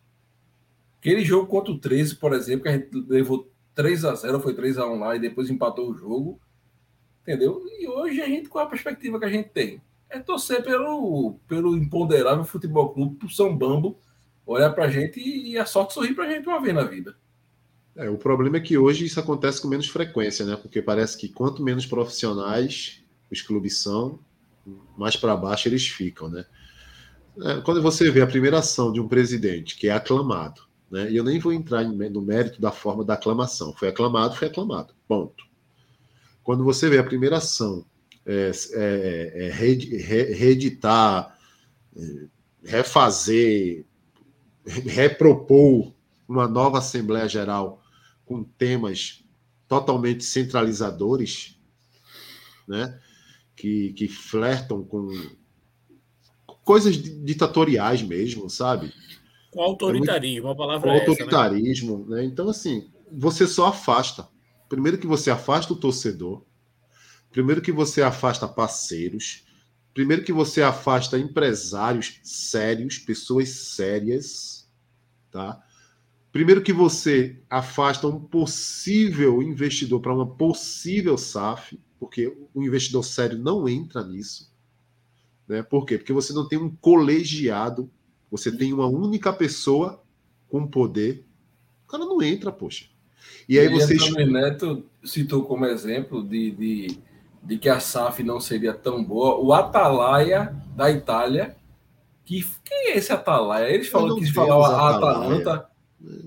[0.98, 4.54] Aquele jogo contra o 13, por exemplo, que a gente levou 3 a 0 foi
[4.54, 6.40] 3 a 1 lá e depois empatou o jogo.
[7.22, 7.62] Entendeu?
[7.78, 9.82] E hoje a gente, qual é a perspectiva que a gente tem?
[10.08, 13.98] É torcer pelo, pelo imponderável futebol clube, pro São Bambo,
[14.46, 17.16] olhar pra gente e a sorte sorrir pra gente uma vez na vida.
[17.96, 20.56] É, o problema é que hoje isso acontece com menos frequência, né?
[20.56, 24.18] Porque parece que quanto menos profissionais os clubes são,
[24.96, 26.44] mais para baixo eles ficam, né?
[27.42, 31.10] É, quando você vê a primeira ação de um presidente que é aclamado, né?
[31.10, 33.72] E eu nem vou entrar no mérito da forma da aclamação.
[33.72, 34.94] Foi aclamado, foi aclamado.
[35.08, 35.44] Ponto.
[36.44, 37.84] Quando você vê a primeira ação
[38.26, 39.50] é, é, é
[40.34, 41.38] reeditar,
[41.96, 42.26] é,
[42.64, 43.86] refazer,
[44.66, 45.92] repropor
[46.28, 47.80] uma nova Assembleia Geral
[48.24, 49.24] com temas
[49.68, 51.56] totalmente centralizadores,
[52.66, 53.00] né?
[53.54, 55.08] que, que flertam com
[56.64, 58.92] coisas ditatoriais mesmo, sabe?
[59.52, 62.16] Com autoritarismo, a palavra com é autoritarismo, essa, né?
[62.16, 62.24] né?
[62.24, 64.28] Então, assim, você só afasta.
[64.68, 66.42] Primeiro que você afasta o torcedor,
[67.36, 69.44] Primeiro que você afasta parceiros,
[69.92, 74.66] primeiro que você afasta empresários sérios, pessoas sérias,
[75.30, 75.62] tá?
[76.32, 83.38] Primeiro que você afasta um possível investidor para uma possível SAF, porque o investidor sério
[83.38, 84.50] não entra nisso.
[85.46, 85.62] Né?
[85.62, 85.98] Por quê?
[85.98, 87.90] Porque você não tem um colegiado,
[88.30, 90.02] você tem uma única pessoa
[90.48, 91.22] com poder.
[91.84, 92.86] O cara não entra, poxa.
[93.46, 93.94] E aí você.
[94.24, 97.05] Neto citou como exemplo de, de
[97.46, 99.36] de que a SAF não seria tão boa.
[99.36, 101.56] O Atalaia da Itália,
[102.24, 103.72] que quem é esse Atalaia?
[103.72, 105.66] Eles falaram que falar a Atalanta,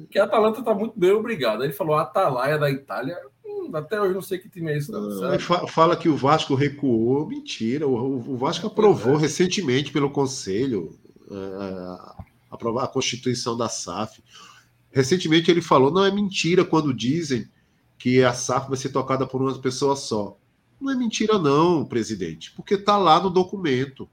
[0.09, 1.61] que a Atalanta está muito bem obrigado.
[1.63, 3.17] Ele falou Atalaia da Itália.
[3.45, 4.89] Hum, até hoje não sei que time é esse.
[4.89, 5.37] Não,
[5.67, 7.27] fala que o Vasco recuou.
[7.27, 7.85] Mentira.
[7.85, 9.19] O, o Vasco aprovou é.
[9.19, 10.97] recentemente pelo Conselho
[11.29, 12.15] a,
[12.49, 14.23] a, a Constituição da SAF.
[14.89, 17.45] Recentemente ele falou: não é mentira quando dizem
[17.97, 20.37] que a SAF vai ser tocada por uma pessoa só.
[20.79, 24.09] Não é mentira, não, presidente, porque está lá no documento.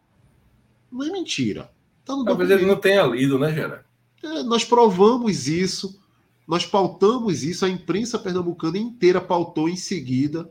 [0.90, 1.64] Não é mentira.
[2.04, 2.52] Tá Talvez documento.
[2.52, 3.86] ele não tenha lido, né, Gera?
[4.22, 6.00] É, nós provamos isso,
[6.46, 10.50] nós pautamos isso, a imprensa pernambucana inteira pautou em seguida.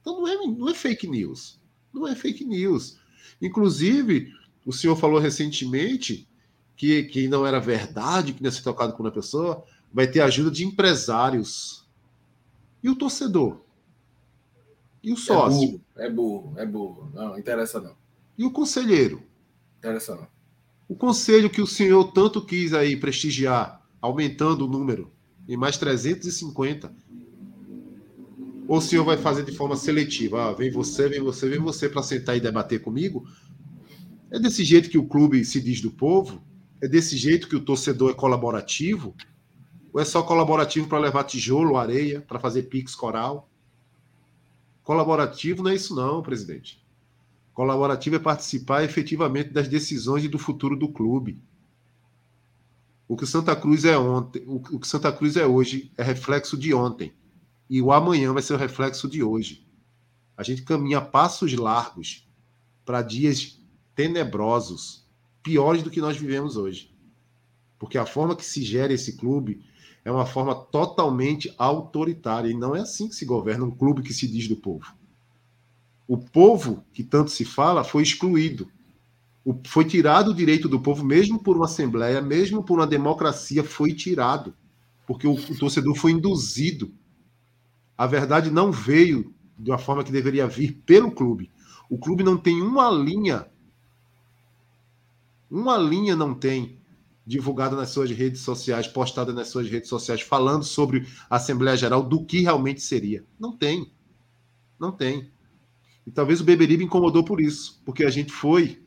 [0.00, 1.58] Então não é, não é fake news.
[1.92, 2.98] Não é fake news.
[3.40, 4.32] Inclusive,
[4.66, 6.28] o senhor falou recentemente
[6.76, 10.20] que, que não era verdade, que não ia ser tocado por uma pessoa, vai ter
[10.20, 11.86] ajuda de empresários.
[12.82, 13.60] E o torcedor?
[15.02, 15.80] E o sócio?
[15.96, 17.12] É burro, é burro, é burro.
[17.14, 17.94] Não, interessa não.
[18.36, 19.22] E o conselheiro?
[19.78, 20.26] Interessa não.
[20.88, 25.12] O conselho que o senhor tanto quis aí prestigiar, aumentando o número
[25.48, 26.92] em mais 350.
[28.66, 30.50] Ou o senhor vai fazer de forma seletiva?
[30.50, 33.26] Ah, vem você, vem você, vem você para sentar e debater comigo?
[34.30, 36.42] É desse jeito que o clube se diz do povo?
[36.80, 39.14] É desse jeito que o torcedor é colaborativo?
[39.92, 43.48] Ou é só colaborativo para levar tijolo, areia, para fazer pix coral?
[44.88, 46.82] Colaborativo não é isso, não, presidente.
[47.52, 51.38] Colaborativo é participar efetivamente das decisões e do futuro do clube.
[53.06, 56.72] O que Santa Cruz é ontem, o que Santa Cruz é hoje é reflexo de
[56.72, 57.12] ontem.
[57.68, 59.68] E o amanhã vai ser o reflexo de hoje.
[60.34, 62.26] A gente caminha passos largos
[62.82, 63.60] para dias
[63.94, 65.06] tenebrosos,
[65.42, 66.96] piores do que nós vivemos hoje.
[67.78, 69.66] Porque a forma que se gera esse clube
[70.08, 72.48] é uma forma totalmente autoritária.
[72.48, 74.96] E não é assim que se governa um clube que se diz do povo.
[76.06, 78.70] O povo, que tanto se fala, foi excluído.
[79.66, 83.92] foi tirado o direito do povo, mesmo por uma assembleia, mesmo por uma democracia, foi
[83.92, 84.54] tirado.
[85.06, 86.90] Porque o, o torcedor foi induzido.
[87.96, 91.50] A verdade não veio de uma forma que deveria vir pelo clube.
[91.90, 93.46] O clube não tem uma linha,
[95.50, 96.77] uma linha não tem
[97.28, 102.02] divulgada nas suas redes sociais, postada nas suas redes sociais, falando sobre a Assembleia Geral,
[102.02, 103.22] do que realmente seria.
[103.38, 103.92] Não tem.
[104.80, 105.30] Não tem.
[106.06, 108.82] E talvez o Beberibe incomodou por isso, porque a gente foi,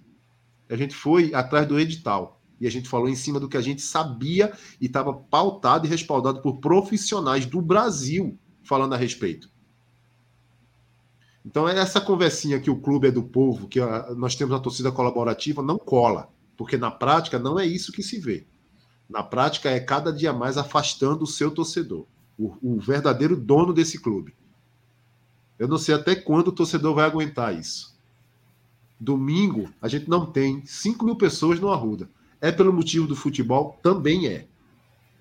[0.68, 2.42] a gente foi atrás do edital.
[2.60, 5.90] E a gente falou em cima do que a gente sabia e estava pautado e
[5.90, 9.52] respaldado por profissionais do Brasil falando a respeito.
[11.46, 13.80] Então, essa conversinha que o clube é do povo, que
[14.16, 16.30] nós temos uma torcida colaborativa, não cola.
[16.58, 18.46] Porque na prática não é isso que se vê.
[19.10, 22.06] Na prática é cada dia mais afastando o seu torcedor,
[22.38, 24.34] o, o verdadeiro dono desse clube.
[25.60, 27.96] Eu não sei até quando o torcedor vai aguentar isso.
[29.00, 32.10] Domingo, a gente não tem 5 mil pessoas no Arruda.
[32.40, 33.80] É pelo motivo do futebol?
[33.84, 34.48] Também é.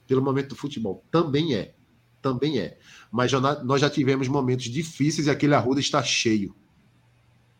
[0.06, 1.04] Pelo momento do futebol?
[1.10, 1.74] Também é.
[2.22, 2.78] Também é.
[3.10, 6.54] Mas já, nós já tivemos momentos difíceis e aquele Arruda está cheio.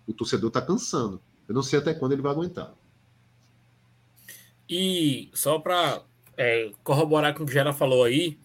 [0.06, 1.20] O torcedor está cansando.
[1.48, 2.72] Eu não sei até quando ele vai aguentar.
[4.70, 6.00] E só para
[6.36, 8.38] é, corroborar com o que Gera falou aí,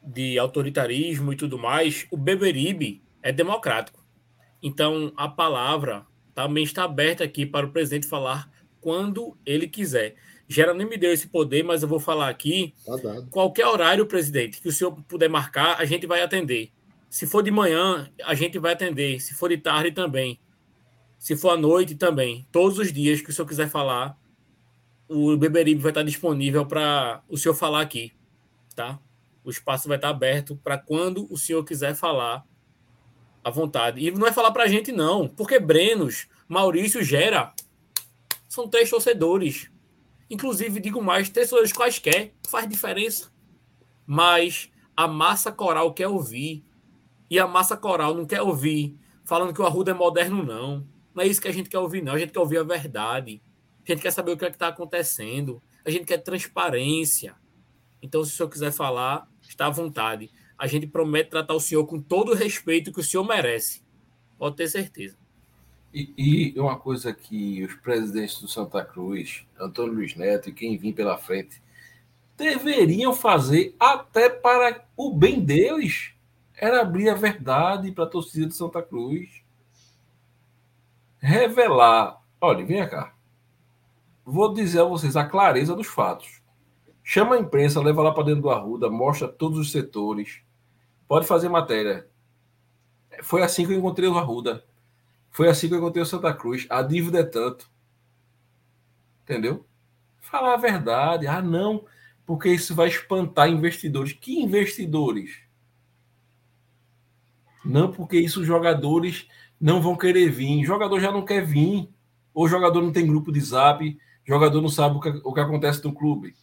[0.00, 4.00] de autoritarismo e tudo mais, o Beberibe é democrático.
[4.62, 8.48] Então, a palavra também está aberta aqui para o presidente falar
[8.80, 10.14] quando ele quiser.
[10.48, 12.74] Gera nem me deu esse poder, mas eu vou falar aqui.
[12.84, 16.70] Tá qualquer horário, presidente, que o senhor puder marcar, a gente vai atender.
[17.10, 19.20] Se for de manhã, a gente vai atender.
[19.20, 20.38] Se for de tarde, também.
[21.18, 22.46] Se for à noite, também.
[22.52, 24.18] Todos os dias que o senhor quiser falar,
[25.12, 28.12] o Beberibe vai estar disponível para o senhor falar aqui,
[28.74, 28.98] tá?
[29.44, 32.44] O espaço vai estar aberto para quando o senhor quiser falar
[33.44, 34.00] à vontade.
[34.00, 37.52] E não é falar para a gente, não, porque Brenos, Maurício Gera
[38.48, 39.70] são três torcedores.
[40.30, 43.30] Inclusive, digo mais, três torcedores quaisquer, faz diferença.
[44.06, 46.64] Mas a massa coral quer ouvir.
[47.28, 50.86] E a massa coral não quer ouvir falando que o Arruda é moderno, não.
[51.14, 52.14] Não é isso que a gente quer ouvir, não.
[52.14, 53.42] A gente quer ouvir a verdade.
[53.86, 55.60] A gente quer saber o que é está acontecendo.
[55.84, 57.34] A gente quer transparência.
[58.00, 60.30] Então, se o senhor quiser falar, está à vontade.
[60.56, 63.82] A gente promete tratar o senhor com todo o respeito que o senhor merece.
[64.38, 65.16] Pode ter certeza.
[65.92, 70.78] E, e uma coisa que os presidentes do Santa Cruz, Antônio Luiz Neto e quem
[70.78, 71.60] vir pela frente,
[72.36, 76.12] deveriam fazer até para o bem deles
[76.54, 79.42] era abrir a verdade para a torcida de Santa Cruz.
[81.18, 82.22] Revelar.
[82.40, 83.11] Olha, vem cá
[84.24, 86.42] vou dizer a vocês a clareza dos fatos.
[87.02, 90.40] Chama a imprensa, leva lá para dentro do Arruda, mostra todos os setores.
[91.08, 92.08] Pode fazer matéria.
[93.22, 94.64] Foi assim que eu encontrei o Arruda.
[95.30, 96.66] Foi assim que eu encontrei o Santa Cruz.
[96.70, 97.70] A dívida é tanto.
[99.24, 99.66] Entendeu?
[100.20, 101.26] Falar a verdade.
[101.26, 101.84] Ah, não,
[102.24, 104.12] porque isso vai espantar investidores.
[104.12, 105.40] Que investidores?
[107.64, 109.28] Não, porque isso os jogadores
[109.60, 110.62] não vão querer vir.
[110.62, 111.88] O jogador já não quer vir.
[112.32, 115.40] Ou o jogador não tem grupo de zap jogador não sabe o que, o que
[115.40, 116.34] acontece no clube.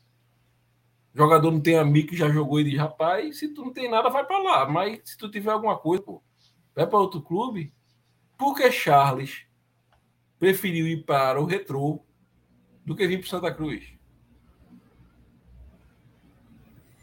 [1.14, 4.10] jogador não tem amigo que já jogou e diz, rapaz, se tu não tem nada,
[4.10, 4.70] vai para lá.
[4.70, 6.24] Mas se tu tiver alguma coisa, pô,
[6.76, 7.74] vai para outro clube.
[8.38, 9.46] Por que Charles
[10.38, 12.02] preferiu ir para o Retrô
[12.86, 13.94] do que vir para Santa Cruz?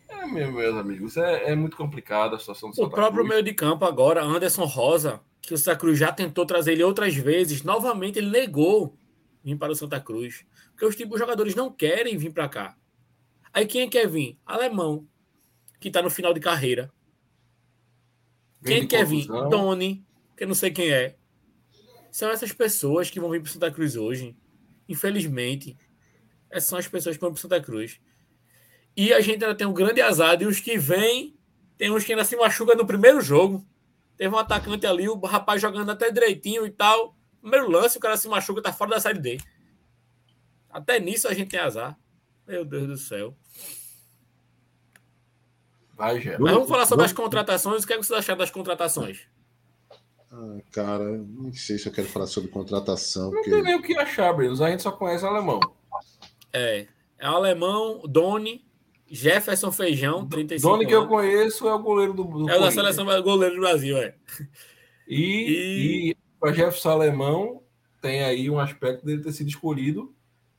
[0.08, 3.28] É, meus amigos, é, é muito complicada a situação do Santa O próprio Cruz.
[3.28, 7.14] meio de campo agora, Anderson Rosa, que o Santa Cruz já tentou trazer ele outras
[7.14, 8.96] vezes, novamente ele negou
[9.44, 10.44] vir para o Santa Cruz.
[10.76, 12.76] Porque os de jogadores não querem vir para cá.
[13.50, 14.38] Aí quem quer vir?
[14.44, 15.08] Alemão,
[15.80, 16.92] que está no final de carreira.
[18.62, 19.26] Quem quer vir?
[19.26, 20.04] Doni,
[20.36, 21.16] que eu não sei quem é.
[22.10, 24.36] São essas pessoas que vão vir para Santa Cruz hoje.
[24.86, 25.78] Infelizmente,
[26.50, 27.98] essas são as pessoas que vão para Santa Cruz.
[28.94, 31.34] E a gente ainda tem um grande azar de os que vêm,
[31.78, 33.66] tem uns que ainda se machucam no primeiro jogo.
[34.18, 37.16] Teve um atacante ali, o rapaz jogando até direitinho e tal.
[37.40, 39.38] Primeiro lance, o cara se machuca, tá fora da série D.
[40.76, 41.98] Até nisso a gente tem azar.
[42.46, 43.34] Meu Deus do céu.
[45.96, 47.82] Vai, Mas vamos falar sobre as contratações.
[47.82, 49.22] O que, é que vocês acharam das contratações?
[50.30, 53.30] Ah, cara, não sei se eu quero falar sobre contratação.
[53.30, 53.48] Não porque...
[53.48, 54.60] tem nem o que achar, Brinos.
[54.60, 55.60] A gente só conhece alemão.
[56.52, 56.86] É.
[57.18, 58.62] É o alemão, Doni,
[59.10, 62.70] Jefferson Feijão, 35 Doni que eu conheço é o goleiro do, do É o da
[62.70, 64.14] seleção goleiro do Brasil, é.
[65.08, 66.10] E, e...
[66.10, 67.62] e para Jefferson Alemão
[68.02, 70.14] tem aí um aspecto dele ter sido escolhido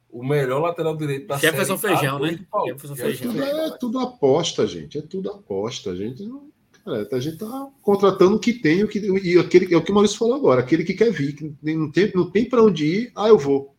[0.09, 2.39] o melhor lateral direito da Jefferson série Feijão, né?
[2.67, 3.31] Jefferson Feijão.
[3.31, 4.97] É tudo, é tudo aposta, gente.
[4.97, 5.91] É tudo aposta.
[5.91, 6.47] A gente não
[6.87, 9.91] Cara, a gente tá contratando o que tem o que, e aquele, é o que
[9.91, 12.85] o Maurício falou agora, aquele que quer vir, que não tem, não tem para onde
[12.85, 13.75] ir, ah, eu vou,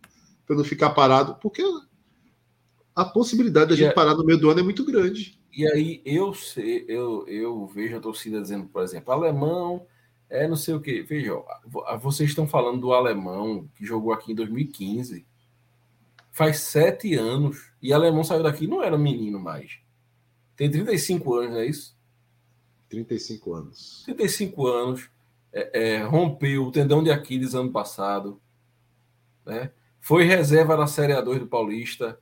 [0.46, 1.62] para não ficar parado, porque
[2.94, 5.40] a possibilidade da gente parar no meio do ano é muito grande.
[5.50, 9.86] E aí eu sei, eu, eu vejo a torcida dizendo, por exemplo, alemão
[10.28, 11.00] é não sei o que.
[11.00, 11.32] Veja,
[12.02, 15.26] vocês estão falando do alemão que jogou aqui em 2015.
[16.38, 17.72] Faz sete anos.
[17.82, 19.80] E alemão saiu daqui, não era menino mais.
[20.54, 21.98] Tem 35 anos, não é isso?
[22.88, 24.02] 35 anos.
[24.04, 25.10] 35 anos.
[25.52, 28.40] É, é, rompeu o tendão de Aquiles ano passado.
[29.44, 29.72] Né?
[30.00, 32.20] Foi reserva na Série A2 do Paulista.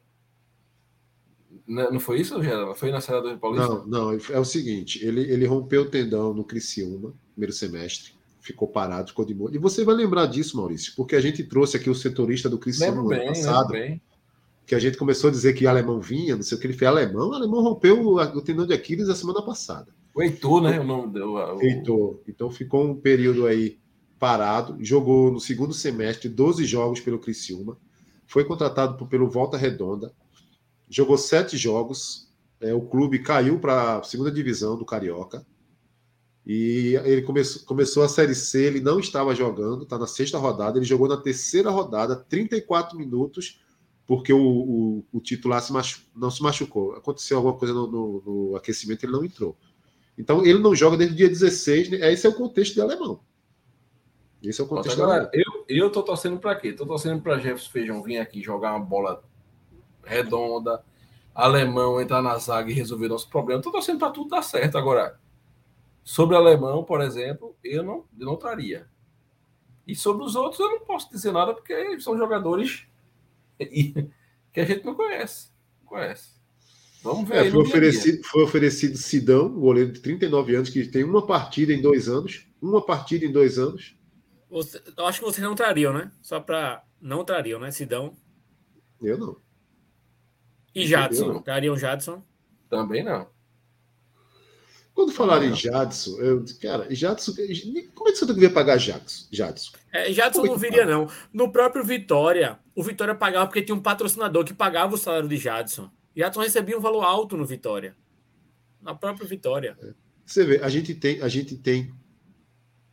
[1.66, 2.74] Não, não foi isso, Geraldo?
[2.74, 3.68] Foi na Série A2 do Paulista?
[3.68, 4.18] Não, não.
[4.30, 8.15] É o seguinte: ele, ele rompeu o tendão no Criciúma, primeiro semestre.
[8.46, 9.50] Ficou parado, ficou de boa.
[9.52, 13.02] E você vai lembrar disso, Maurício, porque a gente trouxe aqui o setorista do Criciúma
[13.02, 13.74] no ano passado.
[14.64, 16.88] Que a gente começou a dizer que alemão vinha, não sei o que ele fez
[16.88, 19.92] alemão, o alemão rompeu o, o tendão de Aquiles a semana passada.
[20.14, 20.78] O Heitor, né?
[20.78, 21.32] O nome deu.
[21.32, 21.60] O...
[21.60, 22.20] Heitor.
[22.28, 23.80] Então ficou um período aí
[24.16, 27.76] parado, jogou no segundo semestre 12 jogos pelo Criciúma,
[28.28, 30.12] foi contratado por, pelo Volta Redonda,
[30.88, 35.44] jogou sete jogos, é, o clube caiu para a segunda divisão do Carioca.
[36.46, 40.78] E ele começou, começou a Série C, ele não estava jogando, está na sexta rodada,
[40.78, 43.60] ele jogou na terceira rodada, 34 minutos,
[44.06, 46.92] porque o, o, o titular se machu, não se machucou.
[46.92, 49.56] Aconteceu alguma coisa no, no, no, aquecimento, ele não entrou.
[50.16, 52.12] Então ele não joga desde o dia 16, né?
[52.12, 53.18] esse é o contexto de alemão.
[54.40, 56.72] Esse é o contexto Agora, eu, eu tô torcendo para quê?
[56.72, 59.24] Tô torcendo para Jefferson Feijão vir aqui jogar uma bola
[60.04, 60.84] redonda,
[61.34, 63.60] alemão entrar na zaga e resolver nosso problema.
[63.60, 64.78] Tô torcendo para tudo dar certo.
[64.78, 65.18] Agora,
[66.06, 68.86] sobre alemão, por exemplo, eu não, eu não traria.
[69.84, 72.86] E sobre os outros eu não posso dizer nada porque são jogadores
[73.58, 75.50] que a gente não conhece.
[75.80, 76.36] Não conhece.
[77.02, 77.46] Vamos ver.
[77.46, 81.82] É, foi, oferecido, foi oferecido Sidão, goleiro de 39 anos, que tem uma partida em
[81.82, 82.46] dois anos.
[82.62, 83.98] Uma partida em dois anos.
[84.48, 86.12] Você, eu acho que vocês não trariam, né?
[86.22, 86.84] Só para.
[87.00, 87.72] Não trariam, né?
[87.72, 88.16] Sidão.
[89.02, 89.36] Eu não.
[90.72, 91.32] E Jadson?
[91.32, 91.42] Não.
[91.42, 92.22] Trariam Jadson?
[92.70, 93.28] Também não.
[94.96, 97.34] Quando falaram em Jadson, eu cara, Jadson,
[97.94, 99.26] como é que você devia pagar Jadson?
[99.30, 101.06] Jadson, é, Jadson não viria, não.
[101.30, 105.36] No próprio Vitória, o Vitória pagava porque tinha um patrocinador que pagava o salário de
[105.36, 105.90] Jadson.
[106.16, 107.94] Jadson recebia um valor alto no Vitória.
[108.80, 109.76] Na própria Vitória.
[109.82, 109.92] É.
[110.24, 111.92] Você vê, a gente tem, a gente tem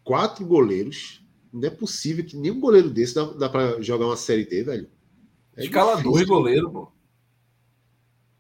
[0.03, 1.25] quatro goleiros.
[1.53, 4.89] Não é possível que nenhum goleiro desse dá, dá para jogar uma série D, velho.
[5.55, 6.91] É Escala dois goleiros, pô.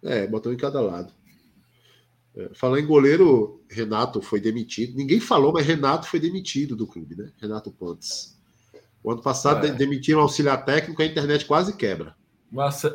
[0.01, 1.13] É, botou em cada lado.
[2.35, 4.95] É, falando em goleiro, Renato foi demitido.
[4.95, 7.31] Ninguém falou, mas Renato foi demitido do clube, né?
[7.39, 8.39] Renato Pontes.
[9.03, 9.71] O ano passado é.
[9.71, 12.15] demitiram o auxiliar técnico, a internet quase quebra.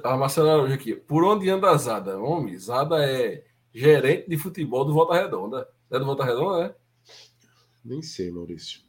[0.04, 0.94] A Marcela aqui.
[0.94, 2.18] Por onde anda a Zada?
[2.18, 3.44] Homem, Zada é
[3.74, 5.68] gerente de futebol do Volta Redonda.
[5.90, 6.74] É do Volta Redonda, né?
[7.84, 8.80] Nem sei, Maurício.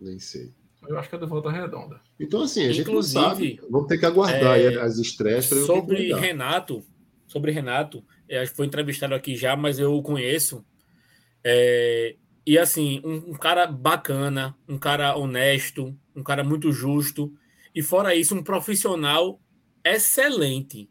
[0.00, 0.52] Nem sei.
[0.88, 2.00] Eu acho que é do Volta Redonda.
[2.18, 3.60] Então, assim, a gente Inclusive, não sabe.
[3.70, 6.82] Vamos ter que aguardar é, as estreias para Sobre Renato,
[7.26, 10.64] sobre Renato, é, foi entrevistado aqui já, mas eu o conheço.
[11.44, 17.30] É, e assim, um, um, cara bacana, um cara honesto, um cara muito justo.
[17.74, 19.38] E fora isso, um profissional
[19.84, 20.88] excelente,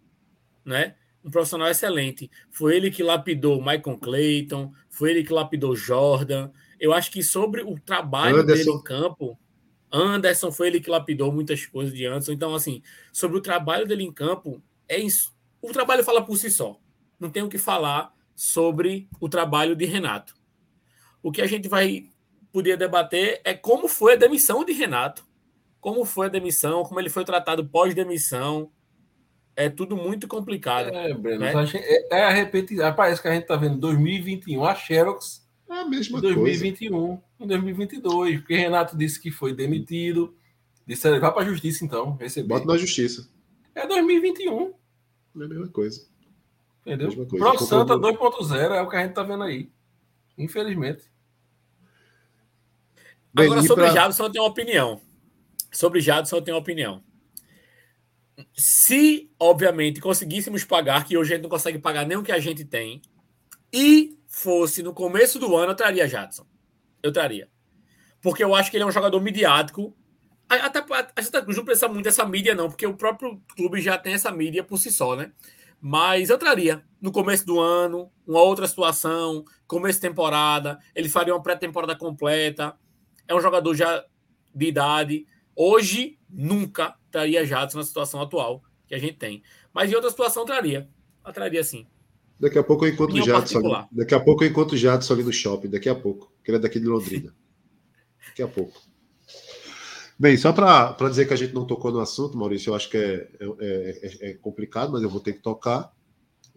[0.64, 0.96] né?
[1.26, 2.30] Um profissional excelente.
[2.52, 6.52] Foi ele que lapidou Michael Clayton, foi ele que lapidou Jordan.
[6.80, 8.64] Eu acho que sobre o trabalho Anderson.
[8.64, 9.40] dele em campo,
[9.92, 12.34] Anderson foi ele que lapidou muitas coisas de Anderson.
[12.34, 15.36] Então, assim, sobre o trabalho dele em campo, é isso.
[15.60, 16.80] O trabalho fala por si só.
[17.22, 20.34] Não tem o que falar sobre o trabalho de Renato.
[21.22, 22.10] O que a gente vai
[22.52, 25.30] poder debater é como foi a demissão de Renato.
[25.80, 28.72] como foi a demissão, como ele foi tratado pós-demissão.
[29.56, 30.90] É tudo muito complicado.
[30.90, 31.54] É, Breno, né?
[31.76, 32.94] é, é a repetição.
[32.94, 35.48] Parece que a gente está vendo 2021, a Xerox.
[35.70, 37.24] É a mesma em 2021, coisa.
[37.40, 40.36] em 2022, porque Renato disse que foi demitido.
[40.86, 42.48] Disse, vai para a justiça então, receber.
[42.48, 43.30] Bota na justiça.
[43.74, 44.68] É 2021.
[44.70, 46.11] É a mesma coisa.
[46.86, 47.26] Entendeu?
[47.28, 49.72] Pro Santa 2.0 é o que a gente tá vendo aí.
[50.38, 51.12] Infelizmente.
[53.34, 53.94] Bem, Agora, sobre pra...
[53.94, 55.02] Jadson, eu tenho uma opinião.
[55.72, 57.04] Sobre Jadson, eu tenho uma opinião.
[58.54, 62.40] Se, obviamente, conseguíssemos pagar, que hoje a gente não consegue pagar nem o que a
[62.40, 63.02] gente tem,
[63.72, 66.46] e fosse no começo do ano, eu traria Jadson.
[67.02, 67.50] Eu traria.
[68.22, 69.96] Porque eu acho que ele é um jogador midiático.
[70.50, 70.84] Até
[71.16, 74.14] a Santa Cruz não precisa muito dessa mídia, não, porque o próprio clube já tem
[74.14, 75.32] essa mídia por si só, né?
[75.82, 81.34] Mas eu traria no começo do ano, uma outra situação, começo de temporada, ele faria
[81.34, 82.76] uma pré-temporada completa.
[83.28, 84.06] É um jogador já
[84.54, 85.26] de idade.
[85.56, 89.42] Hoje, nunca traria Jadson na situação atual que a gente tem.
[89.74, 90.88] Mas em outra situação, traria.
[91.26, 91.88] Eu traria sim.
[92.40, 93.88] Daqui a pouco eu encontro o Jadson.
[93.92, 95.70] Daqui a pouco eu encontro o Jadson ali no shopping.
[95.70, 96.32] Daqui a pouco.
[96.44, 97.34] Que ele é daqui de Londrina.
[98.28, 98.80] daqui a pouco.
[100.22, 102.96] Bem, só para dizer que a gente não tocou no assunto, Maurício, eu acho que
[102.96, 105.92] é, é, é, é, complicado, mas eu vou ter que tocar.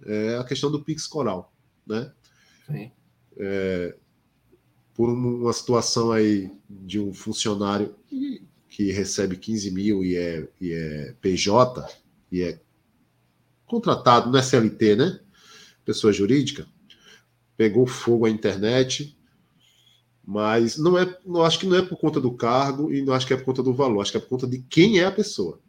[0.05, 1.51] É a questão do Pix Coral,
[1.86, 2.12] né?
[2.66, 2.93] Sim.
[3.39, 3.97] É,
[4.93, 7.97] por uma situação aí de um funcionário
[8.69, 11.89] que recebe 15 mil e é, e é PJ,
[12.31, 12.61] e é
[13.65, 15.20] contratado, não é CLT, né?
[15.86, 16.66] Pessoa jurídica,
[17.57, 19.14] pegou fogo a internet,
[20.27, 23.27] mas não é, não acho que não é por conta do cargo e não acho
[23.27, 25.13] que é por conta do valor, acho que é por conta de quem é a
[25.13, 25.61] pessoa.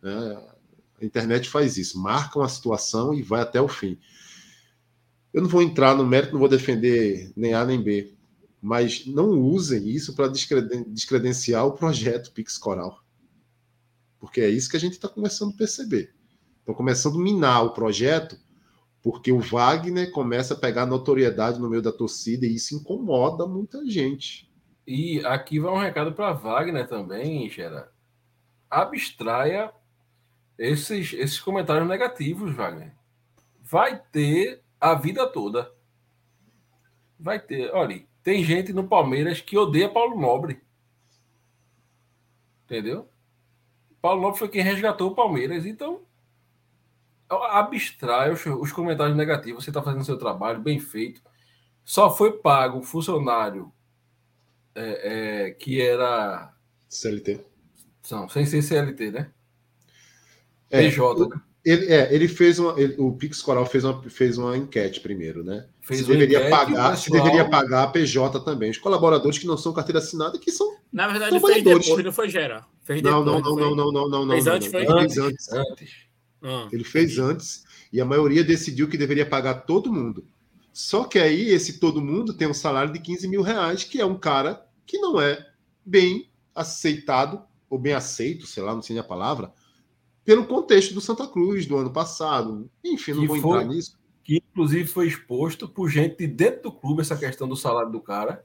[0.00, 0.40] Né?
[1.00, 3.98] A internet faz isso, marca uma situação e vai até o fim.
[5.32, 8.14] Eu não vou entrar no mérito, não vou defender nem A nem B,
[8.62, 13.02] mas não usem isso para descredenciar o projeto Pix Coral.
[14.18, 16.12] Porque é isso que a gente está começando a perceber.
[16.60, 18.38] Estão começando a minar o projeto
[19.10, 23.82] porque o Wagner começa a pegar notoriedade no meio da torcida e isso incomoda muita
[23.88, 24.52] gente.
[24.86, 27.90] E aqui vai um recado para Wagner também, Gera.
[28.68, 29.72] Abstraia
[30.58, 32.94] esses, esses comentários negativos, Wagner.
[33.62, 35.72] Vai ter a vida toda.
[37.18, 37.70] Vai ter.
[37.72, 40.60] Olha, tem gente no Palmeiras que odeia Paulo Nobre.
[42.66, 43.08] Entendeu?
[44.02, 45.64] Paulo Nobre foi quem resgatou o Palmeiras.
[45.64, 46.02] Então,
[47.28, 49.64] abstrai os, os comentários negativos.
[49.64, 51.20] Você está fazendo seu trabalho bem feito.
[51.84, 53.72] Só foi pago o funcionário
[54.74, 56.52] é, é, que era.
[56.88, 57.40] CLT.
[58.10, 59.30] Não, sem ser CLT, né?
[60.70, 61.28] É, PJ.
[61.28, 61.40] Né?
[61.64, 62.78] Ele, é, ele fez uma.
[62.80, 65.66] Ele, o Pix Coral fez uma, fez uma enquete primeiro, né?
[65.80, 66.96] Fez se deveria enquete, pagar, pessoal...
[66.96, 68.70] se deveria pagar a PJ também.
[68.70, 70.76] Os colaboradores que não são carteira assinada, que são.
[70.92, 72.64] Na verdade, fez depois, não foi Gera.
[72.84, 74.34] Fez não, não, não, não, não, não, não, não.
[74.34, 74.98] Fez antes, não, não.
[75.00, 75.52] Ele fez antes.
[75.52, 76.07] antes.
[76.42, 80.24] Ah, ele fez antes e a maioria decidiu que deveria pagar todo mundo.
[80.72, 84.06] Só que aí esse todo mundo tem um salário de 15 mil reais, que é
[84.06, 85.44] um cara que não é
[85.84, 89.52] bem aceitado, ou bem aceito, sei lá, não sei a palavra,
[90.24, 92.70] pelo contexto do Santa Cruz do ano passado.
[92.84, 93.98] Enfim, não que vou foi, entrar nisso.
[94.22, 98.00] Que inclusive foi exposto por gente de dentro do clube essa questão do salário do
[98.00, 98.44] cara,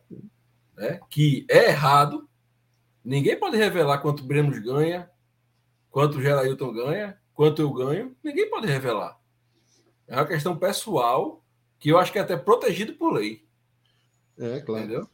[0.75, 0.99] né?
[1.09, 2.27] que é errado.
[3.03, 5.09] Ninguém pode revelar quanto o Breno ganha,
[5.89, 9.19] quanto o Gerailton ganha, quanto eu ganho, ninguém pode revelar.
[10.07, 11.43] É uma questão pessoal
[11.79, 13.45] que eu acho que é até protegido por lei.
[14.37, 14.83] É, claro.
[14.83, 15.09] Entendeu?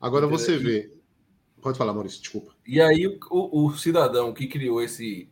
[0.00, 0.38] Agora Entendeu?
[0.38, 1.00] você vê.
[1.60, 2.54] Pode falar, Maurício, desculpa.
[2.66, 5.30] E aí o, o, cidadão que criou esse.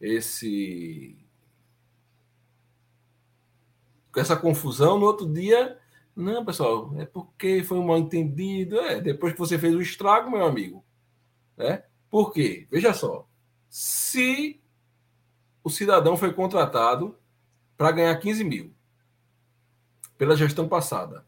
[0.00, 1.18] esse
[4.16, 5.78] essa confusão, no outro dia,
[6.14, 8.80] não, pessoal, é porque foi um mal entendido.
[8.80, 10.82] É, depois que você fez o estrago, meu amigo.
[11.54, 11.84] Né?
[12.08, 12.66] Por quê?
[12.70, 13.28] Veja só.
[13.68, 14.58] Se
[15.66, 17.18] o cidadão foi contratado
[17.76, 18.72] para ganhar 15 mil
[20.16, 21.26] pela gestão passada.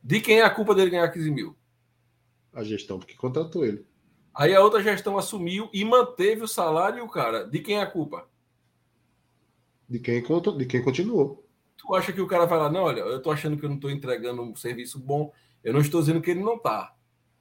[0.00, 1.56] De quem é a culpa dele ganhar 15 mil?
[2.52, 3.84] A gestão que contratou ele.
[4.32, 7.44] Aí a outra gestão assumiu e manteve o salário e o cara.
[7.44, 8.30] De quem é a culpa?
[9.88, 11.44] De quem, de quem continuou.
[11.76, 13.76] Tu acha que o cara vai lá, não, olha, eu estou achando que eu não
[13.76, 15.32] estou entregando um serviço bom,
[15.64, 16.94] eu não estou dizendo que ele não está.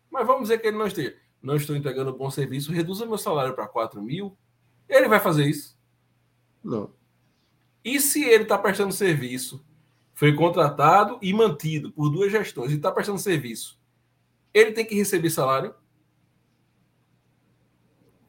[0.09, 1.15] Mas vamos dizer que ele não esteja.
[1.39, 4.35] Não estou entregando um bom serviço, reduza meu salário para 4 mil.
[4.87, 5.77] Ele vai fazer isso.
[6.63, 6.91] Não.
[7.83, 9.65] E se ele está prestando serviço,
[10.13, 13.79] foi contratado e mantido por duas gestões e está prestando serviço,
[14.53, 15.73] ele tem que receber salário?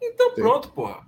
[0.01, 0.44] Então tem.
[0.44, 1.07] pronto, porra.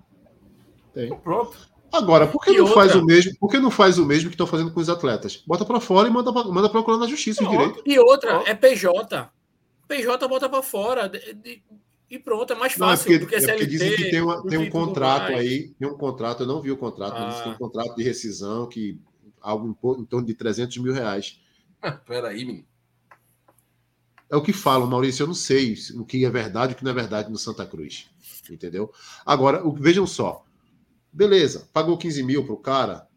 [0.92, 1.06] Tem.
[1.06, 1.72] Então, pronto.
[1.92, 2.74] Agora, por que e não outra?
[2.74, 3.36] faz o mesmo?
[3.38, 5.42] Por que não faz o mesmo que estão fazendo com os atletas?
[5.46, 7.82] Bota para fora e manda, manda procurar na justiça os direitos.
[7.84, 9.30] E outra, é PJ.
[9.86, 11.12] PJ bota para fora.
[12.12, 14.20] E pronto, é mais fácil não, é porque, do que é porque dizem que tem,
[14.20, 17.24] uma, tem um contrato aí, tem um contrato, eu não vi o contrato, ah.
[17.24, 19.00] mas tem um contrato de rescisão que
[19.40, 21.40] algo em, em torno de 300 mil reais.
[22.04, 22.66] Peraí, menino.
[24.28, 25.22] É o que falam, Maurício.
[25.22, 27.64] Eu não sei o que é verdade e o que não é verdade no Santa
[27.64, 28.10] Cruz.
[28.50, 28.92] Entendeu?
[29.24, 30.44] Agora, vejam só.
[31.10, 33.08] Beleza, pagou 15 mil para o cara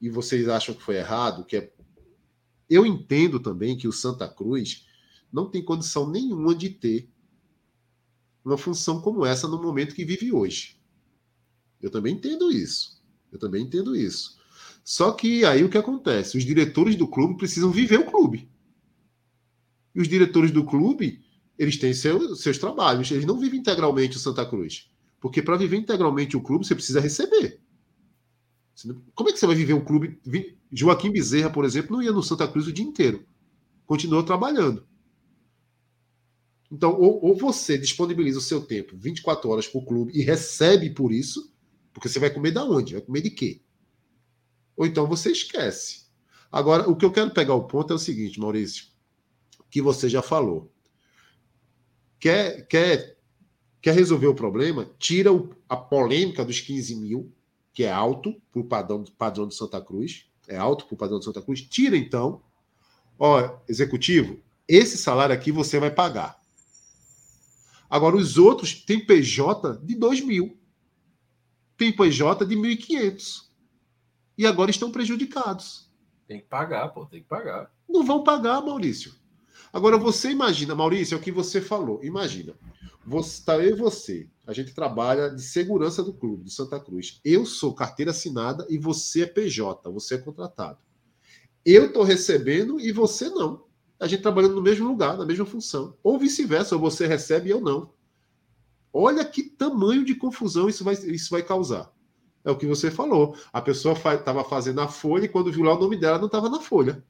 [0.00, 1.72] e vocês acham que foi errado, que é...
[2.70, 4.86] Eu entendo também que o Santa Cruz
[5.32, 7.08] não tem condição nenhuma de ter
[8.44, 10.78] uma função como essa no momento que vive hoje.
[11.80, 13.02] Eu também entendo isso.
[13.32, 14.38] Eu também entendo isso.
[14.84, 16.36] Só que aí o que acontece?
[16.36, 18.48] Os diretores do clube precisam viver o clube.
[19.94, 21.24] E os diretores do clube,
[21.58, 23.10] eles têm seu, seus trabalhos.
[23.10, 24.90] Eles não vivem integralmente o Santa Cruz.
[25.20, 27.60] Porque para viver integralmente o clube, você precisa receber.
[29.14, 30.20] Como é que você vai viver um clube?
[30.70, 33.24] Joaquim Bezerra, por exemplo, não ia no Santa Cruz o dia inteiro.
[33.86, 34.86] Continuou trabalhando.
[36.74, 40.90] Então, ou, ou você disponibiliza o seu tempo 24 horas para o clube e recebe
[40.90, 41.54] por isso,
[41.92, 42.94] porque você vai comer da onde?
[42.94, 43.62] Vai comer de quê?
[44.76, 46.06] Ou então você esquece.
[46.50, 48.86] Agora, o que eu quero pegar o ponto é o seguinte, Maurício,
[49.70, 50.68] que você já falou.
[52.18, 53.18] Quer, quer,
[53.80, 54.90] quer resolver o problema?
[54.98, 57.32] Tira o, a polêmica dos 15 mil,
[57.72, 60.26] que é alto para o padrão, padrão de Santa Cruz.
[60.48, 61.60] É alto para o padrão de Santa Cruz.
[61.60, 62.42] Tira então.
[63.16, 66.42] Ó, executivo, esse salário aqui você vai pagar.
[67.94, 70.58] Agora, os outros têm PJ de 2 mil.
[71.76, 73.44] Tem PJ de 1.500.
[74.36, 75.88] E agora estão prejudicados.
[76.26, 77.72] Tem que pagar, pô, tem que pagar.
[77.88, 79.14] Não vão pagar, Maurício.
[79.72, 82.02] Agora, você imagina, Maurício, é o que você falou.
[82.02, 82.56] Imagina.
[83.06, 84.28] Você, tá eu e você.
[84.44, 87.20] A gente trabalha de segurança do clube, do Santa Cruz.
[87.24, 90.80] Eu sou carteira assinada e você é PJ, você é contratado.
[91.64, 93.62] Eu estou recebendo e você não
[93.98, 95.96] a gente trabalhando no mesmo lugar, na mesma função.
[96.02, 97.92] Ou vice-versa, ou você recebe e eu não.
[98.92, 101.92] Olha que tamanho de confusão isso vai, isso vai causar.
[102.44, 103.36] É o que você falou.
[103.52, 106.48] A pessoa estava fazendo a folha e quando viu lá o nome dela não estava
[106.48, 107.04] na folha.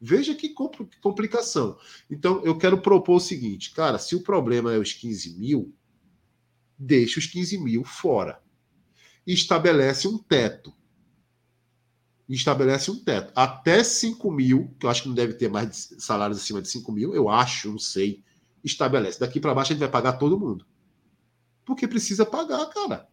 [0.00, 0.54] Veja que
[1.00, 1.76] complicação.
[2.10, 5.72] Então, eu quero propor o seguinte, cara, se o problema é os 15 mil,
[6.76, 8.42] deixa os 15 mil fora.
[9.24, 10.74] Estabelece um teto
[12.32, 13.30] e estabelece um teto.
[13.36, 16.90] Até 5 mil, que eu acho que não deve ter mais salários acima de 5
[16.90, 18.22] mil, eu acho, não sei,
[18.64, 19.20] estabelece.
[19.20, 20.64] Daqui para baixo a gente vai pagar todo mundo.
[21.62, 23.06] Porque precisa pagar, cara.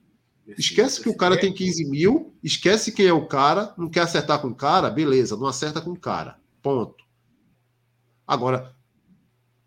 [0.57, 4.39] Esquece que o cara tem 15 mil, esquece quem é o cara, não quer acertar
[4.39, 6.39] com o cara, beleza, não acerta com o cara.
[6.61, 7.03] Ponto.
[8.25, 8.73] Agora,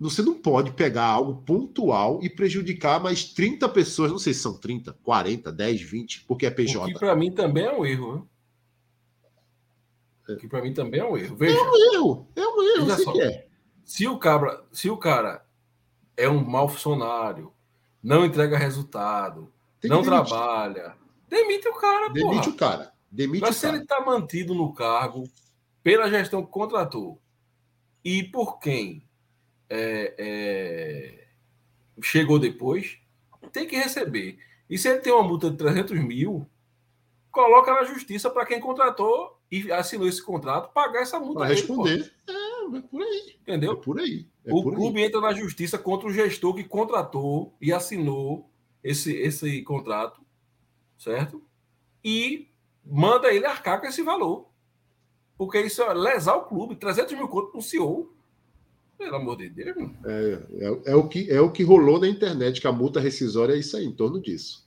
[0.01, 4.59] você não pode pegar algo pontual e prejudicar mais 30 pessoas, não sei se são
[4.59, 6.79] 30, 40, 10, 20, porque é PJ.
[6.79, 8.27] O que para mim também é um erro.
[10.28, 10.36] Né?
[10.36, 11.36] Que para mim também é um erro.
[11.36, 12.86] Veja, é um erro, é um erro.
[12.86, 13.47] Veja só, é.
[13.85, 15.44] Se o, cabra, se o cara
[16.16, 17.53] é um mau funcionário,
[18.03, 19.53] não entrega resultado,
[19.85, 20.97] não trabalha,
[21.28, 22.49] demite o cara, Demite porra.
[22.49, 22.93] o cara.
[23.11, 23.77] Demite Mas o se cara.
[23.77, 25.28] ele está mantido no cargo
[25.82, 27.20] pela gestão que contratou
[28.05, 29.07] e por quem
[29.69, 31.28] é, é,
[32.03, 32.99] chegou depois,
[33.53, 34.39] tem que receber.
[34.69, 36.49] E se ele tem uma multa de 300 mil,
[37.31, 41.41] coloca na justiça para quem contratou e assinou esse contrato pagar essa multa.
[41.41, 42.11] Para responder.
[42.27, 43.37] é, é, por aí.
[43.43, 43.73] Entendeu?
[43.73, 44.27] É por aí.
[44.47, 45.07] É o por clube aí.
[45.07, 48.49] entra na justiça contra o gestor que contratou e assinou
[48.83, 50.23] esse, esse contrato,
[50.99, 51.43] certo?
[52.03, 52.49] E
[52.83, 54.49] manda ele arcar com esse valor.
[55.37, 56.74] Porque isso é lesar o clube.
[56.74, 58.11] 300 mil conto para o CEO.
[58.97, 59.77] Pelo amor de Deus.
[60.07, 63.53] É, é, é, o que, é o que rolou na internet, que a multa rescisória
[63.53, 64.65] é isso aí, em torno disso.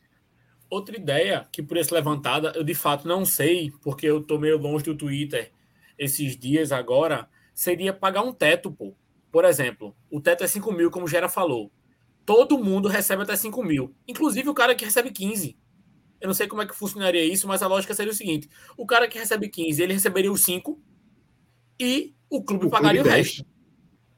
[0.69, 4.57] Outra ideia que por esse levantada, eu de fato não sei, porque eu tô meio
[4.57, 5.51] longe do Twitter
[5.97, 8.93] esses dias agora, seria pagar um teto, pô.
[9.31, 11.71] Por exemplo, o teto é 5 mil, como o Gera falou.
[12.25, 15.55] Todo mundo recebe até 5 mil, inclusive o cara que recebe 15.
[16.19, 18.85] Eu não sei como é que funcionaria isso, mas a lógica seria o seguinte: o
[18.85, 20.81] cara que recebe 15, ele receberia os 5
[21.79, 23.45] e o clube o pagaria clube o resto.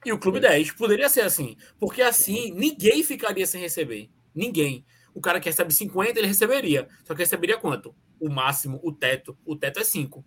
[0.06, 0.72] E o clube 10.
[0.72, 1.58] Poderia ser assim.
[1.80, 4.10] Porque assim, ninguém ficaria sem receber.
[4.34, 6.88] Ninguém o cara que recebe 50, ele receberia.
[7.04, 7.96] Só que receberia quanto?
[8.20, 9.38] O máximo, o teto.
[9.46, 10.24] O teto é 5.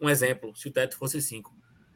[0.00, 1.54] Um exemplo, se o teto fosse 5.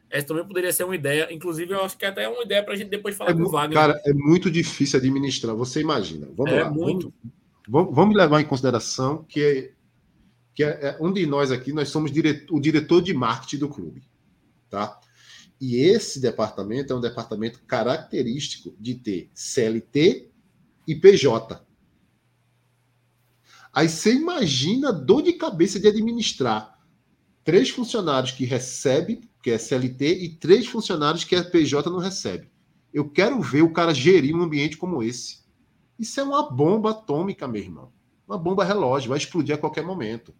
[0.09, 1.31] Essa também poderia ser uma ideia.
[1.31, 3.43] Inclusive, eu acho que até é uma ideia para a gente depois falar é com
[3.43, 3.77] o Wagner.
[3.77, 5.55] Cara, é muito difícil administrar.
[5.55, 6.27] Você imagina.
[6.35, 6.71] Vamos é lá.
[6.71, 7.13] Muito.
[7.67, 9.71] Vamos, vamos levar em consideração que, é,
[10.55, 12.11] que é, é, um de nós aqui, nós somos
[12.49, 14.01] o diretor de marketing do clube.
[14.67, 14.99] Tá?
[15.61, 20.29] E esse departamento é um departamento característico de ter CLT
[20.87, 21.61] e PJ.
[23.73, 26.79] Aí você imagina a dor de cabeça de administrar
[27.43, 32.49] três funcionários que recebe, que é CLT, e três funcionários que a PJ não recebe.
[32.93, 35.39] Eu quero ver o cara gerir um ambiente como esse.
[35.97, 37.91] Isso é uma bomba atômica, meu irmão.
[38.27, 40.33] Uma bomba relógio, vai explodir a qualquer momento.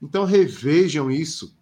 [0.00, 1.56] Então revejam isso.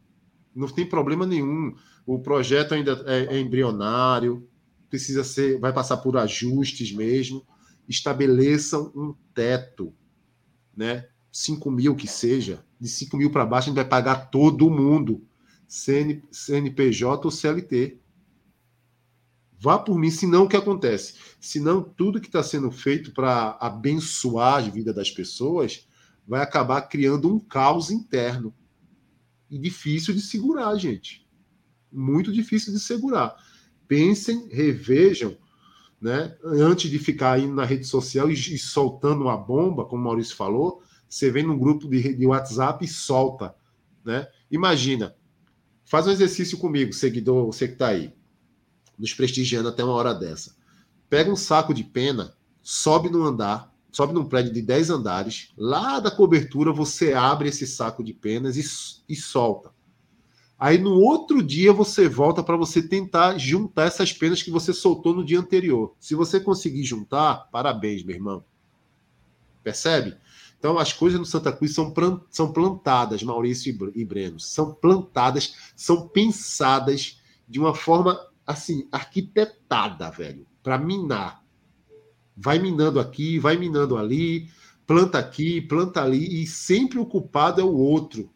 [0.54, 1.74] Não tem problema nenhum.
[2.06, 4.48] O projeto ainda é, é embrionário,
[4.88, 7.46] precisa ser, vai passar por ajustes mesmo.
[7.88, 9.94] Estabeleçam um teto,
[10.80, 11.06] né?
[11.30, 15.22] 5 mil que seja, de 5 mil para baixo, a gente vai pagar todo mundo,
[15.68, 18.00] CN, CNPJ ou CLT.
[19.58, 21.16] Vá por mim, senão o que acontece?
[21.38, 25.86] Senão tudo que está sendo feito para abençoar a vida das pessoas
[26.26, 28.54] vai acabar criando um caos interno.
[29.50, 31.28] E difícil de segurar, gente.
[31.92, 33.36] Muito difícil de segurar.
[33.86, 35.36] Pensem, revejam,
[36.00, 36.34] né?
[36.42, 40.34] Antes de ficar indo na rede social e, e soltando uma bomba, como o Maurício
[40.34, 43.54] falou, você vem num grupo de, de WhatsApp e solta,
[44.04, 44.26] né?
[44.50, 45.14] Imagina,
[45.84, 48.14] faz um exercício comigo, seguidor, você que está aí,
[48.98, 50.56] nos prestigiando até uma hora dessa.
[51.08, 55.98] Pega um saco de pena, sobe no andar, sobe num prédio de 10 andares, lá
[55.98, 59.72] da cobertura você abre esse saco de penas e, e solta.
[60.60, 65.14] Aí no outro dia você volta para você tentar juntar essas penas que você soltou
[65.14, 65.94] no dia anterior.
[65.98, 68.44] Se você conseguir juntar, parabéns, meu irmão.
[69.64, 70.18] Percebe?
[70.58, 71.94] Então, as coisas no Santa Cruz são,
[72.30, 77.18] são plantadas, Maurício e Breno, são plantadas, são pensadas
[77.48, 81.42] de uma forma, assim, arquitetada, velho, para minar.
[82.36, 84.50] Vai minando aqui, vai minando ali,
[84.86, 88.30] planta aqui, planta ali, e sempre o culpado é o outro.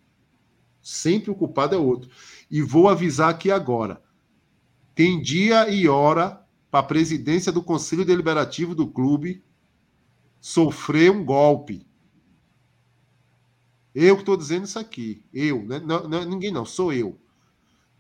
[0.85, 2.09] Sempre o culpado é outro.
[2.49, 4.01] E vou avisar aqui agora:
[4.95, 6.41] tem dia e hora
[6.71, 9.43] para a presidência do Conselho Deliberativo do clube
[10.41, 11.85] sofrer um golpe
[13.95, 15.25] eu que estou dizendo isso aqui.
[15.33, 15.79] Eu, né?
[15.79, 17.21] não, não, ninguém não, sou eu.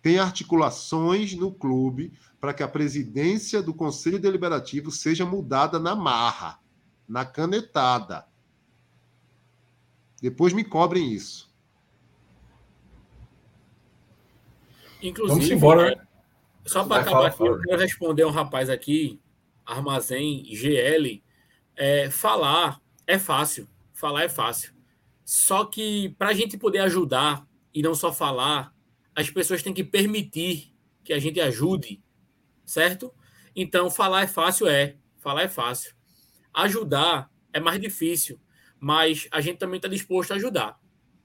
[0.02, 6.59] Tem articulações no clube para que a presidência do Conselho Deliberativo seja mudada na marra,
[7.09, 8.27] na canetada.
[10.20, 11.53] Depois me cobrem isso.
[15.05, 15.90] Inclusive, Vamos embora.
[15.90, 16.06] Né?
[16.64, 19.20] Só para acabar aqui, eu quero responder um rapaz aqui,
[19.66, 21.22] Armazém GL.
[21.76, 23.68] É, falar é fácil.
[23.93, 24.72] Falar é fácil.
[25.22, 28.72] Só que para a gente poder ajudar e não só falar,
[29.14, 30.74] as pessoas têm que permitir
[31.05, 32.02] que a gente ajude,
[32.64, 33.12] certo?
[33.55, 34.97] Então, falar é fácil, é.
[35.18, 35.94] Falar é fácil.
[36.55, 38.40] Ajudar é mais difícil,
[38.81, 40.81] mas a gente também está disposto a ajudar.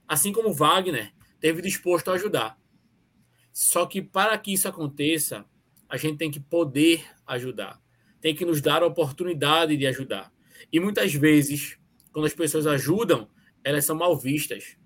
[0.05, 2.58] Assim como Wagner teve disposto a ajudar.
[3.51, 5.45] Só que para que isso aconteça,
[5.87, 7.81] a gente tem que poder ajudar.
[8.21, 10.31] Tem que nos dar a oportunidade de ajudar.
[10.71, 11.77] E muitas vezes,
[12.11, 13.29] quando as pessoas ajudam,
[13.63, 14.77] elas são mal vistas.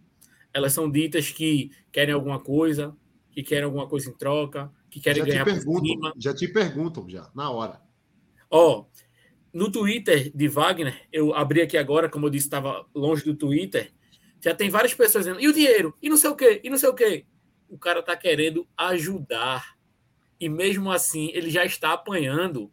[0.54, 2.96] Elas são ditas que querem alguma coisa,
[3.32, 6.14] que querem alguma coisa em troca, que querem já ganhar te perguntam, cima.
[6.18, 7.82] Já te perguntam, já, na hora.
[8.50, 8.86] Ó, oh,
[9.52, 13.92] no Twitter de Wagner, eu abri aqui agora, como eu disse, estava longe do Twitter,
[14.40, 15.96] já tem várias pessoas dizendo, e o dinheiro?
[16.02, 16.62] E não sei o quê?
[16.64, 17.26] E não sei o quê?
[17.74, 19.78] O cara está querendo ajudar.
[20.40, 22.72] E mesmo assim, ele já está apanhando.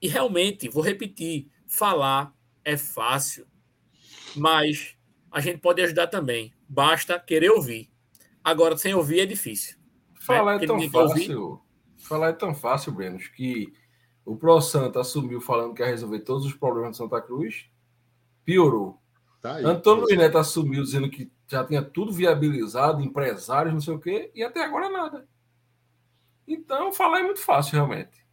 [0.00, 2.32] E realmente, vou repetir, falar
[2.64, 3.48] é fácil
[4.36, 4.96] mas
[5.30, 6.52] a gente pode ajudar também.
[6.68, 7.90] Basta querer ouvir.
[8.42, 9.76] Agora, sem ouvir é difícil.
[10.14, 10.64] Falar né?
[10.64, 11.60] é tão fácil.
[11.96, 13.72] Falar é tão fácil, Brenos, que
[14.24, 17.68] o Pro Santa assumiu falando que ia resolver todos os problemas de Santa Cruz,
[18.44, 19.00] piorou.
[19.40, 23.94] Tá aí, Antônio Luiz Neto assumiu dizendo que já tinha tudo viabilizado, empresários, não sei
[23.94, 25.26] o quê, e até agora nada.
[26.46, 28.26] Então, falar é muito fácil, realmente.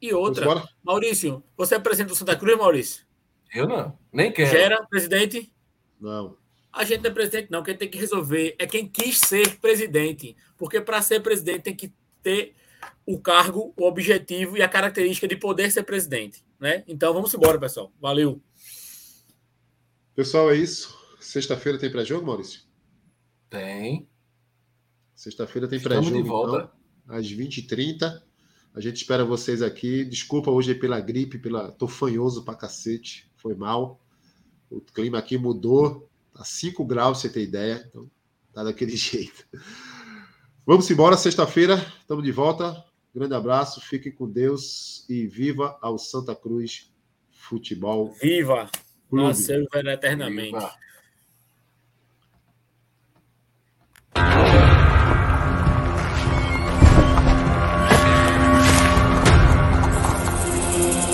[0.00, 3.06] E outra, Maurício, você é presidente do Santa Cruz, Maurício?
[3.54, 4.50] Eu não, nem quero.
[4.50, 5.52] Gera, presidente?
[6.00, 6.36] Não.
[6.72, 7.62] A gente não é presidente, não.
[7.62, 10.36] Quem tem que resolver é quem quis ser presidente.
[10.56, 11.92] Porque para ser presidente tem que
[12.22, 12.54] ter
[13.04, 16.44] o cargo, o objetivo e a característica de poder ser presidente.
[16.60, 16.84] Né?
[16.86, 17.90] Então vamos embora, pessoal.
[18.00, 18.40] Valeu.
[20.18, 20.98] Pessoal, é isso.
[21.20, 22.62] Sexta-feira tem pré-jogo, Maurício?
[23.48, 24.10] Tem.
[25.14, 26.10] Sexta-feira tem pré-jogo.
[26.10, 26.72] de volta.
[27.04, 28.20] Então, às 20h30.
[28.74, 30.04] A gente espera vocês aqui.
[30.04, 31.70] Desculpa hoje pela gripe, pela.
[31.70, 34.00] tô fanhoso pra cacete foi mal.
[34.68, 37.86] O clima aqui mudou, a tá 5 graus, você ter ideia.
[37.88, 38.10] Então,
[38.52, 39.46] tá daquele jeito.
[40.66, 42.84] Vamos embora, sexta-feira, estamos de volta.
[43.14, 46.92] Grande abraço, fiquem com Deus e viva ao Santa Cruz
[47.30, 48.12] Futebol.
[48.20, 48.68] Viva!
[49.08, 49.28] Clube.
[49.28, 50.52] Nasceu eternamente.
[50.52, 50.72] Viva.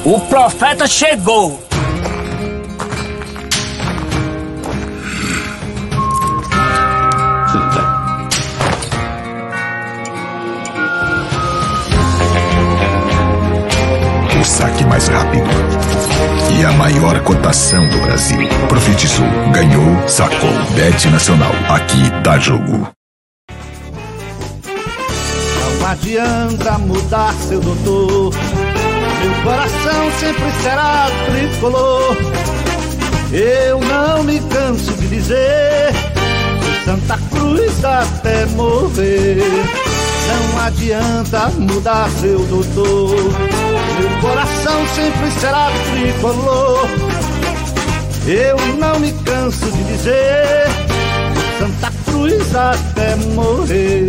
[0.07, 1.59] O profeta chegou.
[14.45, 15.94] saque mais rápido
[17.25, 18.49] cotação do Brasil.
[18.69, 20.51] Profetizou, ganhou, sacou.
[20.75, 21.53] Bet Nacional.
[21.69, 22.89] Aqui tá jogo.
[25.81, 28.33] Não adianta mudar seu doutor.
[29.23, 32.17] Meu coração sempre será tricolor.
[33.33, 35.93] Eu não me canso de dizer
[36.85, 39.43] Santa Cruz até morrer.
[40.29, 43.64] Não adianta mudar seu doutor.
[43.99, 46.89] Meu coração sempre será tricolor.
[48.27, 50.67] Eu não me canso de dizer
[51.59, 54.09] Santa Cruz até morrer.